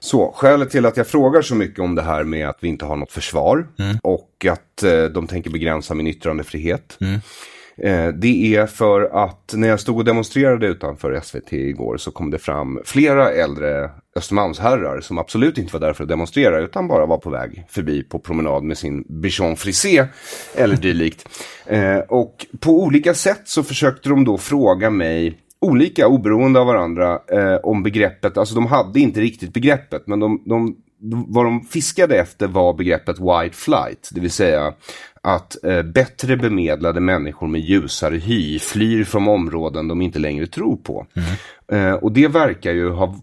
Så, 0.00 0.32
skälet 0.32 0.70
till 0.70 0.86
att 0.86 0.96
jag 0.96 1.06
frågar 1.06 1.42
så 1.42 1.54
mycket 1.54 1.78
om 1.78 1.94
det 1.94 2.02
här 2.02 2.24
med 2.24 2.48
att 2.48 2.58
vi 2.60 2.68
inte 2.68 2.84
har 2.84 2.96
något 2.96 3.12
försvar 3.12 3.66
mm. 3.78 3.96
och 4.02 4.46
att 4.50 4.82
eh, 4.82 5.04
de 5.04 5.26
tänker 5.26 5.50
begränsa 5.50 5.94
min 5.94 6.06
yttrandefrihet. 6.06 6.98
Mm. 7.00 7.20
Eh, 7.82 8.08
det 8.08 8.56
är 8.56 8.66
för 8.66 9.24
att 9.24 9.54
när 9.56 9.68
jag 9.68 9.80
stod 9.80 9.98
och 9.98 10.04
demonstrerade 10.04 10.66
utanför 10.66 11.20
SVT 11.22 11.52
igår 11.52 11.96
så 11.96 12.10
kom 12.10 12.30
det 12.30 12.38
fram 12.38 12.80
flera 12.84 13.30
äldre 13.30 13.90
Östermalmsherrar 14.16 15.00
som 15.00 15.18
absolut 15.18 15.58
inte 15.58 15.72
var 15.72 15.80
där 15.80 15.92
för 15.92 16.02
att 16.02 16.08
demonstrera 16.08 16.60
utan 16.60 16.88
bara 16.88 17.06
var 17.06 17.18
på 17.18 17.30
väg 17.30 17.64
förbi 17.68 18.02
på 18.02 18.18
promenad 18.18 18.62
med 18.62 18.78
sin 18.78 19.04
bichon 19.08 19.56
frisé 19.56 20.06
eller 20.54 20.76
dylikt. 20.76 21.28
Eh, 21.66 21.98
och 21.98 22.46
på 22.60 22.82
olika 22.82 23.14
sätt 23.14 23.42
så 23.44 23.62
försökte 23.62 24.08
de 24.08 24.24
då 24.24 24.38
fråga 24.38 24.90
mig 24.90 25.38
olika 25.60 26.08
oberoende 26.08 26.60
av 26.60 26.66
varandra 26.66 27.20
eh, 27.32 27.56
om 27.62 27.82
begreppet, 27.82 28.36
alltså 28.36 28.54
de 28.54 28.66
hade 28.66 29.00
inte 29.00 29.20
riktigt 29.20 29.52
begreppet 29.52 30.06
men 30.06 30.20
de, 30.20 30.42
de 30.46 30.76
vad 31.28 31.44
de 31.44 31.60
fiskade 31.60 32.16
efter 32.18 32.46
var 32.46 32.74
begreppet 32.74 33.16
white 33.18 33.56
flight, 33.56 34.10
det 34.12 34.20
vill 34.20 34.30
säga 34.30 34.72
att 35.26 35.64
eh, 35.64 35.82
bättre 35.82 36.36
bemedlade 36.36 37.00
människor 37.00 37.46
med 37.46 37.60
ljusare 37.60 38.16
hy 38.16 38.58
flyr 38.58 39.04
från 39.04 39.28
områden 39.28 39.88
de 39.88 40.02
inte 40.02 40.18
längre 40.18 40.46
tror 40.46 40.76
på. 40.76 41.06
Mm. 41.14 41.86
Eh, 41.86 41.94
och 41.94 42.12
det 42.12 42.28
verkar 42.28 42.72
ju 42.72 42.90
ha 42.90 43.16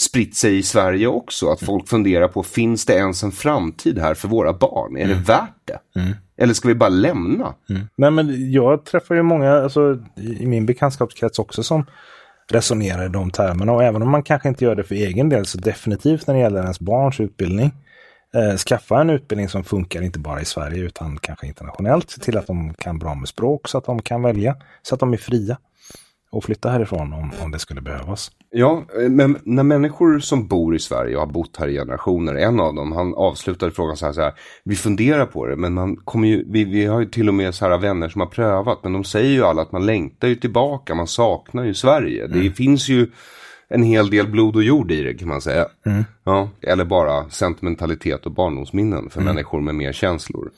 spritt 0.00 0.36
sig 0.36 0.58
i 0.58 0.62
Sverige 0.62 1.06
också, 1.06 1.48
att 1.48 1.60
folk 1.60 1.88
funderar 1.88 2.28
på, 2.28 2.42
finns 2.42 2.86
det 2.86 2.94
ens 2.94 3.22
en 3.22 3.32
framtid 3.32 3.98
här 3.98 4.14
för 4.14 4.28
våra 4.28 4.52
barn? 4.52 4.96
Är 4.96 5.04
mm. 5.04 5.16
det 5.16 5.24
värt 5.24 5.60
det? 5.64 6.00
Mm. 6.00 6.12
Eller 6.36 6.54
ska 6.54 6.68
vi 6.68 6.74
bara 6.74 6.88
lämna? 6.88 7.54
Mm. 7.70 7.82
Nej, 7.96 8.10
men 8.10 8.52
jag 8.52 8.84
träffar 8.84 9.14
ju 9.14 9.22
många 9.22 9.52
alltså, 9.52 9.98
i 10.16 10.46
min 10.46 10.66
bekantskapskrets 10.66 11.38
också 11.38 11.62
som 11.62 11.86
resonerar 12.50 13.06
i 13.06 13.08
de 13.08 13.30
termerna. 13.30 13.72
Och 13.72 13.84
även 13.84 14.02
om 14.02 14.10
man 14.10 14.22
kanske 14.22 14.48
inte 14.48 14.64
gör 14.64 14.74
det 14.74 14.84
för 14.84 14.94
egen 14.94 15.28
del 15.28 15.46
så 15.46 15.58
definitivt 15.58 16.26
när 16.26 16.34
det 16.34 16.40
gäller 16.40 16.62
ens 16.62 16.80
barns 16.80 17.20
utbildning. 17.20 17.72
Eh, 18.36 18.56
skaffa 18.56 19.00
en 19.00 19.10
utbildning 19.10 19.48
som 19.48 19.64
funkar 19.64 20.02
inte 20.02 20.18
bara 20.18 20.40
i 20.40 20.44
Sverige 20.44 20.82
utan 20.82 21.18
kanske 21.18 21.46
internationellt. 21.46 22.10
Se 22.10 22.20
till 22.20 22.38
att 22.38 22.46
de 22.46 22.74
kan 22.74 22.98
bra 22.98 23.14
med 23.14 23.28
språk 23.28 23.68
så 23.68 23.78
att 23.78 23.84
de 23.84 24.02
kan 24.02 24.22
välja. 24.22 24.56
Så 24.82 24.94
att 24.94 25.00
de 25.00 25.12
är 25.12 25.16
fria 25.16 25.58
och 26.30 26.44
flytta 26.44 26.70
härifrån 26.70 27.12
om, 27.12 27.32
om 27.42 27.50
det 27.50 27.58
skulle 27.58 27.80
behövas. 27.80 28.30
Ja, 28.50 28.84
eh, 29.00 29.08
men 29.08 29.38
när 29.44 29.62
människor 29.62 30.18
som 30.18 30.48
bor 30.48 30.76
i 30.76 30.78
Sverige 30.78 31.16
och 31.16 31.22
har 31.22 31.32
bott 31.32 31.56
här 31.56 31.68
i 31.68 31.72
generationer, 31.72 32.34
en 32.34 32.60
av 32.60 32.74
dem, 32.74 32.92
han 32.92 33.14
avslutade 33.14 33.72
frågan 33.72 33.96
så 33.96 34.06
här, 34.06 34.12
så 34.12 34.20
här 34.20 34.32
vi 34.64 34.76
funderar 34.76 35.26
på 35.26 35.46
det, 35.46 35.56
men 35.56 35.74
man 35.74 35.96
kommer 35.96 36.28
ju, 36.28 36.44
vi, 36.52 36.64
vi 36.64 36.86
har 36.86 37.00
ju 37.00 37.06
till 37.06 37.28
och 37.28 37.34
med 37.34 37.54
så 37.54 37.68
här 37.68 37.78
vänner 37.78 38.08
som 38.08 38.20
har 38.20 38.28
prövat, 38.28 38.78
men 38.82 38.92
de 38.92 39.04
säger 39.04 39.30
ju 39.30 39.44
alla 39.44 39.62
att 39.62 39.72
man 39.72 39.86
längtar 39.86 40.28
ju 40.28 40.34
tillbaka, 40.34 40.94
man 40.94 41.06
saknar 41.06 41.64
ju 41.64 41.74
Sverige. 41.74 42.24
Mm. 42.24 42.42
Det 42.42 42.50
finns 42.50 42.88
ju 42.88 43.10
en 43.68 43.82
hel 43.82 44.10
del 44.10 44.26
blod 44.26 44.56
och 44.56 44.62
jord 44.62 44.90
i 44.90 45.02
det 45.02 45.14
kan 45.14 45.28
man 45.28 45.40
säga. 45.40 45.66
Mm. 45.86 46.04
Ja, 46.24 46.50
eller 46.62 46.84
bara 46.84 47.30
sentimentalitet 47.30 48.26
och 48.26 48.32
barndomsminnen 48.32 49.10
för 49.10 49.20
mm. 49.20 49.34
människor 49.34 49.60
med 49.60 49.74
mer 49.74 49.92
känslor. 49.92 50.50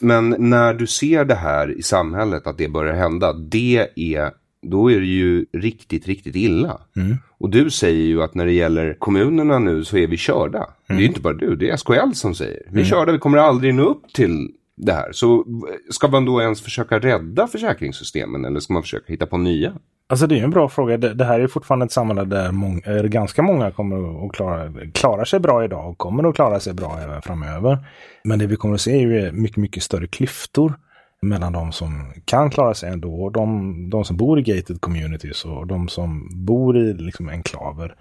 Men 0.00 0.36
när 0.38 0.74
du 0.74 0.86
ser 0.86 1.24
det 1.24 1.34
här 1.34 1.78
i 1.78 1.82
samhället, 1.82 2.46
att 2.46 2.58
det 2.58 2.68
börjar 2.68 2.94
hända, 2.94 3.32
det 3.32 3.88
är 3.96 4.30
då 4.62 4.90
är 4.90 5.00
det 5.00 5.06
ju 5.06 5.46
riktigt, 5.52 6.06
riktigt 6.06 6.36
illa. 6.36 6.80
Mm. 6.96 7.16
Och 7.38 7.50
du 7.50 7.70
säger 7.70 8.04
ju 8.04 8.22
att 8.22 8.34
när 8.34 8.46
det 8.46 8.52
gäller 8.52 8.94
kommunerna 8.98 9.58
nu 9.58 9.84
så 9.84 9.96
är 9.96 10.06
vi 10.06 10.16
körda. 10.16 10.58
Mm. 10.58 10.72
Det 10.86 10.92
är 10.92 10.94
mm. 10.94 11.08
inte 11.08 11.20
bara 11.20 11.34
du, 11.34 11.56
det 11.56 11.70
är 11.70 11.76
SKL 11.76 12.12
som 12.12 12.34
säger. 12.34 12.62
Vi 12.66 12.80
är 12.80 12.84
mm. 12.84 12.84
körda, 12.84 13.12
vi 13.12 13.18
kommer 13.18 13.38
aldrig 13.38 13.74
nå 13.74 13.82
upp 13.82 14.12
till 14.12 14.50
det 14.76 14.92
här. 14.92 15.12
Så 15.12 15.44
ska 15.90 16.08
man 16.08 16.24
då 16.24 16.42
ens 16.42 16.62
försöka 16.62 16.98
rädda 16.98 17.46
försäkringssystemen 17.46 18.44
eller 18.44 18.60
ska 18.60 18.72
man 18.72 18.82
försöka 18.82 19.12
hitta 19.12 19.26
på 19.26 19.38
nya? 19.38 19.72
Alltså 20.08 20.26
det 20.26 20.38
är 20.38 20.44
en 20.44 20.50
bra 20.50 20.68
fråga. 20.68 20.96
Det, 20.96 21.14
det 21.14 21.24
här 21.24 21.40
är 21.40 21.46
fortfarande 21.46 21.86
ett 21.86 21.92
samhälle 21.92 22.24
där 22.24 22.52
många, 22.52 22.80
eh, 22.84 23.02
ganska 23.02 23.42
många 23.42 23.70
kommer 23.70 24.26
att 24.26 24.32
klara, 24.32 24.72
klara 24.94 25.24
sig 25.24 25.40
bra 25.40 25.64
idag 25.64 25.90
och 25.90 25.98
kommer 25.98 26.28
att 26.28 26.34
klara 26.34 26.60
sig 26.60 26.74
bra 26.74 26.98
även 27.02 27.22
framöver. 27.22 27.78
Men 28.24 28.38
det 28.38 28.46
vi 28.46 28.56
kommer 28.56 28.74
att 28.74 28.80
se 28.80 28.92
är 28.92 29.00
ju 29.00 29.32
mycket, 29.32 29.56
mycket 29.56 29.82
större 29.82 30.06
klyftor 30.06 30.74
mellan 31.22 31.52
de 31.52 31.72
som 31.72 32.12
kan 32.24 32.50
klara 32.50 32.74
sig 32.74 32.90
ändå 32.90 33.14
och 33.14 33.32
de, 33.32 33.90
de 33.90 34.04
som 34.04 34.16
bor 34.16 34.38
i 34.38 34.42
gated 34.42 34.80
communities 34.80 35.44
och 35.44 35.66
de 35.66 35.88
som 35.88 36.28
bor 36.46 36.76
i 36.76 36.92
liksom 36.94 37.28
enklaver. 37.28 37.94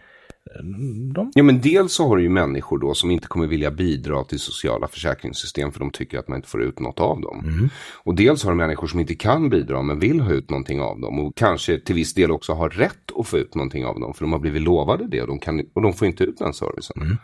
De... 1.14 1.32
Ja 1.36 1.44
men 1.44 1.62
dels 1.62 1.94
så 1.94 2.08
har 2.08 2.18
du 2.18 2.24
ju 2.24 2.30
människor 2.30 2.80
då 2.80 2.94
som 2.94 3.12
inte 3.12 3.28
kommer 3.28 3.48
vilja 3.48 3.72
bidra 3.72 4.24
till 4.24 4.40
sociala 4.40 4.88
försäkringssystem 4.88 5.72
för 5.72 5.80
de 5.80 5.92
tycker 5.92 6.20
att 6.20 6.28
man 6.28 6.36
inte 6.36 6.50
får 6.50 6.62
ut 6.62 6.80
något 6.80 7.00
av 7.00 7.22
dem. 7.22 7.40
Mm. 7.40 7.70
Och 8.04 8.16
dels 8.16 8.44
har 8.44 8.52
du 8.52 8.58
människor 8.58 8.88
som 8.88 9.00
inte 9.00 9.16
kan 9.16 9.50
bidra 9.50 9.82
men 9.82 10.00
vill 10.00 10.20
ha 10.20 10.32
ut 10.32 10.50
någonting 10.50 10.82
av 10.82 11.00
dem 11.00 11.20
och 11.20 11.36
kanske 11.36 11.80
till 11.80 11.96
viss 11.96 12.14
del 12.14 12.32
också 12.32 12.54
har 12.54 12.70
rätt 12.70 13.12
att 13.20 13.28
få 13.28 13.38
ut 13.38 13.56
någonting 13.56 13.86
av 13.86 14.00
dem 14.00 14.14
för 14.14 14.22
de 14.22 14.32
har 14.32 14.40
blivit 14.40 14.62
lovade 14.62 15.08
det 15.08 15.22
och 15.22 15.28
de, 15.28 15.40
kan, 15.40 15.66
och 15.74 15.82
de 15.82 15.94
får 15.94 16.08
inte 16.08 16.24
ut 16.24 16.38
den 16.38 16.54
servicen. 16.54 17.02
Mm. 17.02 17.18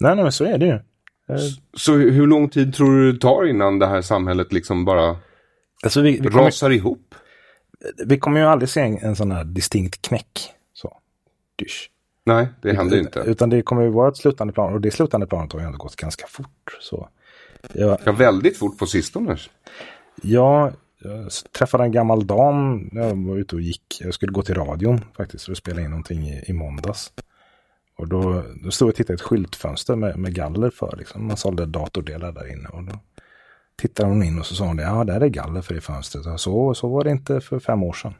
Nej, 0.00 0.14
nej 0.14 0.22
men 0.22 0.32
så 0.32 0.44
är 0.44 0.58
det 0.58 0.66
ju. 0.66 0.78
Så, 1.38 1.60
så 1.76 1.92
hur 1.96 2.26
lång 2.26 2.48
tid 2.48 2.74
tror 2.74 2.96
du 2.96 3.12
det 3.12 3.18
tar 3.18 3.46
innan 3.46 3.78
det 3.78 3.86
här 3.86 4.02
samhället 4.02 4.52
liksom 4.52 4.84
bara 4.84 5.16
Alltså 5.82 6.00
vi, 6.00 6.20
vi 6.20 6.28
rasar 6.28 6.66
kommer, 6.66 6.76
ihop. 6.76 7.14
Vi 8.06 8.18
kommer 8.18 8.40
ju 8.40 8.46
aldrig 8.46 8.68
se 8.68 8.80
en, 8.80 8.98
en 8.98 9.16
sån 9.16 9.30
här 9.30 9.44
distinkt 9.44 10.08
knäck. 10.08 10.50
Så. 10.72 10.98
Dysch. 11.58 11.90
Nej, 12.28 12.48
det 12.62 12.72
händer 12.72 12.96
utan, 12.96 13.06
inte. 13.06 13.30
Utan 13.30 13.50
det 13.50 13.62
kommer 13.62 13.82
ju 13.82 13.88
vara 13.88 14.08
ett 14.08 14.16
slutande 14.16 14.52
plan 14.52 14.72
och 14.72 14.80
det 14.80 14.90
slutande 14.90 15.26
planet 15.26 15.52
har 15.52 15.60
ju 15.60 15.66
ändå 15.66 15.78
gått 15.78 15.96
ganska 15.96 16.26
fort. 16.26 16.78
Så. 16.80 17.08
Jag, 17.72 17.98
ja, 18.04 18.12
väldigt 18.12 18.58
fort 18.58 18.78
på 18.78 18.86
sistone. 18.86 19.36
Ja, 20.22 20.72
jag 20.98 21.30
träffade 21.58 21.84
en 21.84 21.92
gammal 21.92 22.26
dam 22.26 22.88
när 22.92 23.08
jag 23.08 23.26
var 23.26 23.36
ute 23.36 23.54
och 23.54 23.60
gick. 23.60 24.00
Jag 24.00 24.14
skulle 24.14 24.32
gå 24.32 24.42
till 24.42 24.54
radion 24.54 25.00
faktiskt 25.16 25.44
för 25.44 25.52
att 25.52 25.58
spela 25.58 25.80
in 25.80 25.90
någonting 25.90 26.28
i, 26.28 26.44
i 26.46 26.52
måndags. 26.52 27.12
Och 27.98 28.08
då, 28.08 28.42
då 28.64 28.70
stod 28.70 28.86
jag 28.86 28.92
och 28.92 28.96
tittade 28.96 29.12
i 29.12 29.14
ett 29.14 29.22
skyltfönster 29.22 29.96
med, 29.96 30.18
med 30.18 30.34
galler 30.34 30.70
för. 30.70 30.96
Liksom. 30.98 31.26
Man 31.26 31.36
sålde 31.36 31.66
datordelar 31.66 32.32
där 32.32 32.52
inne. 32.52 32.68
Och 32.68 32.84
då 32.84 32.92
tittade 33.76 34.08
hon 34.08 34.22
in 34.22 34.38
och 34.38 34.46
så 34.46 34.54
sa 34.54 34.66
hon 34.66 34.76
det, 34.76 34.82
ja 34.82 35.04
där 35.04 35.20
är 35.20 35.28
galler 35.28 35.60
för 35.60 35.74
det 35.74 35.80
fönstret. 35.80 36.40
Så, 36.40 36.74
så 36.74 36.88
var 36.88 37.04
det 37.04 37.10
inte 37.10 37.40
för 37.40 37.58
fem 37.58 37.82
år 37.82 37.92
sedan. 37.92 38.14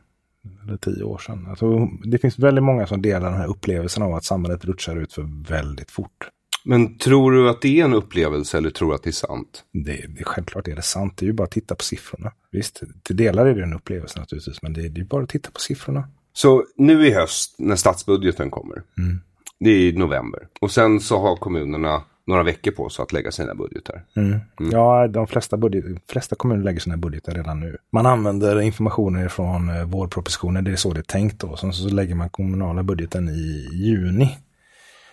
Eller 0.63 0.77
tio 0.77 1.03
år 1.03 1.19
sedan. 1.19 1.47
Alltså, 1.51 1.89
det 2.05 2.19
finns 2.19 2.39
väldigt 2.39 2.65
många 2.65 2.87
som 2.87 3.03
delar 3.03 3.31
den 3.31 3.41
här 3.41 3.47
upplevelsen 3.49 4.03
av 4.03 4.15
att 4.15 4.25
samhället 4.25 4.65
rutschar 4.65 4.97
ut 4.97 5.13
för 5.13 5.49
väldigt 5.49 5.91
fort. 5.91 6.29
Men 6.65 6.99
tror 6.99 7.33
du 7.33 7.49
att 7.51 7.63
det 7.63 7.81
är 7.81 7.85
en 7.85 7.95
upplevelse 7.95 8.59
eller 8.59 8.71
tror 8.71 8.89
du 8.89 8.95
att 8.95 9.03
det 9.03 9.11
är 9.11 9.13
sant? 9.13 9.65
Det, 9.73 10.07
det, 10.19 10.25
självklart 10.25 10.69
är 10.69 10.77
det 10.77 10.83
sant. 10.83 11.17
Det 11.17 11.25
är 11.25 11.27
ju 11.27 11.33
bara 11.33 11.45
att 11.45 11.51
titta 11.51 11.75
på 11.75 11.85
siffrorna. 11.85 12.33
Visst, 12.53 12.83
till 13.03 13.17
delar 13.17 13.47
är 13.47 13.55
det 13.55 13.63
en 13.63 13.73
upplevelse 13.75 14.21
naturligtvis, 14.21 14.63
men 14.63 14.73
det, 14.73 14.89
det 14.89 15.01
är 15.01 15.05
bara 15.05 15.23
att 15.23 15.29
titta 15.29 15.51
på 15.51 15.61
siffrorna. 15.61 16.09
Så 16.33 16.65
nu 16.77 17.07
i 17.07 17.11
höst 17.13 17.55
när 17.59 17.77
statsbudgeten 17.77 18.51
kommer, 18.51 18.83
Mm. 18.99 19.21
det 19.61 19.71
är 19.71 19.81
i 19.81 19.93
november. 19.93 20.49
Och 20.61 20.71
sen 20.71 21.01
så 21.01 21.19
har 21.19 21.37
kommunerna 21.37 22.03
några 22.29 22.43
veckor 22.43 22.71
på 22.71 22.89
sig 22.89 23.03
att 23.03 23.13
lägga 23.13 23.31
sina 23.31 23.55
budgetar. 23.55 24.03
Mm. 24.17 24.41
Ja, 24.59 25.09
de 25.09 25.27
flesta, 25.27 25.57
budget, 25.57 25.85
flesta 26.09 26.37
kommuner 26.37 26.65
lägger 26.65 26.81
sina 26.81 26.97
budgetar 26.97 27.33
redan 27.33 27.61
nu. 27.61 27.77
Man 27.91 28.07
använder 28.07 28.61
informationen 28.61 29.31
från 29.31 29.69
eh, 29.69 29.85
vårpropositionen, 29.85 30.65
det 30.65 30.71
är 30.71 30.77
så 30.77 30.93
det 30.93 31.01
är 31.01 31.03
tänkt 31.03 31.41
då. 31.41 31.57
Sen 31.57 31.73
så 31.73 31.89
lägger 31.89 32.15
man 32.15 32.31
kommunala 32.31 32.83
budgeten 32.83 33.29
i 33.29 33.69
juni. 33.73 34.39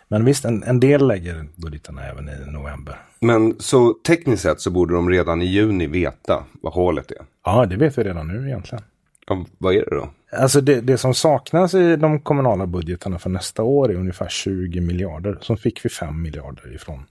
Men 0.08 0.26
visst, 0.26 0.46
en, 0.46 0.64
en 0.64 0.80
del 0.80 1.08
lägger 1.08 1.46
budgetarna 1.56 2.04
även 2.04 2.30
i 2.30 2.52
november. 2.52 2.96
Men 3.20 3.56
så 3.60 3.94
tekniskt 3.94 4.44
sett 4.44 4.62
så 4.62 4.72
borde 4.72 4.94
de 4.94 5.10
redan 5.10 5.42
i 5.42 5.46
juni 5.46 5.88
veta 5.88 6.44
vad 6.62 6.74
hålet 6.74 7.12
är. 7.12 7.18
Ja, 7.46 7.66
det 7.66 7.76
vet 7.76 7.98
vi 7.98 8.04
redan 8.04 8.28
nu 8.28 8.48
egentligen. 8.48 8.84
Ja, 9.28 9.46
vad 9.58 9.76
är 9.76 9.86
det 9.90 9.96
då? 9.96 10.10
Alltså 10.38 10.62
det, 10.62 10.82
det 10.82 10.98
som 10.98 11.14
saknas 11.14 11.74
i 11.74 11.96
de 11.96 12.20
kommunala 12.20 12.68
budgetarna 12.68 13.20
för 13.20 13.30
nästa 13.30 13.64
år 13.64 13.92
är 13.92 13.96
ungefär 13.96 14.28
20 14.30 14.82
miljarder. 14.82 15.38
Som 15.42 15.58
fick 15.58 15.86
vi 15.86 15.90
5 15.90 16.22
miljarder 16.22 16.76
ifrån 16.76 17.06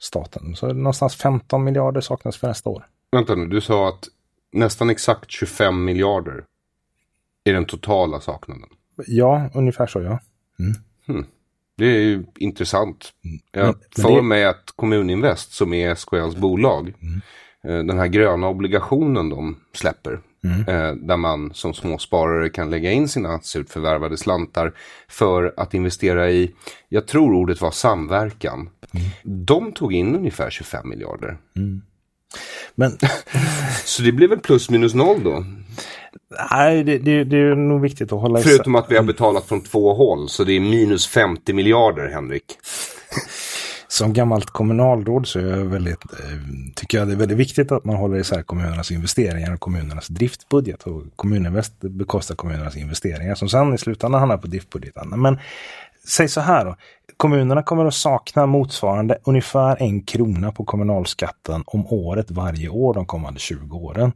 staten. 0.00 0.54
Så 0.56 0.72
någonstans 0.72 1.16
15 1.16 1.64
miljarder 1.64 2.00
saknas 2.00 2.36
för 2.36 2.48
nästa 2.48 2.70
år. 2.70 2.86
Vänta 3.12 3.34
nu, 3.34 3.46
du 3.46 3.60
sa 3.60 3.88
att 3.88 4.08
nästan 4.52 4.90
exakt 4.90 5.30
25 5.30 5.84
miljarder 5.84 6.44
är 7.44 7.52
den 7.52 7.64
totala 7.64 8.20
saknaden. 8.20 8.68
Ja, 9.06 9.50
ungefär 9.54 9.86
så 9.86 10.00
ja. 10.02 10.18
Det 11.78 11.84
är 11.86 12.00
ju 12.00 12.24
intressant. 12.38 13.12
Jag 13.52 13.64
Men- 13.66 13.74
men 13.96 14.04
för 14.04 14.16
det- 14.16 14.22
mig 14.22 14.44
att 14.44 14.70
Kommuninvest 14.76 15.52
som 15.52 15.72
är 15.74 15.90
SKLs 15.94 16.36
bolag, 16.36 16.88
eh, 17.64 17.78
den 17.78 17.98
här 17.98 18.06
gröna 18.06 18.48
obligationen 18.48 19.28
de 19.28 19.56
släpper, 19.74 20.20
eh, 20.44 20.92
där 20.92 21.16
man 21.16 21.54
som 21.54 21.74
småsparare 21.74 22.48
kan 22.48 22.70
lägga 22.70 22.90
in 22.90 23.08
sina 23.08 23.40
surt 23.40 23.70
förvärvade 23.70 24.16
slantar 24.16 24.72
för 25.08 25.54
att 25.56 25.74
investera 25.74 26.30
i, 26.30 26.54
jag 26.88 27.06
tror 27.06 27.34
ordet 27.34 27.60
var 27.60 27.70
samverkan. 27.70 28.70
De 29.22 29.72
tog 29.72 29.94
in 29.94 30.16
ungefär 30.16 30.50
25 30.50 30.88
miljarder. 30.88 31.36
Men 32.74 32.98
Så 33.84 34.02
det 34.02 34.12
blir 34.12 34.28
väl 34.28 34.40
plus 34.40 34.70
minus 34.70 34.94
noll 34.94 35.24
då? 35.24 35.44
nej, 36.50 36.84
det, 36.84 36.98
det, 36.98 37.24
det 37.24 37.36
är 37.36 37.54
nog 37.54 37.80
viktigt 37.80 38.12
att 38.12 38.20
hålla 38.20 38.40
isär. 38.40 38.50
Förutom 38.50 38.74
att 38.74 38.90
vi 38.90 38.96
har 38.96 39.02
betalat 39.02 39.48
från 39.48 39.60
två 39.60 39.94
håll, 39.94 40.28
så 40.28 40.44
det 40.44 40.52
är 40.52 40.60
minus 40.60 41.06
50 41.06 41.52
miljarder, 41.52 42.08
Henrik. 42.08 42.44
Som 43.92 44.12
gammalt 44.12 44.50
kommunalråd 44.50 45.26
så 45.26 45.38
är 45.38 45.42
jag 45.42 45.64
väldigt, 45.64 46.04
eh, 46.12 46.38
tycker 46.74 46.98
jag 46.98 47.08
det 47.08 47.12
är 47.12 47.16
väldigt 47.16 47.38
viktigt 47.38 47.72
att 47.72 47.84
man 47.84 47.96
håller 47.96 48.18
isär 48.18 48.42
kommunernas 48.42 48.90
investeringar 48.90 49.54
och 49.54 49.60
kommunernas 49.60 50.08
driftbudget. 50.08 50.82
Och 50.82 51.02
Kommuninvest 51.16 51.80
bekostar 51.80 52.34
kommunernas 52.34 52.76
investeringar 52.76 53.34
som 53.34 53.48
sen 53.48 53.74
i 53.74 53.78
slutändan 53.78 54.20
hamnar 54.20 54.36
på 54.36 54.46
driftbudgeten. 54.46 55.08
Men 55.16 55.38
säg 56.08 56.28
så 56.28 56.40
här 56.40 56.64
då. 56.64 56.76
Kommunerna 57.16 57.62
kommer 57.62 57.84
att 57.84 57.94
sakna 57.94 58.46
motsvarande 58.46 59.18
ungefär 59.24 59.76
en 59.82 60.02
krona 60.02 60.52
på 60.52 60.64
kommunalskatten 60.64 61.62
om 61.66 61.86
året 61.86 62.30
varje 62.30 62.68
år 62.68 62.94
de 62.94 63.06
kommande 63.06 63.40
20 63.40 63.76
åren. 63.76 64.12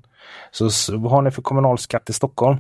Så 0.50 0.70
vad 0.96 1.12
har 1.12 1.22
ni 1.22 1.30
för 1.30 1.42
kommunalskatt 1.42 2.10
i 2.10 2.12
Stockholm? 2.12 2.56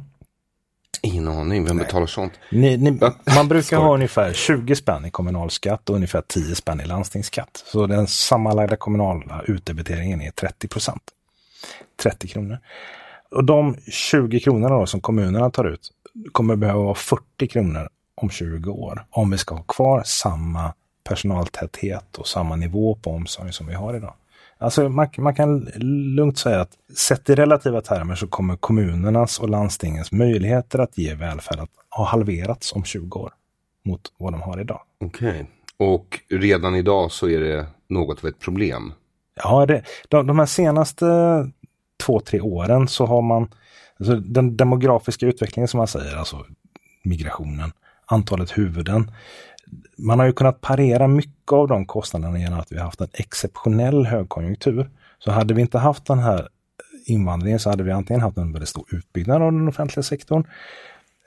Ingen 1.02 1.28
aning, 1.28 1.64
vem 1.64 1.78
betalar 1.78 2.06
sånt? 2.06 2.32
Ni, 2.50 2.76
ni, 2.76 3.00
man 3.36 3.48
brukar 3.48 3.76
ha 3.76 3.94
ungefär 3.94 4.32
20 4.32 4.76
spänn 4.76 5.04
i 5.04 5.10
kommunalskatt 5.10 5.90
och 5.90 5.96
ungefär 5.96 6.22
10 6.28 6.54
spänn 6.54 6.80
i 6.80 6.84
landstingsskatt. 6.84 7.64
Så 7.66 7.86
den 7.86 8.06
sammanlagda 8.06 8.76
kommunala 8.76 9.42
utdebiteringen 9.46 10.20
är 10.20 10.30
30 10.30 10.68
procent. 10.68 11.02
30 12.02 12.28
kronor. 12.28 12.58
Och 13.30 13.44
de 13.44 13.76
20 13.90 14.40
kronorna 14.40 14.78
då 14.78 14.86
som 14.86 15.00
kommunerna 15.00 15.50
tar 15.50 15.64
ut 15.64 15.92
kommer 16.32 16.56
behöva 16.56 16.82
vara 16.82 16.94
40 16.94 17.48
kronor 17.48 17.88
om 18.14 18.30
20 18.30 18.70
år. 18.70 19.06
Om 19.10 19.30
vi 19.30 19.38
ska 19.38 19.54
ha 19.54 19.62
kvar 19.62 20.02
samma 20.04 20.74
personaltäthet 21.04 22.18
och 22.18 22.26
samma 22.26 22.56
nivå 22.56 22.94
på 22.94 23.10
omsorg 23.10 23.52
som 23.52 23.66
vi 23.66 23.74
har 23.74 23.96
idag. 23.96 24.14
Alltså 24.58 24.88
man, 24.88 25.08
man 25.18 25.34
kan 25.34 25.58
lugnt 26.16 26.38
säga 26.38 26.60
att 26.60 26.72
sett 26.96 27.30
i 27.30 27.34
relativa 27.34 27.80
termer 27.80 28.14
så 28.14 28.26
kommer 28.26 28.56
kommunernas 28.56 29.38
och 29.38 29.48
landstingens 29.48 30.12
möjligheter 30.12 30.78
att 30.78 30.98
ge 30.98 31.14
välfärd 31.14 31.60
att 31.60 31.70
ha 31.90 32.04
halverats 32.04 32.72
om 32.72 32.84
20 32.84 33.18
år 33.18 33.32
mot 33.84 34.00
vad 34.18 34.32
de 34.32 34.42
har 34.42 34.60
idag. 34.60 34.80
Okej. 35.04 35.46
Och 35.76 36.20
redan 36.30 36.74
idag 36.74 37.12
så 37.12 37.28
är 37.28 37.40
det 37.40 37.66
något 37.88 38.24
av 38.24 38.28
ett 38.28 38.38
problem. 38.38 38.92
Ja, 39.42 39.66
det, 39.66 39.82
de, 40.08 40.26
de 40.26 40.38
här 40.38 40.46
senaste 40.46 41.06
två, 42.04 42.20
tre 42.20 42.40
åren 42.40 42.88
så 42.88 43.06
har 43.06 43.22
man 43.22 43.48
alltså 43.98 44.16
den 44.16 44.56
demografiska 44.56 45.26
utvecklingen 45.26 45.68
som 45.68 45.78
man 45.78 45.86
säger, 45.86 46.16
alltså 46.16 46.44
migrationen, 47.04 47.72
antalet 48.06 48.58
huvuden. 48.58 49.10
Man 49.98 50.18
har 50.18 50.26
ju 50.26 50.32
kunnat 50.32 50.60
parera 50.60 51.08
mycket 51.08 51.52
av 51.52 51.68
de 51.68 51.86
kostnaderna 51.86 52.38
genom 52.38 52.60
att 52.60 52.72
vi 52.72 52.76
har 52.76 52.84
haft 52.84 53.00
en 53.00 53.08
exceptionell 53.12 54.06
högkonjunktur. 54.06 54.90
Så 55.18 55.30
hade 55.30 55.54
vi 55.54 55.60
inte 55.60 55.78
haft 55.78 56.06
den 56.06 56.18
här 56.18 56.48
invandringen 57.06 57.58
så 57.58 57.70
hade 57.70 57.82
vi 57.82 57.90
antingen 57.90 58.20
haft 58.20 58.36
en 58.36 58.52
väldigt 58.52 58.68
stor 58.68 58.84
utbyggnad 58.90 59.42
av 59.42 59.52
den 59.52 59.68
offentliga 59.68 60.02
sektorn. 60.02 60.44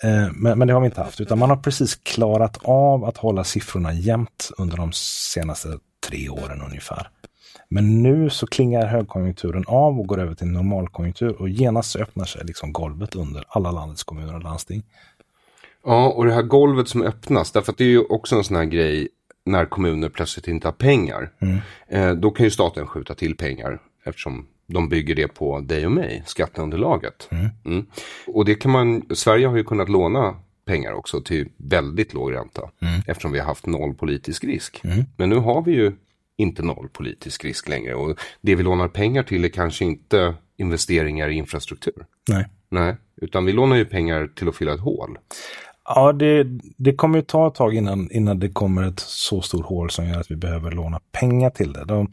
Eh, 0.03 0.31
men, 0.33 0.59
men 0.59 0.67
det 0.67 0.73
har 0.73 0.81
vi 0.81 0.85
inte 0.85 1.01
haft, 1.01 1.21
utan 1.21 1.39
man 1.39 1.49
har 1.49 1.57
precis 1.57 1.95
klarat 1.95 2.57
av 2.63 3.05
att 3.05 3.17
hålla 3.17 3.43
siffrorna 3.43 3.93
jämnt 3.93 4.51
under 4.57 4.77
de 4.77 4.91
senaste 4.93 5.79
tre 6.09 6.29
åren 6.29 6.61
ungefär. 6.61 7.09
Men 7.69 8.03
nu 8.03 8.29
så 8.29 8.47
klingar 8.47 8.87
högkonjunkturen 8.87 9.63
av 9.67 9.99
och 9.99 10.07
går 10.07 10.19
över 10.19 10.35
till 10.35 10.47
normalkonjunktur 10.47 11.41
och 11.41 11.49
genast 11.49 11.95
öppnar 11.95 12.25
sig 12.25 12.45
liksom 12.45 12.73
golvet 12.73 13.15
under 13.15 13.43
alla 13.47 13.71
landets 13.71 14.03
kommuner 14.03 14.35
och 14.35 14.43
landsting. 14.43 14.83
Ja, 15.84 16.09
och 16.09 16.25
det 16.25 16.34
här 16.34 16.41
golvet 16.41 16.88
som 16.88 17.01
öppnas, 17.01 17.51
därför 17.51 17.71
att 17.71 17.77
det 17.77 17.84
är 17.84 17.89
ju 17.89 17.99
också 17.99 18.36
en 18.36 18.43
sån 18.43 18.57
här 18.57 18.65
grej 18.65 19.07
när 19.45 19.65
kommuner 19.65 20.09
plötsligt 20.09 20.47
inte 20.47 20.67
har 20.67 20.73
pengar. 20.73 21.32
Eh, 21.88 22.11
då 22.11 22.32
kan 22.32 22.43
ju 22.43 22.49
staten 22.49 22.88
skjuta 22.88 23.15
till 23.15 23.38
pengar 23.38 23.80
eftersom 24.03 24.47
de 24.67 24.89
bygger 24.89 25.15
det 25.15 25.27
på 25.27 25.59
dig 25.59 25.86
och 25.86 25.91
mig, 25.91 26.23
skatteunderlaget. 26.25 27.30
Mm. 27.65 27.86
Och 28.27 28.45
det 28.45 28.55
kan 28.55 28.71
man, 28.71 29.05
Sverige 29.15 29.47
har 29.47 29.57
ju 29.57 29.63
kunnat 29.63 29.89
låna 29.89 30.36
pengar 30.65 30.93
också 30.93 31.21
till 31.21 31.49
väldigt 31.57 32.13
låg 32.13 32.34
ränta 32.34 32.69
eftersom 33.07 33.32
vi 33.32 33.39
har 33.39 33.45
haft 33.45 33.65
noll 33.65 33.93
politisk 33.93 34.43
risk. 34.43 34.82
Men 35.17 35.30
nu 35.30 35.36
har 35.36 35.61
vi 35.61 35.71
ju 35.71 35.91
inte 36.38 36.63
noll 36.63 36.89
politisk 36.93 37.45
risk 37.45 37.69
längre 37.69 37.95
och 37.95 38.19
det 38.41 38.55
vi 38.55 38.63
lånar 38.63 38.88
pengar 38.88 39.23
till 39.23 39.45
är 39.45 39.49
kanske 39.49 39.86
inte 39.86 40.36
investeringar 40.57 41.30
i 41.30 41.34
infrastruktur. 41.34 42.05
Nej. 42.30 42.45
Nej, 42.69 42.95
utan 43.21 43.45
vi 43.45 43.51
lånar 43.51 43.75
ju 43.75 43.86
pengar 43.86 44.27
till 44.36 44.49
att 44.49 44.55
fylla 44.55 44.73
ett 44.73 44.80
hål. 44.80 45.17
Ja, 45.95 46.11
det, 46.11 46.47
det 46.77 46.93
kommer 46.93 47.17
ju 47.17 47.21
ta 47.21 47.47
ett 47.47 47.55
tag 47.55 47.75
innan, 47.75 48.11
innan 48.11 48.39
det 48.39 48.49
kommer 48.49 48.83
ett 48.83 48.99
så 48.99 49.41
stort 49.41 49.65
hål 49.65 49.89
som 49.89 50.07
gör 50.07 50.19
att 50.19 50.31
vi 50.31 50.35
behöver 50.35 50.71
låna 50.71 50.99
pengar 51.11 51.49
till 51.49 51.73
det. 51.73 51.85
De, 51.85 52.11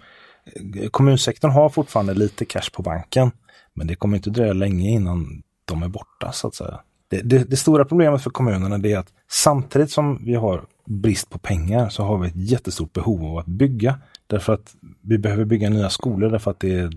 eh, 0.77 0.89
kommunsektorn 0.89 1.51
har 1.51 1.69
fortfarande 1.69 2.15
lite 2.15 2.45
cash 2.45 2.71
på 2.73 2.83
banken, 2.83 3.31
men 3.75 3.87
det 3.87 3.95
kommer 3.95 4.17
inte 4.17 4.31
dröja 4.31 4.53
länge 4.53 4.91
innan 4.91 5.43
de 5.65 5.83
är 5.83 5.89
borta 5.89 6.33
så 6.33 6.49
att 6.49 6.55
säga. 6.55 6.81
Det, 7.09 7.21
det, 7.21 7.51
det 7.51 7.57
stora 7.57 7.85
problemet 7.85 8.23
för 8.23 8.31
kommunerna 8.31 8.89
är 8.89 8.99
att 8.99 9.13
samtidigt 9.31 9.91
som 9.91 10.25
vi 10.25 10.35
har 10.35 10.65
brist 10.85 11.31
på 11.31 11.39
pengar 11.39 11.89
så 11.89 12.03
har 12.05 12.19
vi 12.19 12.29
ett 12.29 12.51
jättestort 12.51 12.93
behov 12.93 13.25
av 13.25 13.39
att 13.39 13.47
bygga. 13.47 13.99
Därför 14.27 14.53
att 14.53 14.75
vi 15.01 15.19
behöver 15.19 15.45
bygga 15.45 15.71
nya 15.71 15.91
skolor 15.91 16.31
därför 16.31 16.51
att 16.51 16.61
det 16.61 16.75
är 16.75 16.91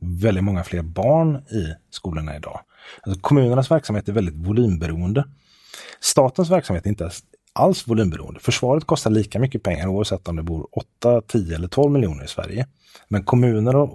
väldigt 0.00 0.44
många 0.44 0.64
fler 0.64 0.82
barn 0.82 1.36
i 1.36 1.74
skolorna 1.90 2.36
idag. 2.36 2.60
Alltså 3.02 3.20
kommunernas 3.20 3.70
verksamhet 3.70 4.08
är 4.08 4.12
väldigt 4.12 4.36
volymberoende. 4.36 5.24
Statens 6.04 6.50
verksamhet 6.50 6.86
är 6.86 6.88
inte 6.88 7.10
alls 7.52 7.88
volymberoende. 7.88 8.40
Försvaret 8.40 8.84
kostar 8.84 9.10
lika 9.10 9.38
mycket 9.38 9.62
pengar 9.62 9.86
oavsett 9.86 10.28
om 10.28 10.36
det 10.36 10.42
bor 10.42 10.68
8, 10.72 11.20
10 11.20 11.54
eller 11.54 11.68
12 11.68 11.92
miljoner 11.92 12.24
i 12.24 12.28
Sverige. 12.28 12.66
Men 13.08 13.24
kommuner 13.24 13.88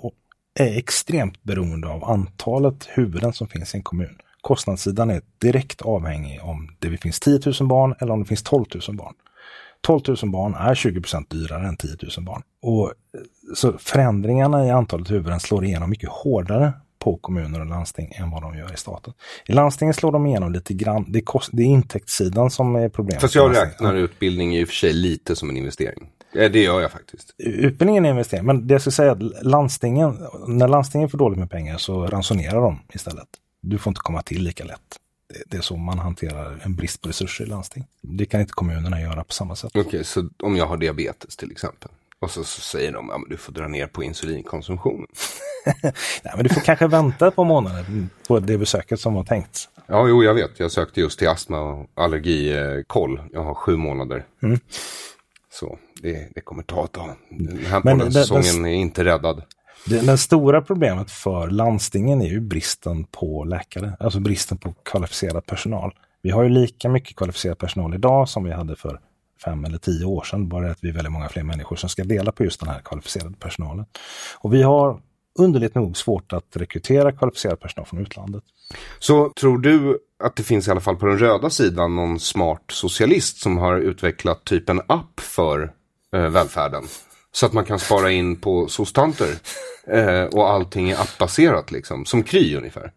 är 0.60 0.78
extremt 0.78 1.44
beroende 1.44 1.88
av 1.88 2.04
antalet 2.04 2.88
huvuden 2.90 3.34
som 3.34 3.48
finns 3.48 3.74
i 3.74 3.78
en 3.78 3.84
kommun. 3.84 4.18
Kostnadssidan 4.42 5.10
är 5.10 5.22
direkt 5.42 5.82
avhängig 5.82 6.40
om 6.44 6.76
det 6.80 6.98
finns 6.98 7.20
10 7.20 7.40
000 7.60 7.70
barn 7.70 7.96
eller 8.00 8.14
om 8.14 8.20
det 8.20 8.26
finns 8.26 8.44
12 8.44 8.66
000 8.88 8.98
barn. 8.98 9.14
12 9.82 10.02
000 10.08 10.32
barn 10.32 10.54
är 10.54 10.76
20% 10.76 11.26
dyrare 11.30 11.68
än 11.68 11.78
10 11.78 11.96
000 12.18 12.26
barn. 12.26 12.42
Och 12.62 12.86
eh, 12.88 12.94
så 13.56 13.78
förändringarna 13.78 14.66
i 14.66 14.70
antalet 14.70 15.12
huvuden 15.12 15.40
slår 15.40 15.66
igenom 15.66 15.90
mycket 15.90 16.10
hårdare 16.10 16.74
på 17.00 17.18
kommuner 17.18 17.60
och 17.60 17.66
landsting 17.66 18.12
än 18.16 18.32
vad 18.32 18.42
de 18.42 18.58
gör 18.58 18.74
i 18.74 18.78
staten. 18.78 19.14
I 19.48 19.54
landstingen 19.54 19.94
slår 19.94 20.12
de 20.12 20.26
igenom 20.26 20.52
lite 20.52 20.74
grann. 20.74 21.06
Det 21.08 21.20
är, 21.20 21.24
kost, 21.24 21.50
det 21.54 21.64
är 21.64 21.68
intäktssidan 21.68 22.50
som 22.52 22.76
är 22.76 22.90
problemet. 22.90 23.22
Fast 23.22 23.36
jag 23.36 23.44
landstingen. 23.44 23.72
räknar 23.72 23.96
utbildning 23.96 24.58
i 24.58 24.64
och 24.64 24.68
för 24.68 24.76
sig 24.76 24.94
lite 24.94 25.36
som 25.36 25.50
en 25.50 25.58
investering. 25.58 26.10
Eh, 26.36 26.52
Det 26.52 26.64
gör 26.64 26.82
jag 26.82 26.92
faktiskt. 26.92 27.36
Utbildningen 27.38 28.06
är 28.06 28.10
en 28.10 28.16
investering, 28.16 28.46
men 28.46 28.68
det 28.68 28.74
jag 28.74 28.82
skulle 28.82 28.92
säga 28.92 29.12
att 29.12 29.22
landstingen, 29.46 30.18
när 30.48 30.68
landstingen 30.68 31.10
får 31.10 31.18
dåligt 31.18 31.40
med 31.40 31.50
pengar 31.52 31.78
så 31.78 32.06
ransonerar 32.08 32.62
de 32.62 32.80
istället. 32.94 33.28
Du 33.62 33.78
får 33.78 33.92
inte 33.92 34.02
komma 34.02 34.22
till 34.22 34.44
lika 34.44 34.64
lätt. 34.64 34.80
Det- 35.48 35.58
är 35.58 35.62
så 35.62 35.76
man 35.78 36.00
hanterar 36.00 36.60
en 36.64 36.76
brist 36.76 37.02
på 37.02 37.10
resurser 37.10 37.46
i 37.46 37.48
landsting. 37.48 37.86
Det 38.02 38.26
kan 38.26 38.42
inte 38.42 38.54
kommunerna 38.54 39.02
göra 39.02 39.24
på 39.24 39.34
samma 39.34 39.56
sätt. 39.56 39.72
Okej, 39.76 40.04
så 40.04 40.30
om 40.44 40.56
jag 40.56 40.66
har 40.66 40.78
diabetes 40.78 41.38
till 41.38 41.52
exempel. 41.52 41.90
Och 42.22 42.32
så, 42.32 42.44
så 42.44 42.62
säger 42.62 42.92
de, 42.92 43.10
ja 43.12 43.18
men 43.18 43.30
du 43.30 43.38
får 43.38 43.54
dra 43.54 43.68
ner 43.68 43.88
på 43.88 44.04
insulinkonsumtionen. 44.04 45.08
Nej, 46.24 46.34
men 46.36 46.44
du 46.44 46.50
får 46.50 46.62
kanske 46.62 46.88
vänta 46.88 47.32
par 47.32 47.44
månader 47.44 47.86
på 48.28 48.40
det 48.40 48.58
besöket 48.58 49.00
som 49.00 49.14
var 49.14 49.24
tänkt. 49.24 49.70
Ja, 49.88 50.08
jo, 50.08 50.24
jag 50.24 50.34
vet. 50.34 50.60
Jag 50.60 50.72
sökte 50.72 51.00
just 51.02 51.20
till 51.20 51.28
astma 51.30 51.60
och 51.62 51.90
allergikoll. 51.96 53.22
Jag 53.34 53.44
har 53.44 53.54
sju 53.54 53.76
månader. 53.78 54.26
Mm. 54.44 54.60
Så 55.52 55.78
det, 56.02 56.28
det 56.36 56.42
kommer 56.42 56.64
ta 56.64 56.86
ett 56.86 56.92
tag. 56.92 57.10
Den 57.30 57.66
här 57.66 57.82
Men 57.84 57.98
pollensäsongen 57.98 58.64
det- 58.64 58.70
är 58.70 58.74
inte 58.74 59.06
räddad. 59.06 59.44
Det, 59.86 60.00
det 60.00 60.18
stora 60.18 60.62
problemet 60.62 61.12
för 61.12 61.48
landstingen 61.48 62.22
är 62.22 62.28
ju 62.30 62.40
bristen 62.40 63.04
på 63.04 63.44
läkare, 63.44 63.94
alltså 64.00 64.20
bristen 64.20 64.58
på 64.58 64.74
kvalificerad 64.84 65.46
personal. 65.46 65.94
Vi 66.22 66.30
har 66.30 66.44
ju 66.44 66.50
lika 66.50 66.90
mycket 66.90 67.16
kvalificerad 67.16 67.58
personal 67.58 67.94
idag 67.94 68.30
som 68.30 68.44
vi 68.44 68.52
hade 68.52 68.76
för 68.76 69.00
fem 69.46 69.66
eller 69.66 69.78
tio 69.78 70.06
år 70.06 70.24
sedan, 70.24 70.50
bara 70.50 70.72
att 70.72 70.78
vi 70.84 70.90
är 70.90 70.94
väldigt 70.94 71.12
många 71.12 71.30
fler 71.30 71.44
människor 71.44 71.76
som 71.76 71.90
ska 71.90 72.04
dela 72.04 72.32
på 72.32 72.44
just 72.44 72.60
den 72.60 72.70
här 72.70 72.80
kvalificerade 72.80 73.36
personalen. 73.40 73.86
Och 74.40 74.54
vi 74.54 74.62
har 74.64 75.00
underligt 75.40 75.76
nog 75.76 75.98
svårt 75.98 76.34
att 76.34 76.56
rekrytera 76.56 77.12
kvalificerad 77.12 77.60
personal 77.60 77.86
från 77.86 78.02
utlandet. 78.02 78.44
Så 79.00 79.30
tror 79.30 79.58
du 79.58 80.00
att 80.24 80.36
det 80.36 80.44
finns 80.44 80.68
i 80.68 80.72
alla 80.72 80.80
fall 80.80 80.96
på 80.96 81.06
den 81.06 81.20
röda 81.20 81.50
sidan 81.50 81.96
någon 81.96 82.20
smart 82.20 82.64
socialist 82.68 83.38
som 83.38 83.58
har 83.58 83.78
utvecklat 83.78 84.44
typ 84.44 84.70
en 84.70 84.82
app 84.88 85.20
för 85.20 85.74
eh, 86.14 86.30
välfärden? 86.30 86.84
Så 87.32 87.46
att 87.46 87.54
man 87.54 87.66
kan 87.66 87.80
spara 87.80 88.12
in 88.12 88.36
på 88.36 88.68
sostanter 88.68 89.30
eh, 89.88 90.24
och 90.24 90.50
allting 90.50 90.90
är 90.90 91.02
appbaserat 91.02 91.72
liksom, 91.72 92.06
som 92.06 92.24
Kry 92.24 92.56
ungefär. 92.56 92.92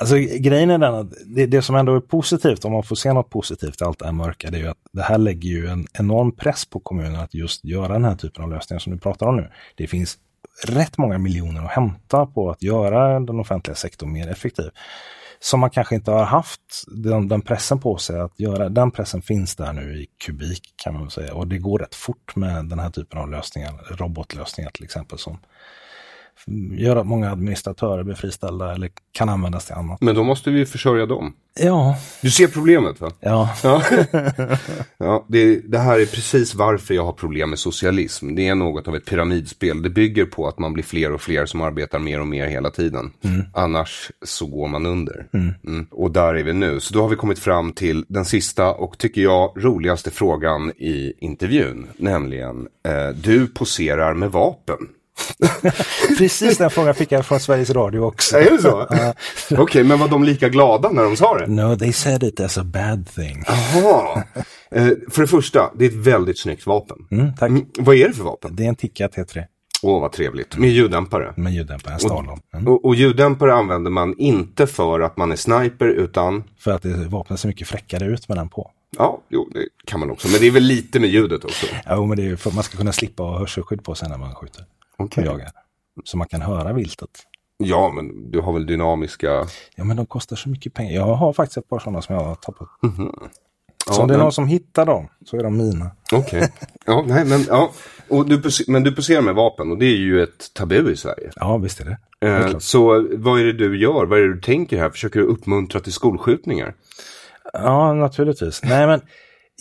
Alltså 0.00 0.16
grejen 0.16 0.70
är 0.70 0.78
den 0.78 0.94
att 0.94 1.12
det, 1.26 1.46
det 1.46 1.62
som 1.62 1.76
ändå 1.76 1.96
är 1.96 2.00
positivt, 2.00 2.64
om 2.64 2.72
man 2.72 2.82
får 2.82 2.96
se 2.96 3.12
något 3.12 3.30
positivt 3.30 3.80
i 3.80 3.84
allt 3.84 3.98
det 3.98 4.04
här 4.04 4.12
mörka, 4.12 4.50
det 4.50 4.58
är 4.58 4.60
ju 4.60 4.68
att 4.68 4.78
det 4.92 5.02
här 5.02 5.18
lägger 5.18 5.48
ju 5.48 5.66
en 5.66 5.86
enorm 5.92 6.32
press 6.32 6.66
på 6.66 6.80
kommunen 6.80 7.20
att 7.20 7.34
just 7.34 7.64
göra 7.64 7.92
den 7.92 8.04
här 8.04 8.16
typen 8.16 8.44
av 8.44 8.50
lösningar 8.50 8.78
som 8.78 8.92
du 8.92 8.98
pratar 8.98 9.26
om 9.26 9.36
nu. 9.36 9.50
Det 9.76 9.86
finns 9.86 10.18
rätt 10.66 10.98
många 10.98 11.18
miljoner 11.18 11.64
att 11.64 11.70
hämta 11.70 12.26
på 12.26 12.50
att 12.50 12.62
göra 12.62 13.20
den 13.20 13.40
offentliga 13.40 13.74
sektorn 13.74 14.12
mer 14.12 14.28
effektiv. 14.28 14.70
Som 15.40 15.60
man 15.60 15.70
kanske 15.70 15.94
inte 15.94 16.10
har 16.10 16.24
haft 16.24 16.84
den, 16.86 17.28
den 17.28 17.42
pressen 17.42 17.80
på 17.80 17.96
sig 17.96 18.20
att 18.20 18.40
göra. 18.40 18.68
Den 18.68 18.90
pressen 18.90 19.22
finns 19.22 19.56
där 19.56 19.72
nu 19.72 20.02
i 20.02 20.06
kubik 20.26 20.74
kan 20.76 20.94
man 20.94 21.10
säga. 21.10 21.34
Och 21.34 21.48
det 21.48 21.58
går 21.58 21.78
rätt 21.78 21.94
fort 21.94 22.36
med 22.36 22.64
den 22.64 22.78
här 22.78 22.90
typen 22.90 23.18
av 23.18 23.30
lösningar. 23.30 23.72
Robotlösningar 23.90 24.70
till 24.70 24.84
exempel 24.84 25.18
som 25.18 25.38
gör 26.78 26.96
att 26.96 27.06
många 27.06 27.30
administratörer 27.30 28.02
blir 28.02 28.14
friställda 28.14 28.72
eller 28.72 28.90
kan 29.12 29.28
användas 29.28 29.66
till 29.66 29.74
annat. 29.74 30.00
Men 30.00 30.14
då 30.14 30.24
måste 30.24 30.50
vi 30.50 30.66
försörja 30.66 31.06
dem. 31.06 31.32
Ja, 31.60 31.96
Du 32.22 32.30
ser 32.30 32.46
problemet 32.46 33.00
va? 33.00 33.10
ja. 33.20 33.50
Ja, 33.62 33.82
ja 34.98 35.24
det, 35.28 35.60
det 35.70 35.78
här 35.78 36.00
är 36.00 36.06
precis 36.06 36.54
varför 36.54 36.94
jag 36.94 37.04
har 37.04 37.12
problem 37.12 37.50
med 37.50 37.58
socialism. 37.58 38.34
Det 38.34 38.48
är 38.48 38.54
något 38.54 38.88
av 38.88 38.96
ett 38.96 39.04
pyramidspel. 39.04 39.82
Det 39.82 39.90
bygger 39.90 40.24
på 40.24 40.48
att 40.48 40.58
man 40.58 40.72
blir 40.72 40.84
fler 40.84 41.12
och 41.12 41.20
fler 41.20 41.46
som 41.46 41.60
arbetar 41.62 41.98
mer 41.98 42.20
och 42.20 42.26
mer 42.26 42.46
hela 42.46 42.70
tiden. 42.70 43.10
Annars 43.54 44.10
så 44.22 44.46
går 44.46 44.68
man 44.68 44.86
under. 44.86 45.26
Mm. 45.32 45.86
Och 45.90 46.10
där 46.10 46.34
är 46.34 46.42
vi 46.44 46.52
nu. 46.52 46.80
Så 46.80 46.94
då 46.94 47.02
har 47.02 47.08
vi 47.08 47.16
kommit 47.16 47.38
fram 47.38 47.72
till 47.72 48.04
den 48.08 48.24
sista 48.24 48.70
och 48.72 48.98
tycker 48.98 49.20
jag 49.20 49.52
roligaste 49.56 50.10
frågan 50.10 50.70
i 50.70 51.12
intervjun. 51.18 51.86
Nämligen, 51.96 52.68
eh, 52.88 53.08
du 53.14 53.46
poserar 53.46 54.14
med 54.14 54.32
vapen. 54.32 54.88
Precis 56.18 56.58
den 56.58 56.70
frågan 56.70 56.94
fick 56.94 57.12
jag 57.12 57.26
från 57.26 57.40
Sveriges 57.40 57.70
Radio 57.70 58.00
också. 58.00 58.36
Är 58.36 58.50
det 58.50 58.62
så? 58.62 58.86
Okej, 59.62 59.84
men 59.84 59.98
var 59.98 60.08
de 60.08 60.24
lika 60.24 60.48
glada 60.48 60.90
när 60.90 61.02
de 61.02 61.16
sa 61.16 61.38
det? 61.38 61.46
No, 61.46 61.76
they 61.76 61.92
said 61.92 62.22
it 62.22 62.40
as 62.40 62.58
a 62.58 62.64
bad 62.64 63.08
thing. 63.14 63.44
Jaha. 63.46 64.22
Eh, 64.70 64.88
för 65.10 65.22
det 65.22 65.28
första, 65.28 65.70
det 65.78 65.84
är 65.84 65.88
ett 65.88 65.94
väldigt 65.94 66.38
snyggt 66.38 66.66
vapen. 66.66 66.96
Mm, 67.10 67.36
tack. 67.36 67.48
Mm, 67.48 67.66
vad 67.78 67.96
är 67.96 68.08
det 68.08 68.14
för 68.14 68.24
vapen? 68.24 68.56
Det 68.56 68.64
är 68.64 68.68
en 68.68 68.76
Tikka 68.76 69.08
T3 69.08 69.44
Åh, 69.82 70.00
vad 70.00 70.12
trevligt. 70.12 70.56
Med 70.56 70.70
ljuddämpare. 70.70 71.32
med 71.36 71.52
ljuddämpare, 71.52 71.94
en 71.94 72.00
stal 72.00 72.26
dem. 72.26 72.40
Mm. 72.54 72.68
Och, 72.68 72.84
och 72.84 72.94
ljuddämpare 72.94 73.54
använder 73.54 73.90
man 73.90 74.14
inte 74.18 74.66
för 74.66 75.00
att 75.00 75.16
man 75.16 75.32
är 75.32 75.36
sniper 75.36 75.86
utan, 75.88 76.44
För 76.58 76.70
att 76.70 76.82
det, 76.82 76.88
vapnet 76.88 77.40
ser 77.40 77.48
mycket 77.48 77.68
fräckare 77.68 78.04
ut 78.04 78.28
med 78.28 78.38
den 78.38 78.48
på. 78.48 78.70
ja, 78.98 79.20
jo, 79.28 79.48
det 79.54 79.68
kan 79.86 80.00
man 80.00 80.10
också. 80.10 80.28
Men 80.28 80.40
det 80.40 80.46
är 80.46 80.50
väl 80.50 80.62
lite 80.62 81.00
med 81.00 81.10
ljudet 81.10 81.44
också. 81.44 81.66
Jo, 81.90 82.06
men 82.06 82.16
det 82.16 82.26
är 82.26 82.36
för 82.36 82.50
att 82.50 82.54
man 82.54 82.64
ska 82.64 82.76
kunna 82.78 82.92
slippa 82.92 83.22
ha 83.22 83.38
hörselskydd 83.38 83.84
på 83.84 83.94
sig 83.94 84.08
när 84.08 84.18
man 84.18 84.34
skjuter 84.34 84.64
Okej. 84.98 85.28
och 85.28 85.34
jagar. 85.34 85.50
Så 86.04 86.16
man 86.16 86.28
kan 86.28 86.42
höra 86.42 86.72
viltet. 86.72 87.10
Ja, 87.56 87.92
men 87.94 88.30
du 88.30 88.40
har 88.40 88.52
väl 88.52 88.66
dynamiska... 88.66 89.44
Ja, 89.76 89.84
men 89.84 89.96
de 89.96 90.06
kostar 90.06 90.36
så 90.36 90.48
mycket 90.48 90.74
pengar. 90.74 90.92
Jag 90.92 91.14
har 91.14 91.32
faktiskt 91.32 91.56
ett 91.58 91.68
par 91.68 91.78
sådana 91.78 92.02
som 92.02 92.14
jag 92.14 92.22
har 92.24 92.34
tappat. 92.34 92.68
Ja, 93.86 93.92
Så 93.94 94.02
om 94.02 94.08
det 94.08 94.14
är 94.14 94.18
men- 94.18 94.24
någon 94.24 94.32
som 94.32 94.46
hittar 94.46 94.86
dem 94.86 95.08
så 95.26 95.36
är 95.38 95.42
de 95.42 95.56
mina. 95.56 95.90
Okej. 96.12 96.52
Ja, 96.86 97.04
nej, 97.06 97.24
men 97.24 97.44
ja. 97.48 97.70
Och 98.08 98.26
du, 98.28 98.42
men 98.66 98.82
du 98.82 98.92
poserar 98.92 99.22
med 99.22 99.34
vapen 99.34 99.70
och 99.72 99.78
det 99.78 99.86
är 99.86 99.96
ju 99.96 100.22
ett 100.22 100.54
tabu 100.54 100.90
i 100.92 100.96
Sverige. 100.96 101.30
Ja, 101.36 101.56
visst 101.56 101.80
är 101.80 101.84
det. 101.84 102.26
Eh, 102.28 102.58
så 102.58 103.06
vad 103.16 103.40
är 103.40 103.44
det 103.44 103.52
du 103.52 103.80
gör? 103.80 104.06
Vad 104.06 104.18
är 104.18 104.22
det 104.22 104.34
du 104.34 104.40
tänker 104.40 104.78
här? 104.78 104.90
Försöker 104.90 105.20
du 105.20 105.26
uppmuntra 105.26 105.80
till 105.80 105.92
skolskjutningar? 105.92 106.74
Ja, 107.52 107.92
naturligtvis. 107.92 108.60
Nej, 108.64 108.86
men 108.86 109.00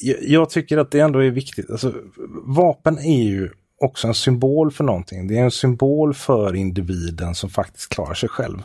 jag, 0.01 0.17
jag 0.21 0.49
tycker 0.49 0.77
att 0.77 0.91
det 0.91 0.99
ändå 0.99 1.19
är 1.23 1.29
viktigt. 1.31 1.69
Alltså, 1.71 1.93
vapen 2.55 2.97
är 2.99 3.23
ju 3.23 3.49
också 3.77 4.07
en 4.07 4.13
symbol 4.13 4.71
för 4.71 4.83
någonting. 4.83 5.27
Det 5.27 5.37
är 5.37 5.43
en 5.43 5.51
symbol 5.51 6.13
för 6.13 6.55
individen 6.55 7.35
som 7.35 7.49
faktiskt 7.49 7.89
klarar 7.89 8.13
sig 8.13 8.29
själv. 8.29 8.63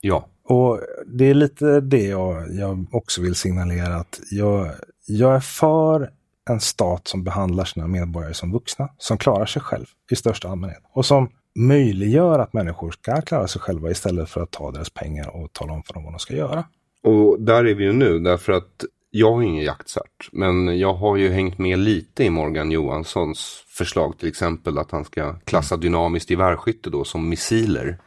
Ja. 0.00 0.28
Och 0.44 0.80
det 1.06 1.24
är 1.24 1.34
lite 1.34 1.80
det 1.80 2.06
jag, 2.06 2.54
jag 2.54 2.86
också 2.92 3.22
vill 3.22 3.34
signalera 3.34 3.96
att 3.96 4.20
jag, 4.30 4.70
jag 5.06 5.34
är 5.34 5.40
för 5.40 6.10
en 6.50 6.60
stat 6.60 7.08
som 7.08 7.24
behandlar 7.24 7.64
sina 7.64 7.86
medborgare 7.86 8.34
som 8.34 8.52
vuxna, 8.52 8.88
som 8.98 9.18
klarar 9.18 9.46
sig 9.46 9.62
själv 9.62 9.86
i 10.10 10.16
största 10.16 10.48
allmänhet. 10.48 10.82
Och 10.92 11.06
som 11.06 11.28
möjliggör 11.54 12.38
att 12.38 12.52
människor 12.52 12.90
ska 12.90 13.20
klara 13.20 13.48
sig 13.48 13.60
själva 13.60 13.90
istället 13.90 14.28
för 14.28 14.40
att 14.40 14.50
ta 14.50 14.70
deras 14.70 14.90
pengar 14.90 15.28
och 15.28 15.52
tala 15.52 15.72
om 15.72 15.82
för 15.82 15.94
dem 15.94 16.04
vad 16.04 16.12
de 16.12 16.18
ska 16.18 16.34
göra. 16.34 16.64
Och 17.02 17.40
där 17.40 17.66
är 17.66 17.74
vi 17.74 17.84
ju 17.84 17.92
nu 17.92 18.18
därför 18.18 18.52
att 18.52 18.84
jag 19.10 19.32
har 19.32 19.42
ingen 19.42 19.64
jaktcert. 19.64 20.28
Men 20.32 20.78
jag 20.78 20.94
har 20.94 21.16
ju 21.16 21.30
hängt 21.30 21.58
med 21.58 21.78
lite 21.78 22.24
i 22.24 22.30
Morgan 22.30 22.70
Johanssons 22.70 23.64
förslag 23.78 24.18
till 24.18 24.28
exempel 24.28 24.78
att 24.78 24.90
han 24.90 25.04
ska 25.04 25.34
klassa 25.44 25.76
dynamiskt 25.76 26.30
gevärskytte 26.30 26.90
då 26.90 27.04
som 27.04 27.28
missiler. 27.28 27.98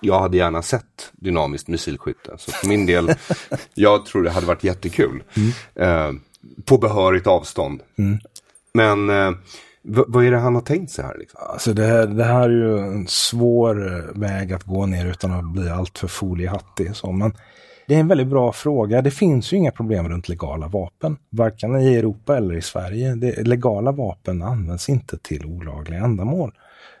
Jag 0.00 0.20
hade 0.20 0.36
gärna 0.36 0.62
sett 0.62 1.12
dynamiskt 1.12 1.68
missilskytte. 1.68 2.34
Så 2.38 2.50
för 2.50 2.68
min 2.68 2.86
del, 2.86 3.14
jag 3.74 4.06
tror 4.06 4.22
det 4.22 4.30
hade 4.30 4.46
varit 4.46 4.64
jättekul. 4.64 5.22
Eh, 5.74 6.12
på 6.64 6.78
behörigt 6.78 7.26
avstånd. 7.26 7.82
Men 8.74 9.10
eh, 9.10 9.32
vad 9.82 10.24
är 10.24 10.30
det 10.30 10.38
han 10.38 10.54
har 10.54 10.62
tänkt 10.62 10.92
sig 10.92 11.04
här? 11.04 11.18
Liksom? 11.18 11.40
Alltså 11.42 11.72
det, 11.72 11.86
här, 11.86 12.06
det 12.06 12.24
här 12.24 12.42
är 12.42 12.48
ju 12.48 12.78
en 12.78 13.06
svår 13.06 13.94
eh, 13.94 14.20
väg 14.20 14.52
att 14.52 14.64
gå 14.64 14.86
ner 14.86 15.06
utan 15.06 15.32
att 15.32 15.52
bli 15.52 15.68
alltför 15.68 16.08
foliehattig. 16.08 16.96
Så. 16.96 17.12
Men 17.12 17.32
det 17.86 17.94
är 17.94 18.00
en 18.00 18.08
väldigt 18.08 18.28
bra 18.28 18.52
fråga. 18.52 19.02
Det 19.02 19.10
finns 19.10 19.52
ju 19.52 19.56
inga 19.56 19.70
problem 19.70 20.08
runt 20.08 20.28
legala 20.28 20.68
vapen. 20.68 21.16
Varken 21.30 21.80
i 21.80 21.94
Europa 21.94 22.36
eller 22.36 22.54
i 22.54 22.62
Sverige. 22.62 23.14
Det, 23.14 23.46
legala 23.46 23.92
vapen 23.92 24.42
används 24.42 24.88
inte 24.88 25.18
till 25.18 25.46
olagliga 25.46 26.00
ändamål. 26.00 26.52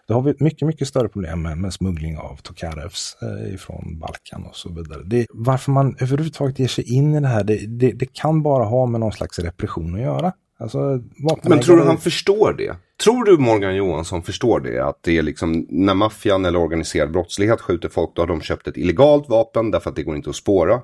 Då 0.08 0.14
har 0.14 0.22
vi 0.22 0.30
ett 0.30 0.40
mycket, 0.40 0.68
mycket 0.68 0.88
större 0.88 1.08
problem 1.08 1.42
med, 1.42 1.58
med 1.58 1.72
smuggling 1.72 2.18
av 2.18 2.36
Tokarevs 2.42 3.16
eh, 3.22 3.56
från 3.56 3.98
Balkan 3.98 4.46
och 4.46 4.56
så 4.56 4.68
vidare. 4.68 5.02
Det, 5.04 5.26
varför 5.30 5.72
man 5.72 5.96
överhuvudtaget 6.00 6.58
ger 6.58 6.68
sig 6.68 6.92
in 6.92 7.14
i 7.14 7.20
det 7.20 7.28
här, 7.28 7.44
det, 7.44 7.66
det, 7.66 7.92
det 7.92 8.12
kan 8.12 8.42
bara 8.42 8.64
ha 8.64 8.86
med 8.86 9.00
någon 9.00 9.12
slags 9.12 9.38
repression 9.38 9.94
att 9.94 10.00
göra. 10.00 10.32
Alltså, 10.58 11.00
Men 11.42 11.60
tror 11.60 11.76
du 11.76 11.82
han 11.82 11.98
förstår 11.98 12.52
det? 12.52 12.76
Tror 13.04 13.24
du 13.24 13.38
Morgan 13.38 13.76
Johansson 13.76 14.22
förstår 14.22 14.60
det? 14.60 14.84
Att 14.84 14.98
det 15.02 15.18
är 15.18 15.22
liksom 15.22 15.66
när 15.70 15.94
maffian 15.94 16.44
eller 16.44 16.58
organiserad 16.58 17.12
brottslighet 17.12 17.60
skjuter 17.60 17.88
folk 17.88 18.10
då 18.14 18.22
har 18.22 18.26
de 18.26 18.40
köpt 18.40 18.68
ett 18.68 18.76
illegalt 18.76 19.28
vapen 19.28 19.70
därför 19.70 19.90
att 19.90 19.96
det 19.96 20.02
går 20.02 20.16
inte 20.16 20.30
att 20.30 20.36
spåra. 20.36 20.80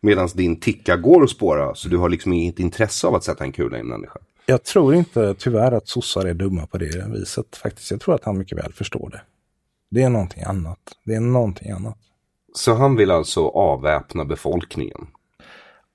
Medan 0.00 0.28
din 0.34 0.60
ticka 0.60 0.96
går 0.96 1.22
att 1.22 1.30
spåra 1.30 1.74
så 1.74 1.88
du 1.88 1.96
har 1.96 2.08
liksom 2.08 2.32
inget 2.32 2.58
intresse 2.58 3.06
av 3.06 3.14
att 3.14 3.24
sätta 3.24 3.44
en 3.44 3.52
kula 3.52 3.76
i 3.76 3.80
en 3.80 3.88
människa. 3.88 4.18
Jag 4.46 4.64
tror 4.64 4.94
inte 4.94 5.34
tyvärr 5.34 5.72
att 5.72 5.88
sossar 5.88 6.24
är 6.24 6.34
dumma 6.34 6.66
på 6.66 6.78
det 6.78 7.06
viset 7.14 7.56
faktiskt. 7.56 7.90
Jag 7.90 8.00
tror 8.00 8.14
att 8.14 8.24
han 8.24 8.38
mycket 8.38 8.58
väl 8.58 8.72
förstår 8.72 9.10
det. 9.10 9.20
Det 9.90 10.02
är 10.02 10.08
någonting 10.08 10.42
annat. 10.42 10.78
Det 11.04 11.14
är 11.14 11.20
någonting 11.20 11.70
annat. 11.70 11.98
Så 12.54 12.74
han 12.74 12.96
vill 12.96 13.10
alltså 13.10 13.48
avväpna 13.48 14.24
befolkningen. 14.24 15.06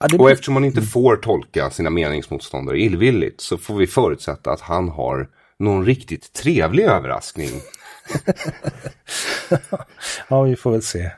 Ja, 0.05 0.17
det, 0.17 0.23
Och 0.23 0.31
eftersom 0.31 0.53
man 0.53 0.65
inte 0.65 0.81
får 0.81 1.15
tolka 1.15 1.69
sina 1.69 1.89
meningsmotståndare 1.89 2.79
illvilligt 2.79 3.41
så 3.41 3.57
får 3.57 3.75
vi 3.75 3.87
förutsätta 3.87 4.51
att 4.51 4.61
han 4.61 4.89
har 4.89 5.29
någon 5.59 5.85
riktigt 5.85 6.33
trevlig 6.33 6.83
överraskning. 6.83 7.49
ja, 10.27 10.41
vi 10.41 10.55
får 10.55 10.71
väl 10.71 10.81
se. 10.81 11.11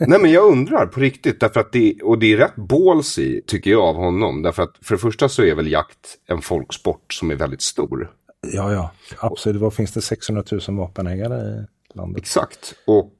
Nej 0.00 0.18
men 0.20 0.30
jag 0.30 0.52
undrar 0.52 0.86
på 0.86 1.00
riktigt 1.00 1.40
därför 1.40 1.60
att 1.60 1.72
det, 1.72 1.94
och 2.02 2.18
det 2.18 2.32
är 2.32 2.36
rätt 2.36 2.56
ballsy 2.56 3.40
tycker 3.46 3.70
jag 3.70 3.82
av 3.82 3.96
honom. 3.96 4.42
Därför 4.42 4.62
att 4.62 4.76
för 4.82 4.94
det 4.94 5.00
första 5.00 5.28
så 5.28 5.42
är 5.42 5.54
väl 5.54 5.72
jakt 5.72 6.18
en 6.26 6.42
folksport 6.42 7.12
som 7.12 7.30
är 7.30 7.34
väldigt 7.34 7.62
stor. 7.62 8.10
Ja, 8.52 8.72
ja, 8.72 8.90
absolut. 9.18 9.62
Vad 9.62 9.74
finns 9.74 9.92
det 9.92 10.02
600 10.02 10.44
000 10.68 10.78
vapenägare 10.78 11.34
i 11.34 11.66
landet? 11.98 12.22
Exakt. 12.22 12.74
Och 12.86 13.14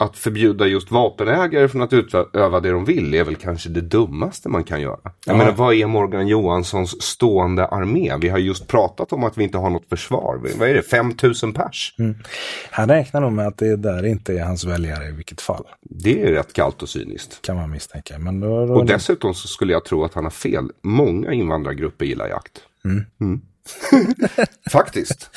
att 0.00 0.16
förbjuda 0.16 0.66
just 0.66 0.90
vapenägare 0.90 1.68
från 1.68 1.82
att 1.82 1.92
utöva 1.92 2.60
det 2.60 2.70
de 2.70 2.84
vill 2.84 3.14
är 3.14 3.24
väl 3.24 3.36
kanske 3.36 3.68
det 3.68 3.80
dummaste 3.80 4.48
man 4.48 4.64
kan 4.64 4.80
göra. 4.80 4.98
Jag 5.02 5.12
Ja. 5.26 5.36
menar, 5.36 5.52
vad 5.52 5.74
är 5.74 5.86
Morgan 5.86 6.28
Johanssons 6.28 7.02
stående 7.02 7.66
armé? 7.66 8.12
Vi 8.20 8.28
har 8.28 8.38
just 8.38 8.66
pratat 8.66 9.12
om 9.12 9.24
att 9.24 9.38
vi 9.38 9.44
inte 9.44 9.58
har 9.58 9.70
något 9.70 9.88
försvar. 9.88 10.40
Vad 10.58 10.68
är 10.68 10.74
det, 10.74 10.82
5000 10.82 11.52
pers? 11.52 11.94
Han 12.70 12.88
räknar 12.88 13.20
nog 13.20 13.32
med 13.32 13.46
att 13.46 13.58
det 13.58 13.76
där 13.76 14.06
inte 14.06 14.32
är 14.34 14.44
hans 14.44 14.64
väljare 14.64 15.08
i 15.08 15.12
vilket 15.12 15.40
fall. 15.40 15.64
Det 15.82 16.22
är 16.22 16.32
rätt 16.32 16.52
kallt 16.52 16.82
och 16.82 16.88
cyniskt. 16.88 17.42
Kan 17.42 17.56
man 17.56 17.70
misstänka. 17.70 18.18
Men 18.18 18.40
då, 18.40 18.66
då, 18.66 18.74
Och 18.74 18.86
dessutom 18.86 19.34
så 19.34 19.48
skulle 19.48 19.72
jag 19.72 19.84
tro 19.84 20.04
att 20.04 20.14
han 20.14 20.24
har 20.24 20.30
fel. 20.30 20.70
Många 20.82 21.32
invandrargrupper 21.32 22.04
gillar 22.04 22.28
jakt. 22.28 22.52
Mm. 23.20 23.40
Faktiskt. 24.70 25.30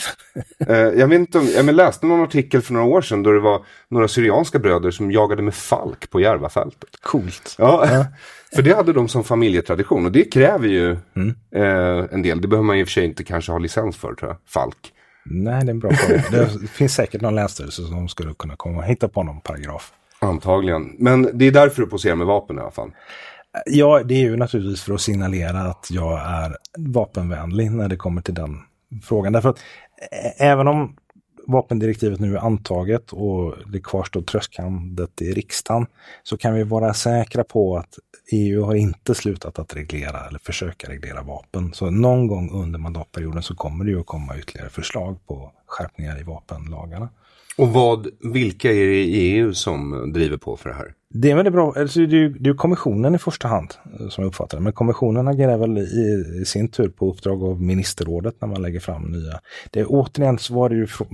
Eh, 0.67 0.78
jag, 0.78 1.07
vet 1.07 1.19
inte 1.19 1.39
om, 1.39 1.47
jag 1.55 1.76
läste 1.76 2.05
någon 2.05 2.21
artikel 2.21 2.61
för 2.61 2.74
några 2.74 2.86
år 2.86 3.01
sedan 3.01 3.24
då 3.24 3.32
det 3.32 3.39
var 3.39 3.65
några 3.88 4.07
syrianska 4.07 4.59
bröder 4.59 4.91
som 4.91 5.11
jagade 5.11 5.41
med 5.41 5.55
falk 5.55 6.09
på 6.09 6.19
Järvafältet. 6.19 6.89
Coolt. 7.01 7.55
Ja, 7.57 8.05
för 8.55 8.61
det 8.61 8.76
hade 8.76 8.93
de 8.93 9.07
som 9.07 9.24
familjetradition 9.24 10.05
och 10.05 10.11
det 10.11 10.24
kräver 10.24 10.67
ju 10.67 10.91
eh, 10.91 12.05
en 12.11 12.21
del. 12.21 12.41
Det 12.41 12.47
behöver 12.47 12.65
man 12.65 12.78
i 12.78 12.84
och 12.84 12.88
för 12.88 12.91
sig 12.91 13.05
inte 13.05 13.24
kanske 13.24 13.51
ha 13.51 13.59
licens 13.59 13.97
för 13.97 14.13
tror 14.13 14.32
jag. 14.32 14.38
Falk. 14.47 14.93
Nej, 15.26 15.65
det 15.65 15.69
är 15.69 15.74
en 15.74 15.80
bra 15.80 15.91
fråga. 15.91 16.24
Det 16.61 16.67
finns 16.67 16.93
säkert 16.93 17.21
någon 17.21 17.36
länsstyrelse 17.36 17.84
som 17.84 18.07
skulle 18.07 18.34
kunna 18.34 18.55
komma 18.55 18.78
och 18.78 18.86
hitta 18.86 19.07
på 19.07 19.24
någon 19.24 19.41
paragraf. 19.41 19.91
Antagligen. 20.19 20.95
Men 20.97 21.30
det 21.34 21.45
är 21.45 21.51
därför 21.51 21.82
du 21.82 21.88
poserar 21.88 22.15
med 22.15 22.28
vapen 22.28 22.57
i 22.57 22.61
alla 22.61 22.71
fall. 22.71 22.91
Ja, 23.66 24.04
det 24.04 24.14
är 24.14 24.22
ju 24.22 24.38
naturligtvis 24.38 24.82
för 24.82 24.93
att 24.93 25.01
signalera 25.01 25.62
att 25.62 25.88
jag 25.91 26.20
är 26.20 26.58
vapenvänlig 26.78 27.72
när 27.72 27.89
det 27.89 27.95
kommer 27.95 28.22
till 28.22 28.34
den 28.34 28.58
frågan. 29.04 29.34
Därför 29.34 29.49
att 29.49 29.60
även 30.38 30.68
om 30.68 30.95
vapendirektivet 31.47 32.20
nu 32.20 32.36
är 32.36 32.39
antaget 32.39 33.14
och 33.14 33.56
det 33.72 33.80
kvarstår 33.80 34.22
tröskandet 34.22 35.22
i 35.22 35.34
riksdagen 35.34 35.86
så 36.24 36.38
kan 36.38 36.54
vi 36.54 36.64
vara 36.64 36.93
säkra 36.93 37.43
på 37.43 37.78
att 37.78 37.99
EU 38.32 38.64
har 38.64 38.76
inte 38.76 39.16
slutat 39.16 39.60
att 39.60 39.76
reglera 39.76 40.28
eller 40.28 40.39
försöka 40.39 40.89
reglera 40.89 41.22
vapen. 41.22 41.74
Så 41.74 41.89
någon 41.89 42.28
gång 42.28 42.51
under 42.51 42.80
mandatperioden 42.80 43.43
så 43.43 43.56
kommer 43.56 43.86
det 43.86 43.91
ju 43.91 43.99
att 43.99 44.06
komma 44.06 44.38
ytterligare 44.38 44.70
förslag 44.70 45.28
på 45.28 45.51
skärpningar 45.68 46.20
i 46.20 46.24
vapenlagarna. 46.24 47.10
Och 47.58 47.70
vad, 47.70 48.08
vilka 48.34 48.72
är 48.72 48.86
det 48.86 49.04
i 49.04 49.16
EU 49.16 49.54
som 49.54 50.12
driver 50.14 50.38
på 50.38 50.58
för 50.58 50.70
det 50.70 50.76
här? 50.76 50.93
Det 51.16 51.32
är 51.32 51.36
väldigt 51.36 51.53
bra. 51.53 51.74
Alltså, 51.78 51.99
det 51.99 52.18
är 52.18 52.30
det 52.39 52.49
är 52.49 52.53
kommissionen 52.53 53.16
i 53.16 53.18
första 53.18 53.47
hand 53.47 53.74
eh, 53.99 54.09
som 54.09 54.24
jag 54.24 54.30
uppfattar 54.30 54.57
det. 54.57 54.64
Men 54.64 54.74
kommissionen 54.74 55.28
agerar 55.28 55.57
väl 55.57 55.78
i, 55.78 56.39
i 56.41 56.45
sin 56.45 56.68
tur 56.68 56.89
på 56.89 57.09
uppdrag 57.11 57.43
av 57.43 57.61
ministerrådet 57.61 58.36
när 58.41 58.47
man 58.47 58.61
lägger 58.61 58.80
fram 58.80 59.01
nya. 59.03 59.39
Det 59.72 59.80
är, 59.80 59.86
återigen 59.89 60.38
så 60.39 60.53
var 60.53 60.70
det 60.70 60.76
ju 60.76 60.84
eh, 60.84 61.07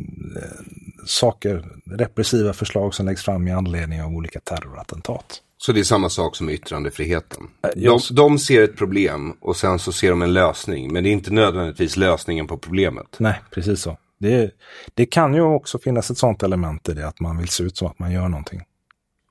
saker, 1.06 1.66
repressiva 1.97 2.54
förslag 2.54 2.93
som 2.93 3.06
läggs 3.06 3.24
fram 3.26 3.47
i 3.47 3.52
anledning 3.52 4.02
av 4.04 4.12
olika 4.12 4.39
terrorattentat. 4.39 5.41
Så 5.58 5.72
det 5.72 5.80
är 5.80 5.84
samma 5.84 6.10
sak 6.10 6.36
som 6.36 6.50
yttrandefriheten. 6.50 7.43
De, 7.62 7.70
jag- 7.82 8.02
de 8.14 8.39
ser 8.39 8.64
ett 8.64 8.78
problem 8.78 9.32
och 9.41 9.56
sen 9.56 9.80
så 9.80 9.91
ser 9.91 10.10
de 10.10 10.22
en 10.22 10.34
lösning. 10.34 10.93
Men 10.93 11.04
det 11.04 11.10
är 11.10 11.12
inte 11.12 11.34
nödvändigtvis 11.34 11.97
lösningen 11.97 12.47
på 12.47 12.58
problemet. 12.58 13.16
Nej, 13.18 13.41
precis 13.52 13.82
så. 13.82 13.97
Det, 14.20 14.52
det 14.93 15.06
kan 15.06 15.34
ju 15.34 15.41
också 15.41 15.80
finnas 15.80 16.12
ett 16.12 16.18
sådant 16.18 16.43
element 16.43 16.89
i 16.89 16.93
det 16.93 17.08
att 17.08 17.20
man 17.20 17.38
vill 17.38 17.47
se 17.47 17.64
ut 17.64 17.78
som 17.78 17.88
att 17.88 18.00
man 18.00 18.12
gör 18.12 18.28
någonting. 18.28 18.62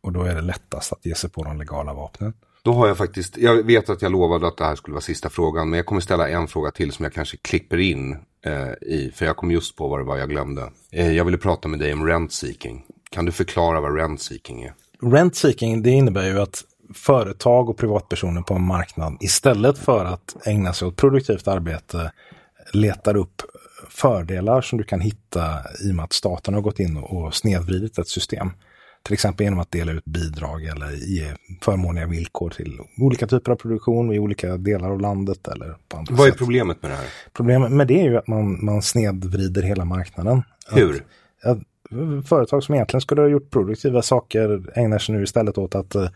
Och 0.09 0.15
då 0.15 0.23
är 0.23 0.35
det 0.35 0.41
lättast 0.41 0.93
att 0.93 1.07
ge 1.07 1.15
sig 1.15 1.31
på 1.31 1.45
de 1.45 1.59
legala 1.59 1.95
vapnen. 1.95 2.33
Då 2.63 2.73
har 2.73 2.89
jag 2.89 2.97
faktiskt, 2.97 3.37
jag 3.37 3.67
vet 3.67 3.91
att 3.91 4.03
jag 4.03 4.13
lovade 4.13 4.49
att 4.49 4.57
det 4.57 4.65
här 4.65 4.77
skulle 4.77 4.95
vara 4.95 5.01
sista 5.01 5.29
frågan. 5.29 5.71
Men 5.71 5.77
jag 5.77 5.87
kommer 5.87 6.01
ställa 6.01 6.29
en 6.29 6.49
fråga 6.49 6.71
till 6.71 6.93
som 6.93 7.03
jag 7.03 7.13
kanske 7.13 7.37
klipper 7.37 7.77
in 7.77 8.17
eh, 8.45 8.89
i. 8.89 9.13
För 9.15 9.27
jag 9.27 9.37
kom 9.37 9.51
just 9.51 9.77
på 9.77 9.89
vad 9.89 10.01
det 10.01 10.05
var 10.05 10.17
jag 10.17 10.29
glömde. 10.29 10.71
Eh, 10.93 11.13
jag 11.13 11.25
ville 11.25 11.39
prata 11.39 11.69
med 11.69 11.79
dig 11.79 11.93
om 11.93 12.07
rent 12.07 12.33
seeking. 12.33 12.85
Kan 13.11 13.25
du 13.25 13.33
förklara 13.33 13.81
vad 13.81 13.97
rent 13.97 14.23
seeking 14.23 14.63
är? 14.63 14.75
Rent 15.03 15.37
seeking, 15.37 15.83
det 15.83 15.91
innebär 15.91 16.27
ju 16.27 16.41
att 16.41 16.65
företag 16.95 17.69
och 17.69 17.77
privatpersoner 17.77 18.43
på 18.43 18.55
en 18.55 18.67
marknad 18.67 19.17
istället 19.21 19.79
för 19.79 20.05
att 20.05 20.37
ägna 20.47 20.73
sig 20.73 20.89
åt 20.89 20.97
produktivt 20.97 21.49
arbete 21.49 22.13
letar 22.73 23.17
upp 23.17 23.43
fördelar 23.89 24.61
som 24.61 24.79
du 24.79 24.85
kan 24.85 25.01
hitta 25.01 25.61
i 25.85 25.91
och 25.91 25.95
med 25.95 26.05
att 26.05 26.13
staten 26.13 26.55
har 26.55 26.61
gått 26.61 26.81
in 26.81 26.97
och 26.97 27.35
snedvridit 27.35 27.99
ett 27.99 28.09
system. 28.09 28.51
Till 29.03 29.15
exempel 29.15 29.45
genom 29.45 29.59
att 29.59 29.71
dela 29.71 29.93
ut 29.93 30.05
bidrag 30.05 30.65
eller 30.65 30.91
ge 30.91 31.27
förmånliga 31.63 32.07
villkor 32.07 32.51
till 32.51 32.79
olika 32.99 33.27
typer 33.27 33.53
av 33.53 33.57
produktion 33.57 34.13
i 34.13 34.19
olika 34.19 34.57
delar 34.57 34.91
av 34.91 35.01
landet 35.01 35.49
eller 35.49 35.75
på 35.89 35.97
andra 35.97 36.15
Vad 36.15 36.27
är 36.27 36.31
sätt. 36.31 36.39
problemet 36.39 36.83
med 36.83 36.91
det 36.91 36.97
här? 36.97 37.07
Problemet 37.33 37.73
med 37.73 37.87
det 37.87 38.01
är 38.01 38.05
ju 38.05 38.17
att 38.17 38.29
man, 38.29 38.65
man 38.65 38.83
snedvrider 38.83 39.63
hela 39.63 39.85
marknaden. 39.85 40.43
Hur? 40.73 41.05
Att, 41.43 41.59
att 41.59 42.29
företag 42.29 42.63
som 42.63 42.75
egentligen 42.75 43.01
skulle 43.01 43.23
ha 43.23 43.29
gjort 43.29 43.51
produktiva 43.51 44.03
saker 44.03 44.79
ägnar 44.79 44.99
sig 44.99 45.15
nu 45.15 45.23
istället 45.23 45.59
åt 45.59 45.75
att 45.75 45.95
eh, 45.95 46.09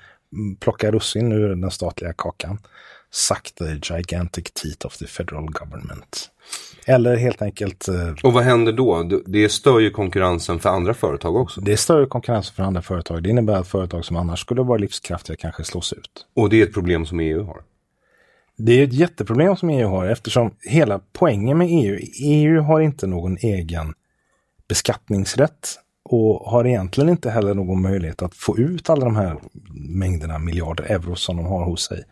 plocka 0.61 0.91
russin 0.91 1.33
ur 1.33 1.49
den 1.49 1.71
statliga 1.71 2.13
kakan. 2.13 2.59
Suck 3.15 3.55
the 3.55 3.95
gigantic 3.95 4.45
teeth 4.55 4.87
of 4.87 4.97
the 4.99 5.07
federal 5.07 5.47
government. 5.47 6.31
Eller 6.87 7.17
helt 7.17 7.43
enkelt, 7.43 7.89
eh, 7.89 8.15
Och 8.23 8.33
vad 8.33 8.45
händer 8.45 8.73
då? 8.73 9.03
Det- 9.27 9.49
stör 9.49 9.79
ju 9.81 9.91
konkurrensen 9.91 10.59
för 10.59 10.69
andra 10.69 10.95
företag 10.95 11.37
också. 11.37 11.61
det 11.61 11.73
är 11.73 11.77
större 11.77 12.07
konkurrens 12.07 12.51
för 12.51 12.63
andra 12.63 12.83
företag. 12.83 13.23
Det 13.23 13.31
innebär 13.31 13.55
att 13.57 13.69
företag 13.69 14.05
som 14.05 14.17
annars 14.17 14.41
skulle 14.41 14.63
vara 14.63 14.79
livskraftiga 14.79 15.37
kanske 15.37 15.65
slås 15.65 15.93
ut. 15.93 16.27
Och 16.37 16.51
det 16.51 16.61
är 16.61 16.67
ett 16.67 16.75
problem 16.75 17.07
som 17.07 17.21
EU 17.21 17.45
har. 17.45 17.63
Det 18.57 18.73
är 18.81 18.85
ett 18.85 18.93
jätteproblem 18.93 19.57
som 19.57 19.71
EU 19.71 19.89
har 19.89 20.07
eftersom 20.07 20.51
hela 20.61 21.01
poängen 21.13 21.59
med 21.59 21.67
EU, 21.71 21.99
EU 22.21 22.61
har 22.61 22.81
inte 22.81 23.07
någon 23.07 23.37
egen 23.37 23.95
beskattningsrätt 24.69 25.79
och 26.05 26.51
har 26.51 26.67
egentligen 26.67 27.11
inte 27.11 27.31
heller 27.31 27.55
någon 27.55 27.83
möjlighet 27.83 28.23
att 28.23 28.35
få 28.35 28.59
ut 28.59 28.91
alla 28.91 29.05
de 29.05 29.17
här 29.17 29.37
mängderna 29.75 30.39
miljarder 30.39 30.85
euro 30.85 31.17
som 31.17 31.37
de 31.37 31.47
har 31.47 31.65
hos 31.65 31.83
sig. 31.83 32.05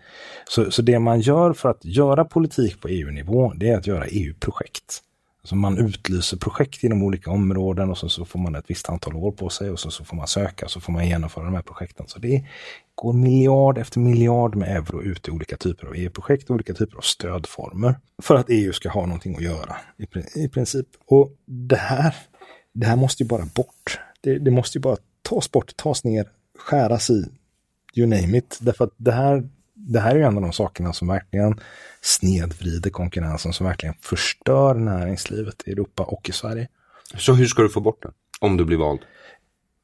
Så, 0.49 0.71
så 0.71 0.83
det 0.83 0.99
man 0.99 1.21
gör 1.21 1.53
för 1.53 1.69
att 1.69 1.85
göra 1.85 2.25
politik 2.25 2.81
på 2.81 2.89
EU-nivå, 2.89 3.53
det 3.57 3.69
är 3.69 3.79
att 3.79 3.87
göra 3.87 4.05
EU-projekt. 4.07 5.03
Alltså 5.43 5.57
man 5.57 5.79
utlyser 5.79 6.37
projekt 6.37 6.85
inom 6.85 7.03
olika 7.03 7.31
områden 7.31 7.91
och 7.91 7.99
så, 7.99 8.09
så 8.09 8.25
får 8.25 8.39
man 8.39 8.55
ett 8.55 8.65
visst 8.71 8.89
antal 8.89 9.17
år 9.17 9.33
på 9.33 9.49
sig 9.49 9.71
och 9.71 9.81
så, 9.81 9.91
så 9.91 10.05
får 10.05 10.17
man 10.17 10.27
söka 10.27 10.65
och 10.65 10.71
så 10.71 10.81
får 10.81 10.93
man 10.93 11.09
genomföra 11.09 11.45
de 11.45 11.55
här 11.55 11.63
projekten. 11.63 12.07
Så 12.09 12.19
det 12.19 12.45
går 12.95 13.13
miljard 13.13 13.79
efter 13.79 14.01
miljard 14.01 14.57
med 14.57 14.77
euro 14.77 15.03
ut 15.03 15.29
i 15.29 15.31
olika 15.31 15.57
typer 15.57 15.87
av 15.87 15.95
EU-projekt 15.95 16.51
och 16.51 16.55
olika 16.55 16.75
typer 16.75 16.97
av 16.97 17.01
stödformer. 17.01 17.95
För 18.23 18.35
att 18.35 18.47
EU 18.49 18.73
ska 18.73 18.89
ha 18.89 19.07
någonting 19.07 19.37
att 19.37 19.43
göra 19.43 19.77
i, 19.97 20.43
i 20.45 20.49
princip. 20.49 20.87
Och 21.07 21.31
det 21.47 21.77
här, 21.77 22.15
det 22.73 22.87
här 22.87 22.97
måste 22.97 23.23
ju 23.23 23.29
bara 23.29 23.45
bort. 23.55 24.01
Det, 24.21 24.39
det 24.39 24.51
måste 24.51 24.79
ju 24.79 24.83
bara 24.83 24.97
tas 25.23 25.51
bort, 25.51 25.77
tas 25.77 26.05
ner, 26.05 26.29
skäras 26.59 27.11
i, 27.11 27.25
you 27.95 28.07
name 28.07 28.39
it. 28.39 28.59
Därför 28.61 28.85
att 28.85 28.95
det 28.97 29.13
här, 29.13 29.49
det 29.75 30.01
här 30.01 30.11
är 30.11 30.17
ju 30.17 30.23
en 30.23 30.37
av 30.37 30.43
de 30.43 30.53
sakerna 30.53 30.93
som 30.93 31.09
verkligen 31.09 31.61
snedvrider 32.01 32.91
konkurrensen, 32.91 33.53
som 33.53 33.67
verkligen 33.67 33.95
förstör 34.01 34.75
näringslivet 34.75 35.63
i 35.67 35.73
Europa 35.73 36.03
och 36.03 36.29
i 36.29 36.33
Sverige. 36.33 36.69
Så 37.17 37.33
hur 37.33 37.47
ska 37.47 37.63
du 37.63 37.69
få 37.69 37.81
bort 37.81 38.03
det? 38.03 38.11
Om 38.41 38.57
du 38.57 38.65
blir 38.65 38.77
vald? 38.77 39.01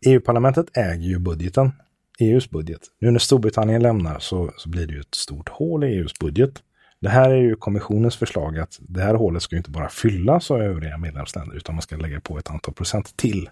EU-parlamentet 0.07 0.77
äger 0.77 1.09
ju 1.09 1.19
budgeten, 1.19 1.73
EUs 2.21 2.51
budget. 2.51 2.81
Nu 2.99 3.11
när 3.11 3.19
Storbritannien 3.19 3.83
lämnar 3.83 4.19
så, 4.19 4.53
så 4.57 4.69
blir 4.69 4.87
det 4.87 4.95
ju 4.95 5.01
ett 5.01 5.15
stort 5.15 5.49
hål 5.49 5.85
i 5.85 5.87
EUs 5.87 6.19
budget. 6.21 6.63
Det 7.01 7.09
här 7.09 7.31
är 7.31 7.37
ju 7.37 7.57
kommissionens 7.57 8.17
förslag 8.17 8.59
att 8.59 8.79
det 8.81 9.03
här 9.03 9.15
hålet 9.15 9.43
ska 9.43 9.55
ju 9.55 9.59
inte 9.59 9.71
bara 9.71 9.89
fyllas 9.89 10.51
av 10.51 10.61
övriga 10.61 10.99
medlemsländer 10.99 11.57
utan 11.57 11.75
man 11.75 11.83
ska 11.83 11.97
lägga 11.97 12.21
på 12.21 12.39
ett 12.39 12.51
antal 12.51 12.75
procent 12.75 13.17
till. 13.17 13.51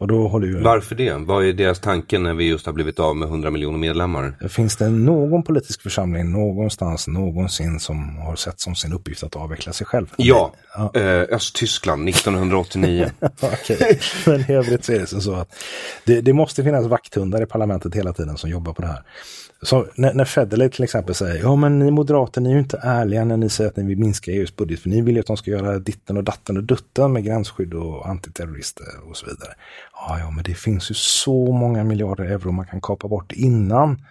Och 0.00 0.06
då 0.06 0.28
håller 0.28 0.46
ju... 0.46 0.60
Varför 0.60 0.94
det? 0.94 1.14
Vad 1.14 1.44
är 1.44 1.52
deras 1.52 1.80
tanke 1.80 2.18
när 2.18 2.34
vi 2.34 2.48
just 2.48 2.66
har 2.66 2.72
blivit 2.72 3.00
av 3.00 3.16
med 3.16 3.28
100 3.28 3.50
miljoner 3.50 3.78
medlemmar? 3.78 4.48
Finns 4.48 4.76
det 4.76 4.88
någon 4.90 5.42
politisk 5.42 5.82
församling 5.82 6.32
någonstans 6.32 7.08
någonsin 7.08 7.80
som 7.80 8.16
har 8.18 8.36
sett 8.36 8.60
som 8.60 8.74
sin 8.74 8.92
uppgift 8.92 9.22
att 9.22 9.36
avveckla 9.36 9.72
sig 9.72 9.86
själv? 9.86 10.06
Ja, 10.16 10.52
Ja. 10.78 11.00
Eh, 11.00 11.34
Östtyskland 11.34 12.08
1989. 12.08 13.10
Okej, 13.40 14.00
men 14.26 14.40
i 14.40 14.54
övrigt 14.54 14.84
så 14.84 14.92
är 14.92 14.98
det 14.98 15.06
så 15.06 15.20
så 15.20 15.34
att 15.34 15.54
det, 16.04 16.20
det 16.20 16.32
måste 16.32 16.64
finnas 16.64 16.86
vakthundar 16.86 17.42
i 17.42 17.46
parlamentet 17.46 17.94
hela 17.94 18.12
tiden 18.12 18.36
som 18.36 18.50
jobbar 18.50 18.72
på 18.72 18.82
det 18.82 18.88
här. 18.88 19.02
Så 19.62 19.86
när, 19.94 20.14
när 20.14 20.24
Federley 20.24 20.70
till 20.70 20.84
exempel 20.84 21.14
säger, 21.14 21.42
ja 21.42 21.56
men 21.56 21.78
ni 21.78 21.90
moderater, 21.90 22.40
ni 22.40 22.48
är 22.48 22.54
ju 22.54 22.60
inte 22.60 22.80
ärliga 22.82 23.24
när 23.24 23.36
ni 23.36 23.48
säger 23.48 23.70
att 23.70 23.76
ni 23.76 23.84
vill 23.84 23.98
minska 23.98 24.30
EUs 24.30 24.56
budget, 24.56 24.80
för 24.80 24.88
ni 24.88 25.00
vill 25.00 25.14
ju 25.14 25.20
att 25.20 25.26
de 25.26 25.36
ska 25.36 25.50
göra 25.50 25.78
ditten 25.78 26.16
och 26.16 26.24
datten 26.24 26.56
och 26.56 26.64
dutten 26.64 27.12
med 27.12 27.24
gränsskydd 27.24 27.74
och 27.74 28.08
antiterrorister 28.08 28.86
och 29.10 29.16
så 29.16 29.26
vidare. 29.26 29.52
Ja, 30.00 30.18
ja, 30.18 30.30
men 30.30 30.44
det 30.44 30.54
finns 30.54 30.90
ju 30.90 30.94
så 30.94 31.52
många 31.52 31.84
miljarder 31.84 32.24
euro 32.24 32.52
man 32.52 32.66
kan 32.66 32.80
kapa 32.80 33.08
bort 33.08 33.32
innan 33.32 34.04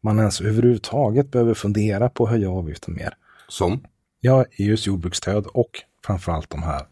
man 0.00 0.18
ens 0.18 0.40
överhuvudtaget 0.40 1.30
behöver 1.30 1.54
fundera 1.54 2.08
på 2.08 2.24
att 2.24 2.30
höja 2.30 2.50
avgiften 2.50 2.94
mer. 2.94 3.14
Som? 3.48 3.84
Ja, 4.20 4.44
EUs 4.58 4.86
jordbruksstöd 4.86 5.46
och 5.46 5.70
framförallt 6.06 6.50
de 6.50 6.62
här 6.62 6.82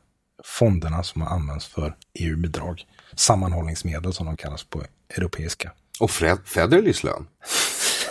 fonderna 0.44 1.02
som 1.02 1.22
har 1.22 1.28
använts 1.28 1.66
för 1.66 1.96
EU-bidrag. 2.18 2.86
Sammanhållningsmedel 3.16 4.12
som 4.12 4.26
de 4.26 4.36
kallas 4.36 4.64
på 4.64 4.82
europeiska. 5.08 5.72
Och 6.00 6.10
Federleys 6.44 7.04
lön? 7.04 7.26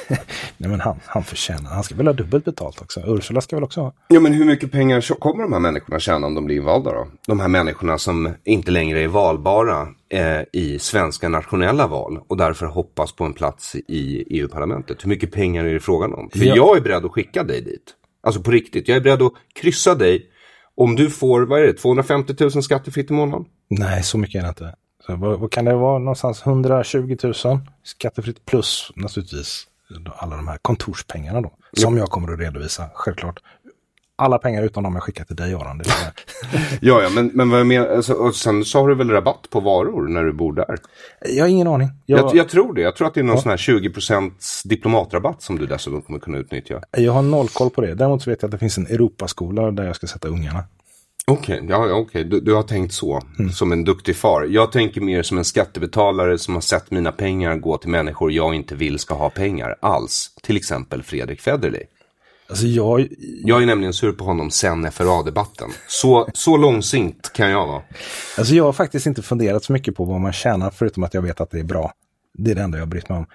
Nej 0.58 0.70
men 0.70 0.80
han, 0.82 1.00
han 1.06 1.24
förtjänar, 1.24 1.70
han 1.70 1.84
ska 1.84 1.96
väl 1.96 2.08
ha 2.08 2.14
dubbelt 2.14 2.46
betalt 2.46 2.82
också. 2.82 3.02
Ursula 3.06 3.42
ska 3.42 3.56
väl 3.56 3.64
också 3.64 3.82
ha. 3.82 3.94
Ja, 4.08 4.20
men 4.20 4.34
hur 4.34 4.46
mycket 4.46 4.72
pengar 4.72 5.20
kommer 5.20 5.44
de 5.44 5.54
här 5.54 5.60
människorna 5.60 6.00
tjäna 6.00 6.28
om 6.28 6.36
de 6.36 6.46
blir 6.46 6.56
invalda 6.56 6.92
då? 6.92 7.08
De 7.28 7.40
här 7.40 7.48
människorna 7.48 7.98
som 7.98 8.34
inte 8.44 8.72
längre 8.72 9.02
är 9.04 9.08
valbara 9.08 9.88
eh, 10.10 10.42
i 10.54 10.80
svenska 10.80 11.30
nationella 11.30 11.88
val 11.88 12.20
och 12.28 12.38
därför 12.38 12.66
hoppas 12.66 13.12
på 13.12 13.24
en 13.24 13.34
plats 13.34 13.76
i 13.76 14.24
EU-parlamentet. 14.40 15.04
Hur 15.04 15.10
mycket 15.10 15.32
pengar 15.32 15.66
är 15.66 15.74
det 15.74 15.80
frågan 15.80 16.14
om? 16.14 16.30
För 16.30 16.40
Ja. 16.46 16.56
jag 16.56 16.78
är 16.78 16.82
beredd 16.82 17.06
att 17.06 17.12
skicka 17.12 17.44
dig 17.44 17.62
dit. 17.62 17.94
Alltså 18.24 18.42
på 18.42 18.52
riktigt, 18.52 18.88
jag 18.88 18.98
är 18.98 19.02
beredd 19.02 19.22
att 19.22 19.34
kryssa 19.62 19.96
dig 19.96 20.26
om 20.76 20.96
du 20.96 21.10
får, 21.10 21.42
vad 21.42 21.60
är 21.62 21.68
det, 21.68 21.74
250 21.74 22.36
000 22.40 22.52
skattefritt 22.64 23.10
i 23.12 23.14
månaden? 23.14 23.46
Nej, 23.70 24.04
så 24.04 24.18
mycket 24.18 24.40
är 24.40 24.44
det 24.44 24.50
inte. 24.50 24.76
Så 25.06 25.16
vad, 25.16 25.40
vad 25.40 25.52
kan 25.52 25.66
det 25.66 25.76
vara? 25.76 26.00
Någonstans 26.00 26.42
120 26.46 27.18
000 27.24 27.34
skattefritt 27.84 28.46
plus 28.46 28.92
naturligtvis 28.96 29.68
alla 30.16 30.36
de 30.36 30.48
här 30.48 30.58
kontorspengarna 30.62 31.42
då. 31.42 31.52
Som 31.78 31.98
jag 31.98 32.10
kommer 32.10 32.34
att 32.34 32.40
redovisa, 32.40 32.90
självklart. 32.94 33.40
Alla 34.16 34.38
pengar 34.38 34.64
utom 34.64 34.84
de 34.84 34.94
jag 34.94 35.04
skickar 35.04 35.24
till 35.24 35.36
dig 35.36 35.54
Aron. 35.54 35.82
Ja, 36.82 37.02
ja, 37.02 37.10
men, 37.10 37.32
men 37.34 37.50
vad 37.50 37.60
jag 37.60 37.68
menar, 37.68 37.88
alltså, 37.88 38.14
och 38.14 38.36
sen 38.36 38.66
så 38.66 38.80
har 38.82 38.90
du 38.90 38.96
väl 38.96 39.10
rabatt 39.10 39.48
på 39.50 39.60
varor 39.60 40.08
när 40.08 40.24
du 40.24 40.34
bor 40.34 40.54
där? 40.54 40.78
jag 41.30 41.44
har 41.44 41.50
ingen 41.50 41.68
aning. 41.68 41.90
Jag, 42.06 42.20
Jag, 42.20 42.36
jag 42.36 42.50
tror 42.50 42.74
det. 42.74 42.82
Jag 42.82 42.96
tror 42.96 43.08
att 43.08 43.14
det 43.14 43.20
är 43.20 43.24
någon 43.24 43.36
Ja. 43.36 43.42
sån 43.42 43.50
här 43.50 43.58
20% 43.58 44.32
diplomatrabatt 44.68 45.42
som 45.42 45.58
du 45.60 45.66
dessutom 45.66 46.02
kommer 46.02 46.20
kunna 46.20 46.38
utnyttja. 46.38 46.82
jag 46.98 47.12
har 47.14 47.22
noll 47.22 47.48
koll 47.48 47.70
på 47.70 47.82
det. 47.82 47.94
Däremot 47.96 48.24
så 48.24 48.30
vet 48.30 48.42
jag 48.42 48.48
att 48.48 48.52
det 48.52 48.58
finns 48.58 48.78
en 48.78 48.88
Europaskola 48.88 49.72
där 49.72 49.84
jag 49.84 49.96
ska 49.96 50.08
sätta 50.08 50.28
ungarna. 50.28 50.64
Okej, 51.26 51.66
ja, 51.70 51.88
ja, 51.88 51.96
okej. 51.96 52.24
Du, 52.24 52.40
du 52.40 52.54
har 52.54 52.64
tänkt 52.64 52.94
så, 52.94 53.22
som 53.54 53.72
en 53.72 53.84
duktig 53.84 54.16
far. 54.16 54.44
Jag 54.50 54.72
tänker 54.72 55.02
mer 55.02 55.24
som 55.24 55.38
en 55.38 55.46
skattebetalare 55.46 56.38
som 56.38 56.54
har 56.54 56.62
sett 56.62 56.92
mina 56.92 57.12
pengar 57.12 57.56
gå 57.56 57.78
till 57.78 57.90
människor 57.90 58.32
jag 58.32 58.56
inte 58.56 58.76
vill 58.76 59.00
ska 59.00 59.14
ha 59.14 59.30
pengar 59.30 59.76
alls. 59.80 60.32
Till 60.42 60.58
exempel 60.58 61.04
Fredrik 61.04 61.42
Federley. 61.42 61.84
Alltså 62.50 62.66
jag, 62.66 63.08
Jag 63.20 63.62
är 63.62 63.66
nämligen 63.66 63.94
sur 63.94 64.12
på 64.12 64.24
honom 64.24 64.52
sen 64.52 64.92
FRA-debatten. 64.92 65.70
Så, 65.88 66.30
så 66.34 66.58
långsint 66.58 67.32
kan 67.34 67.50
jag 67.50 67.68
vara. 67.68 67.82
alltså 68.38 68.56
jag 68.56 68.64
har 68.64 68.74
faktiskt 68.74 69.06
inte 69.06 69.22
funderat 69.22 69.64
så 69.64 69.74
mycket 69.74 69.96
på 69.96 70.06
vad 70.06 70.22
man 70.22 70.34
tjänar 70.34 70.70
förutom 70.70 71.04
att 71.04 71.14
jag 71.14 71.22
vet 71.22 71.42
att 71.42 71.52
det 71.52 71.60
är 71.60 71.64
bra. 71.64 71.94
Det 72.34 72.52
är 72.52 72.56
det 72.56 72.62
enda 72.62 72.78
jag 72.78 72.88
brytt 72.88 73.10
mig 73.10 73.18
om. 73.18 73.26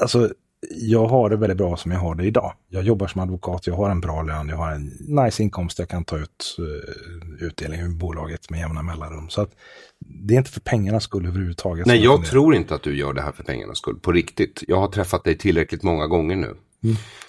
Alltså, 0.00 0.30
jag 0.70 1.06
har 1.06 1.30
det 1.30 1.36
väldigt 1.36 1.58
bra 1.58 1.76
som 1.76 1.90
jag 1.90 1.98
har 1.98 2.14
det 2.14 2.24
idag. 2.24 2.52
Jag 2.68 2.82
jobbar 2.82 3.06
som 3.06 3.20
advokat, 3.20 3.66
jag 3.66 3.74
har 3.74 3.90
en 3.90 4.00
bra 4.00 4.22
lön, 4.22 4.48
jag 4.48 4.56
har 4.56 4.72
en 4.72 4.92
nice 5.00 5.42
inkomst, 5.42 5.78
jag 5.78 5.88
kan 5.88 6.04
ta 6.04 6.18
ut 6.18 6.56
uh, 6.58 7.46
utdelning 7.46 7.80
ur 7.80 7.88
bolaget 7.88 8.50
med 8.50 8.60
jämna 8.60 8.82
mellanrum. 8.82 9.28
Så 9.28 9.40
att 9.40 9.50
det 9.98 10.34
är 10.34 10.38
inte 10.38 10.50
för 10.50 10.60
pengarnas 10.60 11.04
skull 11.04 11.26
överhuvudtaget. 11.26 11.86
Nej, 11.86 12.04
jag 12.04 12.26
tror 12.26 12.54
inte 12.54 12.74
att 12.74 12.82
du 12.82 12.96
gör 12.96 13.12
det 13.12 13.22
här 13.22 13.32
för 13.32 13.42
pengarnas 13.44 13.78
skull. 13.78 13.98
På 13.98 14.12
riktigt. 14.12 14.62
Jag 14.68 14.76
har 14.76 14.88
träffat 14.88 15.24
dig 15.24 15.38
tillräckligt 15.38 15.82
många 15.82 16.06
gånger 16.06 16.36
nu. 16.36 16.54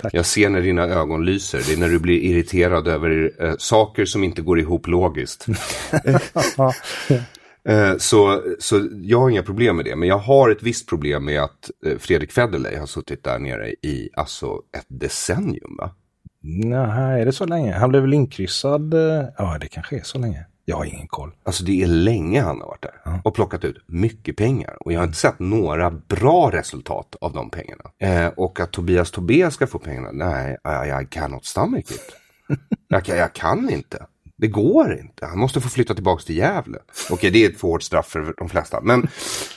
tack. 0.01 0.13
Jag 0.13 0.25
ser 0.25 0.49
när 0.49 0.61
dina 0.61 0.83
ögon 0.83 1.25
lyser. 1.25 1.61
Det 1.67 1.73
är 1.73 1.77
när 1.77 1.89
du 1.89 1.99
blir 1.99 2.19
irriterad 2.19 2.87
över 2.87 3.31
eh, 3.39 3.53
saker 3.57 4.05
som 4.05 4.23
inte 4.23 4.41
går 4.41 4.59
ihop 4.59 4.87
logiskt. 4.87 5.45
Ja. 7.63 7.71
Eh, 7.71 7.97
så, 7.97 8.41
så 8.59 8.89
jag 9.01 9.19
har 9.19 9.29
inga 9.29 9.43
problem 9.43 9.75
med 9.75 9.85
det. 9.85 9.95
Men 9.95 10.09
jag 10.09 10.17
har 10.17 10.49
ett 10.49 10.63
visst 10.63 10.89
problem 10.89 11.25
med 11.25 11.41
att 11.43 11.71
eh, 11.85 11.97
Fredrik 11.97 12.31
Federley 12.31 12.75
har 12.77 12.85
suttit 12.85 13.23
där 13.23 13.39
nere 13.39 13.69
i 13.69 14.09
alltså 14.13 14.61
ett 14.77 14.85
decennium. 14.87 15.75
Va? 15.77 15.91
Nej, 16.41 17.21
är 17.21 17.25
det 17.25 17.31
så 17.31 17.45
länge? 17.45 17.73
Han 17.73 17.89
blev 17.89 18.01
väl 18.01 18.13
inkryssad? 18.13 18.93
eh, 18.93 19.25
Ja, 19.37 19.57
det 19.61 19.67
kanske 19.67 19.97
är 19.97 20.03
så 20.03 20.17
länge. 20.19 20.45
Jag 20.65 20.75
har 20.75 20.85
ingen 20.85 21.07
koll. 21.07 21.31
Alltså 21.43 21.63
det 21.63 21.81
är 21.83 21.87
länge 21.87 22.41
han 22.41 22.61
har 22.61 22.67
varit 22.67 22.81
där 22.81 23.21
och 23.23 23.35
plockat 23.35 23.63
ut 23.65 23.77
mycket 23.87 24.37
pengar. 24.37 24.77
Och 24.79 24.93
jag 24.93 24.99
har 24.99 25.05
inte 25.05 25.17
sett 25.17 25.39
några 25.39 25.91
bra 25.91 26.49
resultat 26.53 27.15
av 27.21 27.33
de 27.33 27.49
pengarna. 27.49 27.83
Eh, 27.99 28.27
och 28.27 28.59
att 28.59 28.71
Tobias 28.71 29.11
Tobé 29.11 29.51
ska 29.51 29.67
få 29.67 29.79
pengarna, 29.79 30.09
nej, 30.11 30.57
I, 30.87 31.03
I 31.03 31.07
cannot 31.09 31.45
stomach 31.45 31.79
it. 31.91 32.15
Jag, 32.87 33.07
jag 33.07 33.33
kan 33.33 33.69
inte. 33.73 34.05
Det 34.37 34.47
går 34.47 34.99
inte. 34.99 35.25
Han 35.25 35.39
måste 35.39 35.61
få 35.61 35.69
flytta 35.69 35.93
tillbaka 35.93 36.23
till 36.23 36.37
Gävle. 36.37 36.77
Okej, 37.11 37.31
det 37.31 37.45
är 37.45 37.49
ett 37.49 37.59
för 37.59 37.67
hårt 37.67 37.83
straff 37.83 38.07
för 38.07 38.33
de 38.37 38.49
flesta. 38.49 38.81
Men, 38.81 39.07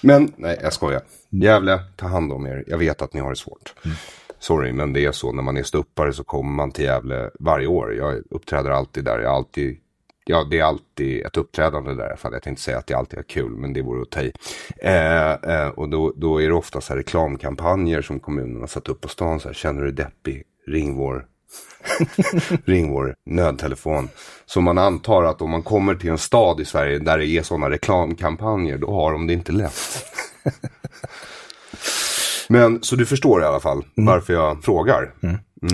men 0.00 0.32
nej, 0.36 0.58
jag 0.62 0.72
skojar. 0.72 1.02
Gävle, 1.30 1.80
ta 1.96 2.06
hand 2.06 2.32
om 2.32 2.46
er. 2.46 2.64
Jag 2.66 2.78
vet 2.78 3.02
att 3.02 3.14
ni 3.14 3.20
har 3.20 3.30
det 3.30 3.36
svårt. 3.36 3.74
Sorry, 4.38 4.72
men 4.72 4.92
det 4.92 5.04
är 5.04 5.12
så. 5.12 5.32
När 5.32 5.42
man 5.42 5.56
är 5.56 5.62
ståuppare 5.62 6.12
så 6.12 6.24
kommer 6.24 6.50
man 6.50 6.70
till 6.70 6.84
Gävle 6.84 7.30
varje 7.40 7.66
år. 7.66 7.94
Jag 7.94 8.22
uppträder 8.30 8.70
alltid 8.70 9.04
där. 9.04 9.18
Jag 9.18 9.28
har 9.28 9.36
alltid 9.36 9.78
Ja, 10.28 10.44
det 10.50 10.58
är 10.58 10.64
alltid 10.64 11.26
ett 11.26 11.36
uppträdande 11.36 11.94
där. 11.94 12.16
För 12.16 12.32
jag 12.32 12.42
tänkte 12.42 12.62
säga 12.62 12.78
att 12.78 12.86
det 12.86 12.94
alltid 12.94 13.18
är 13.18 13.22
kul, 13.22 13.50
men 13.50 13.72
det 13.72 13.82
vore 13.82 14.02
att 14.02 14.10
ta 14.10 14.20
i. 14.20 14.32
Eh, 14.82 15.32
eh, 15.32 15.68
och 15.68 15.88
då, 15.88 16.12
då 16.16 16.42
är 16.42 16.48
det 16.48 16.54
ofta 16.54 16.80
så 16.80 16.92
här 16.92 16.98
reklamkampanjer 16.98 18.02
som 18.02 18.20
kommunen 18.20 18.60
har 18.60 18.66
satt 18.66 18.88
upp 18.88 19.00
på 19.00 19.08
stan. 19.08 19.40
Så 19.40 19.48
här, 19.48 19.54
Känner 19.54 19.82
du 19.82 19.90
dig 19.90 20.04
deppig? 20.04 20.42
Ring 20.66 20.96
vår, 20.96 21.26
ring 22.64 22.92
vår 22.92 23.14
nödtelefon. 23.26 24.08
Så 24.46 24.60
man 24.60 24.78
antar 24.78 25.24
att 25.24 25.42
om 25.42 25.50
man 25.50 25.62
kommer 25.62 25.94
till 25.94 26.10
en 26.10 26.18
stad 26.18 26.60
i 26.60 26.64
Sverige 26.64 26.98
där 26.98 27.18
det 27.18 27.26
är 27.26 27.42
sådana 27.42 27.70
reklamkampanjer, 27.70 28.78
då 28.78 28.94
har 28.94 29.12
de 29.12 29.26
det 29.26 29.32
inte 29.32 29.52
lätt. 29.52 30.04
men 32.48 32.82
så 32.82 32.96
du 32.96 33.06
förstår 33.06 33.42
i 33.42 33.44
alla 33.44 33.60
fall 33.60 33.84
varför 33.94 34.32
jag 34.32 34.64
frågar. 34.64 35.14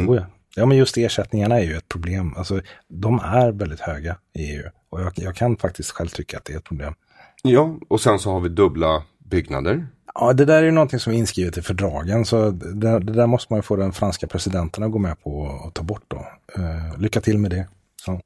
Oh 0.09 0.17
ja. 0.17 0.27
ja, 0.57 0.67
men 0.67 0.77
just 0.77 0.97
ersättningarna 0.97 1.61
är 1.61 1.65
ju 1.65 1.77
ett 1.77 1.89
problem. 1.89 2.35
Alltså, 2.37 2.61
de 2.89 3.19
är 3.19 3.53
väldigt 3.53 3.81
höga 3.81 4.17
i 4.35 4.55
EU. 4.55 4.63
Och 4.91 5.01
jag, 5.01 5.13
jag 5.17 5.37
kan 5.37 5.57
faktiskt 5.57 5.91
själv 5.91 6.09
tycka 6.09 6.39
att 6.39 6.45
det 6.45 6.53
är 6.53 6.57
ett 6.57 6.65
problem. 6.65 6.95
Ja, 7.43 7.77
och 7.89 8.01
sen 8.01 8.19
så 8.19 8.33
har 8.33 8.41
vi 8.41 8.49
dubbla 8.49 9.03
byggnader. 9.19 9.87
Ja, 10.15 10.33
det 10.33 10.45
där 10.45 10.59
är 10.59 10.63
ju 10.63 10.71
någonting 10.71 11.01
som 11.01 11.13
är 11.13 11.17
inskrivet 11.17 11.59
i 11.59 11.63
fördragen. 11.63 12.25
Så 12.25 12.51
det, 12.51 12.99
det 12.99 13.13
där 13.13 13.27
måste 13.27 13.53
man 13.53 13.59
ju 13.59 13.63
få 13.63 13.77
den 13.77 13.93
franska 13.93 14.27
presidenten 14.27 14.85
att 14.85 14.93
gå 14.93 14.99
med 14.99 15.23
på 15.23 15.31
och 15.31 15.75
ta 15.75 15.83
bort 15.83 16.05
då. 16.09 16.27
Eh, 16.57 17.01
lycka 17.01 17.21
till 17.21 17.39
med 17.39 17.51
det. 17.51 17.69
Så. 18.05 18.21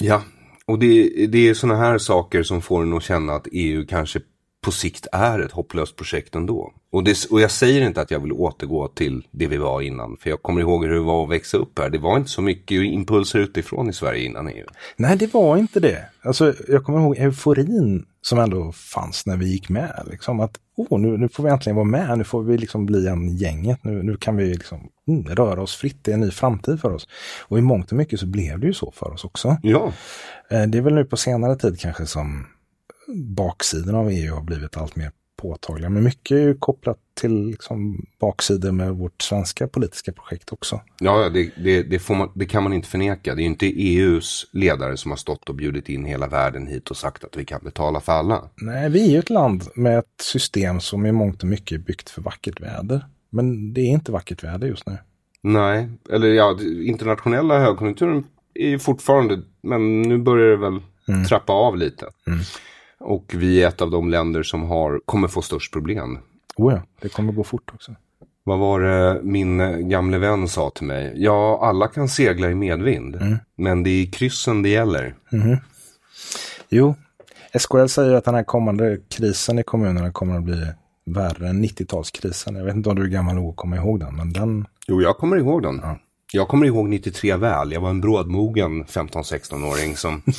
Ja, 0.00 0.22
och 0.66 0.78
det, 0.78 1.26
det 1.26 1.48
är 1.48 1.54
sådana 1.54 1.78
här 1.78 1.98
saker 1.98 2.42
som 2.42 2.62
får 2.62 2.82
en 2.82 2.96
att 2.96 3.02
känna 3.02 3.32
att 3.32 3.46
EU 3.52 3.86
kanske 3.86 4.20
på 4.66 4.72
sikt 4.72 5.06
är 5.12 5.38
ett 5.38 5.52
hopplöst 5.52 5.96
projekt 5.96 6.34
ändå. 6.34 6.72
Och, 6.92 7.04
det, 7.04 7.16
och 7.30 7.40
jag 7.40 7.50
säger 7.50 7.86
inte 7.86 8.00
att 8.00 8.10
jag 8.10 8.20
vill 8.20 8.32
återgå 8.32 8.88
till 8.88 9.26
det 9.30 9.46
vi 9.46 9.56
var 9.56 9.82
innan. 9.82 10.16
För 10.20 10.30
jag 10.30 10.42
kommer 10.42 10.60
ihåg 10.60 10.84
hur 10.84 10.94
det 10.94 11.00
var 11.00 11.24
att 11.24 11.30
växa 11.30 11.56
upp 11.56 11.78
här. 11.78 11.90
Det 11.90 11.98
var 11.98 12.16
inte 12.16 12.30
så 12.30 12.42
mycket 12.42 12.82
impulser 12.82 13.38
utifrån 13.38 13.88
i 13.90 13.92
Sverige 13.92 14.24
innan 14.24 14.48
EU. 14.48 14.66
Nej, 14.96 15.16
det 15.16 15.34
var 15.34 15.56
inte 15.56 15.80
det. 15.80 16.04
Alltså, 16.22 16.54
jag 16.68 16.84
kommer 16.84 17.00
ihåg 17.00 17.16
euforin 17.16 18.06
som 18.22 18.38
ändå 18.38 18.72
fanns 18.72 19.26
när 19.26 19.36
vi 19.36 19.46
gick 19.46 19.68
med. 19.68 20.06
Liksom, 20.10 20.40
att 20.40 20.58
oh, 20.76 21.00
nu, 21.00 21.16
nu 21.18 21.28
får 21.28 21.44
vi 21.44 21.50
äntligen 21.50 21.76
vara 21.76 21.84
med, 21.84 22.18
nu 22.18 22.24
får 22.24 22.42
vi 22.42 22.58
liksom 22.58 22.86
bli 22.86 23.06
en 23.06 23.36
gänget, 23.36 23.84
nu, 23.84 24.02
nu 24.02 24.16
kan 24.16 24.36
vi 24.36 24.54
liksom, 24.54 24.78
mm, 25.08 25.26
röra 25.26 25.62
oss 25.62 25.76
fritt, 25.76 25.98
det 26.02 26.10
är 26.10 26.14
en 26.14 26.20
ny 26.20 26.30
framtid 26.30 26.80
för 26.80 26.92
oss. 26.92 27.08
Och 27.48 27.58
i 27.58 27.62
mångt 27.62 27.90
och 27.90 27.96
mycket 27.96 28.20
så 28.20 28.26
blev 28.26 28.60
det 28.60 28.66
ju 28.66 28.74
så 28.74 28.92
för 28.96 29.12
oss 29.12 29.24
också. 29.24 29.56
Ja, 29.62 29.92
Eh, 30.50 30.62
Det 30.62 30.78
är 30.78 30.82
väl 30.82 30.94
nu 30.94 31.04
på 31.04 31.16
senare 31.16 31.56
tid 31.56 31.80
kanske 31.80 32.06
som 32.06 32.46
baksidan 33.14 33.94
av 33.94 34.10
EU 34.10 34.34
har 34.34 34.42
blivit 34.42 34.76
allt 34.76 34.96
mer 34.96 35.10
påtagliga. 35.36 35.90
Men 35.90 36.04
mycket 36.04 36.30
är 36.30 36.40
ju 36.40 36.54
kopplat 36.54 36.98
till 37.20 37.46
liksom 37.46 38.06
baksidor 38.20 38.72
med 38.72 38.92
vårt 38.92 39.22
svenska 39.22 39.68
politiska 39.68 40.12
projekt 40.12 40.52
också. 40.52 40.80
ja 41.00 41.28
det, 41.28 41.50
det, 41.64 41.82
det, 41.82 42.08
man, 42.08 42.30
det 42.34 42.46
kan 42.46 42.62
man 42.62 42.72
inte 42.72 42.88
förneka. 42.88 43.34
Det 43.34 43.40
är 43.40 43.42
ju 43.44 43.50
inte 43.50 43.66
EUs 43.66 44.46
ledare 44.52 44.96
som 44.96 45.10
har 45.10 45.18
stått 45.18 45.48
och 45.48 45.54
bjudit 45.54 45.88
in 45.88 46.04
hela 46.04 46.26
världen 46.26 46.66
hit 46.66 46.90
och 46.90 46.96
sagt 46.96 47.24
att 47.24 47.36
vi 47.36 47.44
kan 47.44 47.60
betala 47.64 48.00
för 48.00 48.12
alla. 48.12 48.48
Nej, 48.54 48.90
vi 48.90 49.08
är 49.08 49.10
ju 49.10 49.18
ett 49.18 49.30
land 49.30 49.64
med 49.74 49.98
ett 49.98 50.20
system 50.22 50.80
som 50.80 51.06
i 51.06 51.12
mångt 51.12 51.42
och 51.42 51.48
mycket 51.48 51.72
är 51.72 51.78
byggt 51.78 52.10
för 52.10 52.22
vackert 52.22 52.60
väder. 52.60 53.06
Men 53.30 53.72
det 53.72 53.80
är 53.80 53.90
inte 53.90 54.12
vackert 54.12 54.44
väder 54.44 54.66
just 54.66 54.86
nu. 54.86 54.98
Nej, 55.42 55.88
eller 56.10 56.28
ja, 56.28 56.58
internationella 56.84 57.58
högkonjunkturen 57.58 58.24
är 58.54 58.68
ju 58.68 58.78
fortfarande, 58.78 59.42
men 59.62 60.02
nu 60.02 60.18
börjar 60.18 60.50
det 60.50 60.56
väl 60.56 60.80
trappa 61.28 61.52
av 61.52 61.76
lite. 61.76 62.06
Och 63.00 63.34
vi 63.36 63.62
är 63.62 63.68
ett 63.68 63.82
av 63.82 63.90
de 63.90 64.10
länder 64.10 64.42
som 64.42 64.62
har, 64.62 65.00
kommer 65.04 65.28
få 65.28 65.42
störst 65.42 65.72
problem. 65.72 66.18
Oh 66.56 66.72
ja, 66.72 66.82
det 67.00 67.08
kommer 67.08 67.32
gå 67.32 67.44
fort 67.44 67.70
också. 67.74 67.94
Vad 68.44 68.58
var 68.58 68.80
det 68.80 69.20
min 69.22 69.88
gamle 69.88 70.18
vän 70.18 70.48
sa 70.48 70.70
till 70.70 70.86
mig? 70.86 71.12
Ja, 71.16 71.58
alla 71.62 71.88
kan 71.88 72.08
segla 72.08 72.50
i 72.50 72.54
medvind, 72.54 73.38
men 73.56 73.82
det 73.82 73.90
är 73.90 74.06
kryssen 74.06 74.62
det 74.62 74.68
gäller. 74.68 75.14
Jo, 76.68 76.94
SKL 77.58 77.86
säger 77.86 78.14
att 78.14 78.24
den 78.24 78.34
här 78.34 78.42
kommande 78.42 78.98
krisen 79.08 79.58
i 79.58 79.62
kommunerna 79.62 80.12
kommer 80.12 80.36
att 80.36 80.44
bli 80.44 80.66
värre 81.06 81.48
än 81.48 81.64
90-talskrisen. 81.64 82.58
Jag 82.58 82.64
vet 82.64 82.74
inte 82.74 82.88
om 82.88 82.96
du 82.96 83.02
är 83.02 83.08
gammal 83.08 83.34
nog 83.34 83.50
att 83.50 83.56
komma 83.56 83.76
ihåg 83.76 84.00
den, 84.00 84.16
men 84.16 84.32
den... 84.32 84.66
Jo, 84.86 85.02
jag 85.02 85.16
kommer 85.16 85.36
ihåg 85.36 85.62
den. 85.62 85.82
Jag 86.32 86.48
kommer 86.48 86.66
ihåg 86.66 86.88
93 86.88 87.36
väl. 87.36 87.72
Jag 87.72 87.80
var 87.80 87.90
en 87.90 88.00
brådmogen 88.00 88.84
15-16-åring 88.84 89.96
som... 89.96 90.22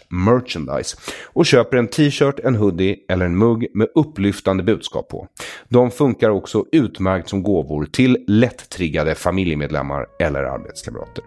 merchandise 0.09 0.97
och 1.25 1.47
köper 1.47 1.77
en 1.77 1.89
t-shirt, 1.89 2.39
en 2.39 2.55
hoodie 2.55 2.97
eller 3.09 3.27
en 3.27 3.39
mugg 3.39 3.67
med 3.75 3.89
upplyftande 3.95 4.63
budskap 4.63 5.09
på. 5.09 5.29
De 5.69 5.91
funkar 5.91 6.31
också 6.31 6.65
utmärkt 6.73 7.29
som 7.29 7.43
gåvor 7.43 7.85
till 7.85 8.25
lätt-triggade 8.27 9.15
familjemedlemmar 9.15 10.07
eller 10.21 10.43
arbetskamrater. 10.43 11.25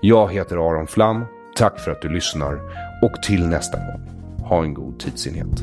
Jag 0.00 0.32
heter 0.32 0.56
Aron 0.56 0.86
Flam, 0.86 1.24
tack 1.56 1.80
för 1.80 1.90
att 1.90 2.02
du 2.02 2.08
lyssnar 2.08 2.60
och 3.02 3.22
till 3.22 3.46
nästa 3.46 3.76
gång, 3.76 4.08
ha 4.48 4.62
en 4.62 4.74
god 4.74 5.00
tidsenhet. 5.00 5.62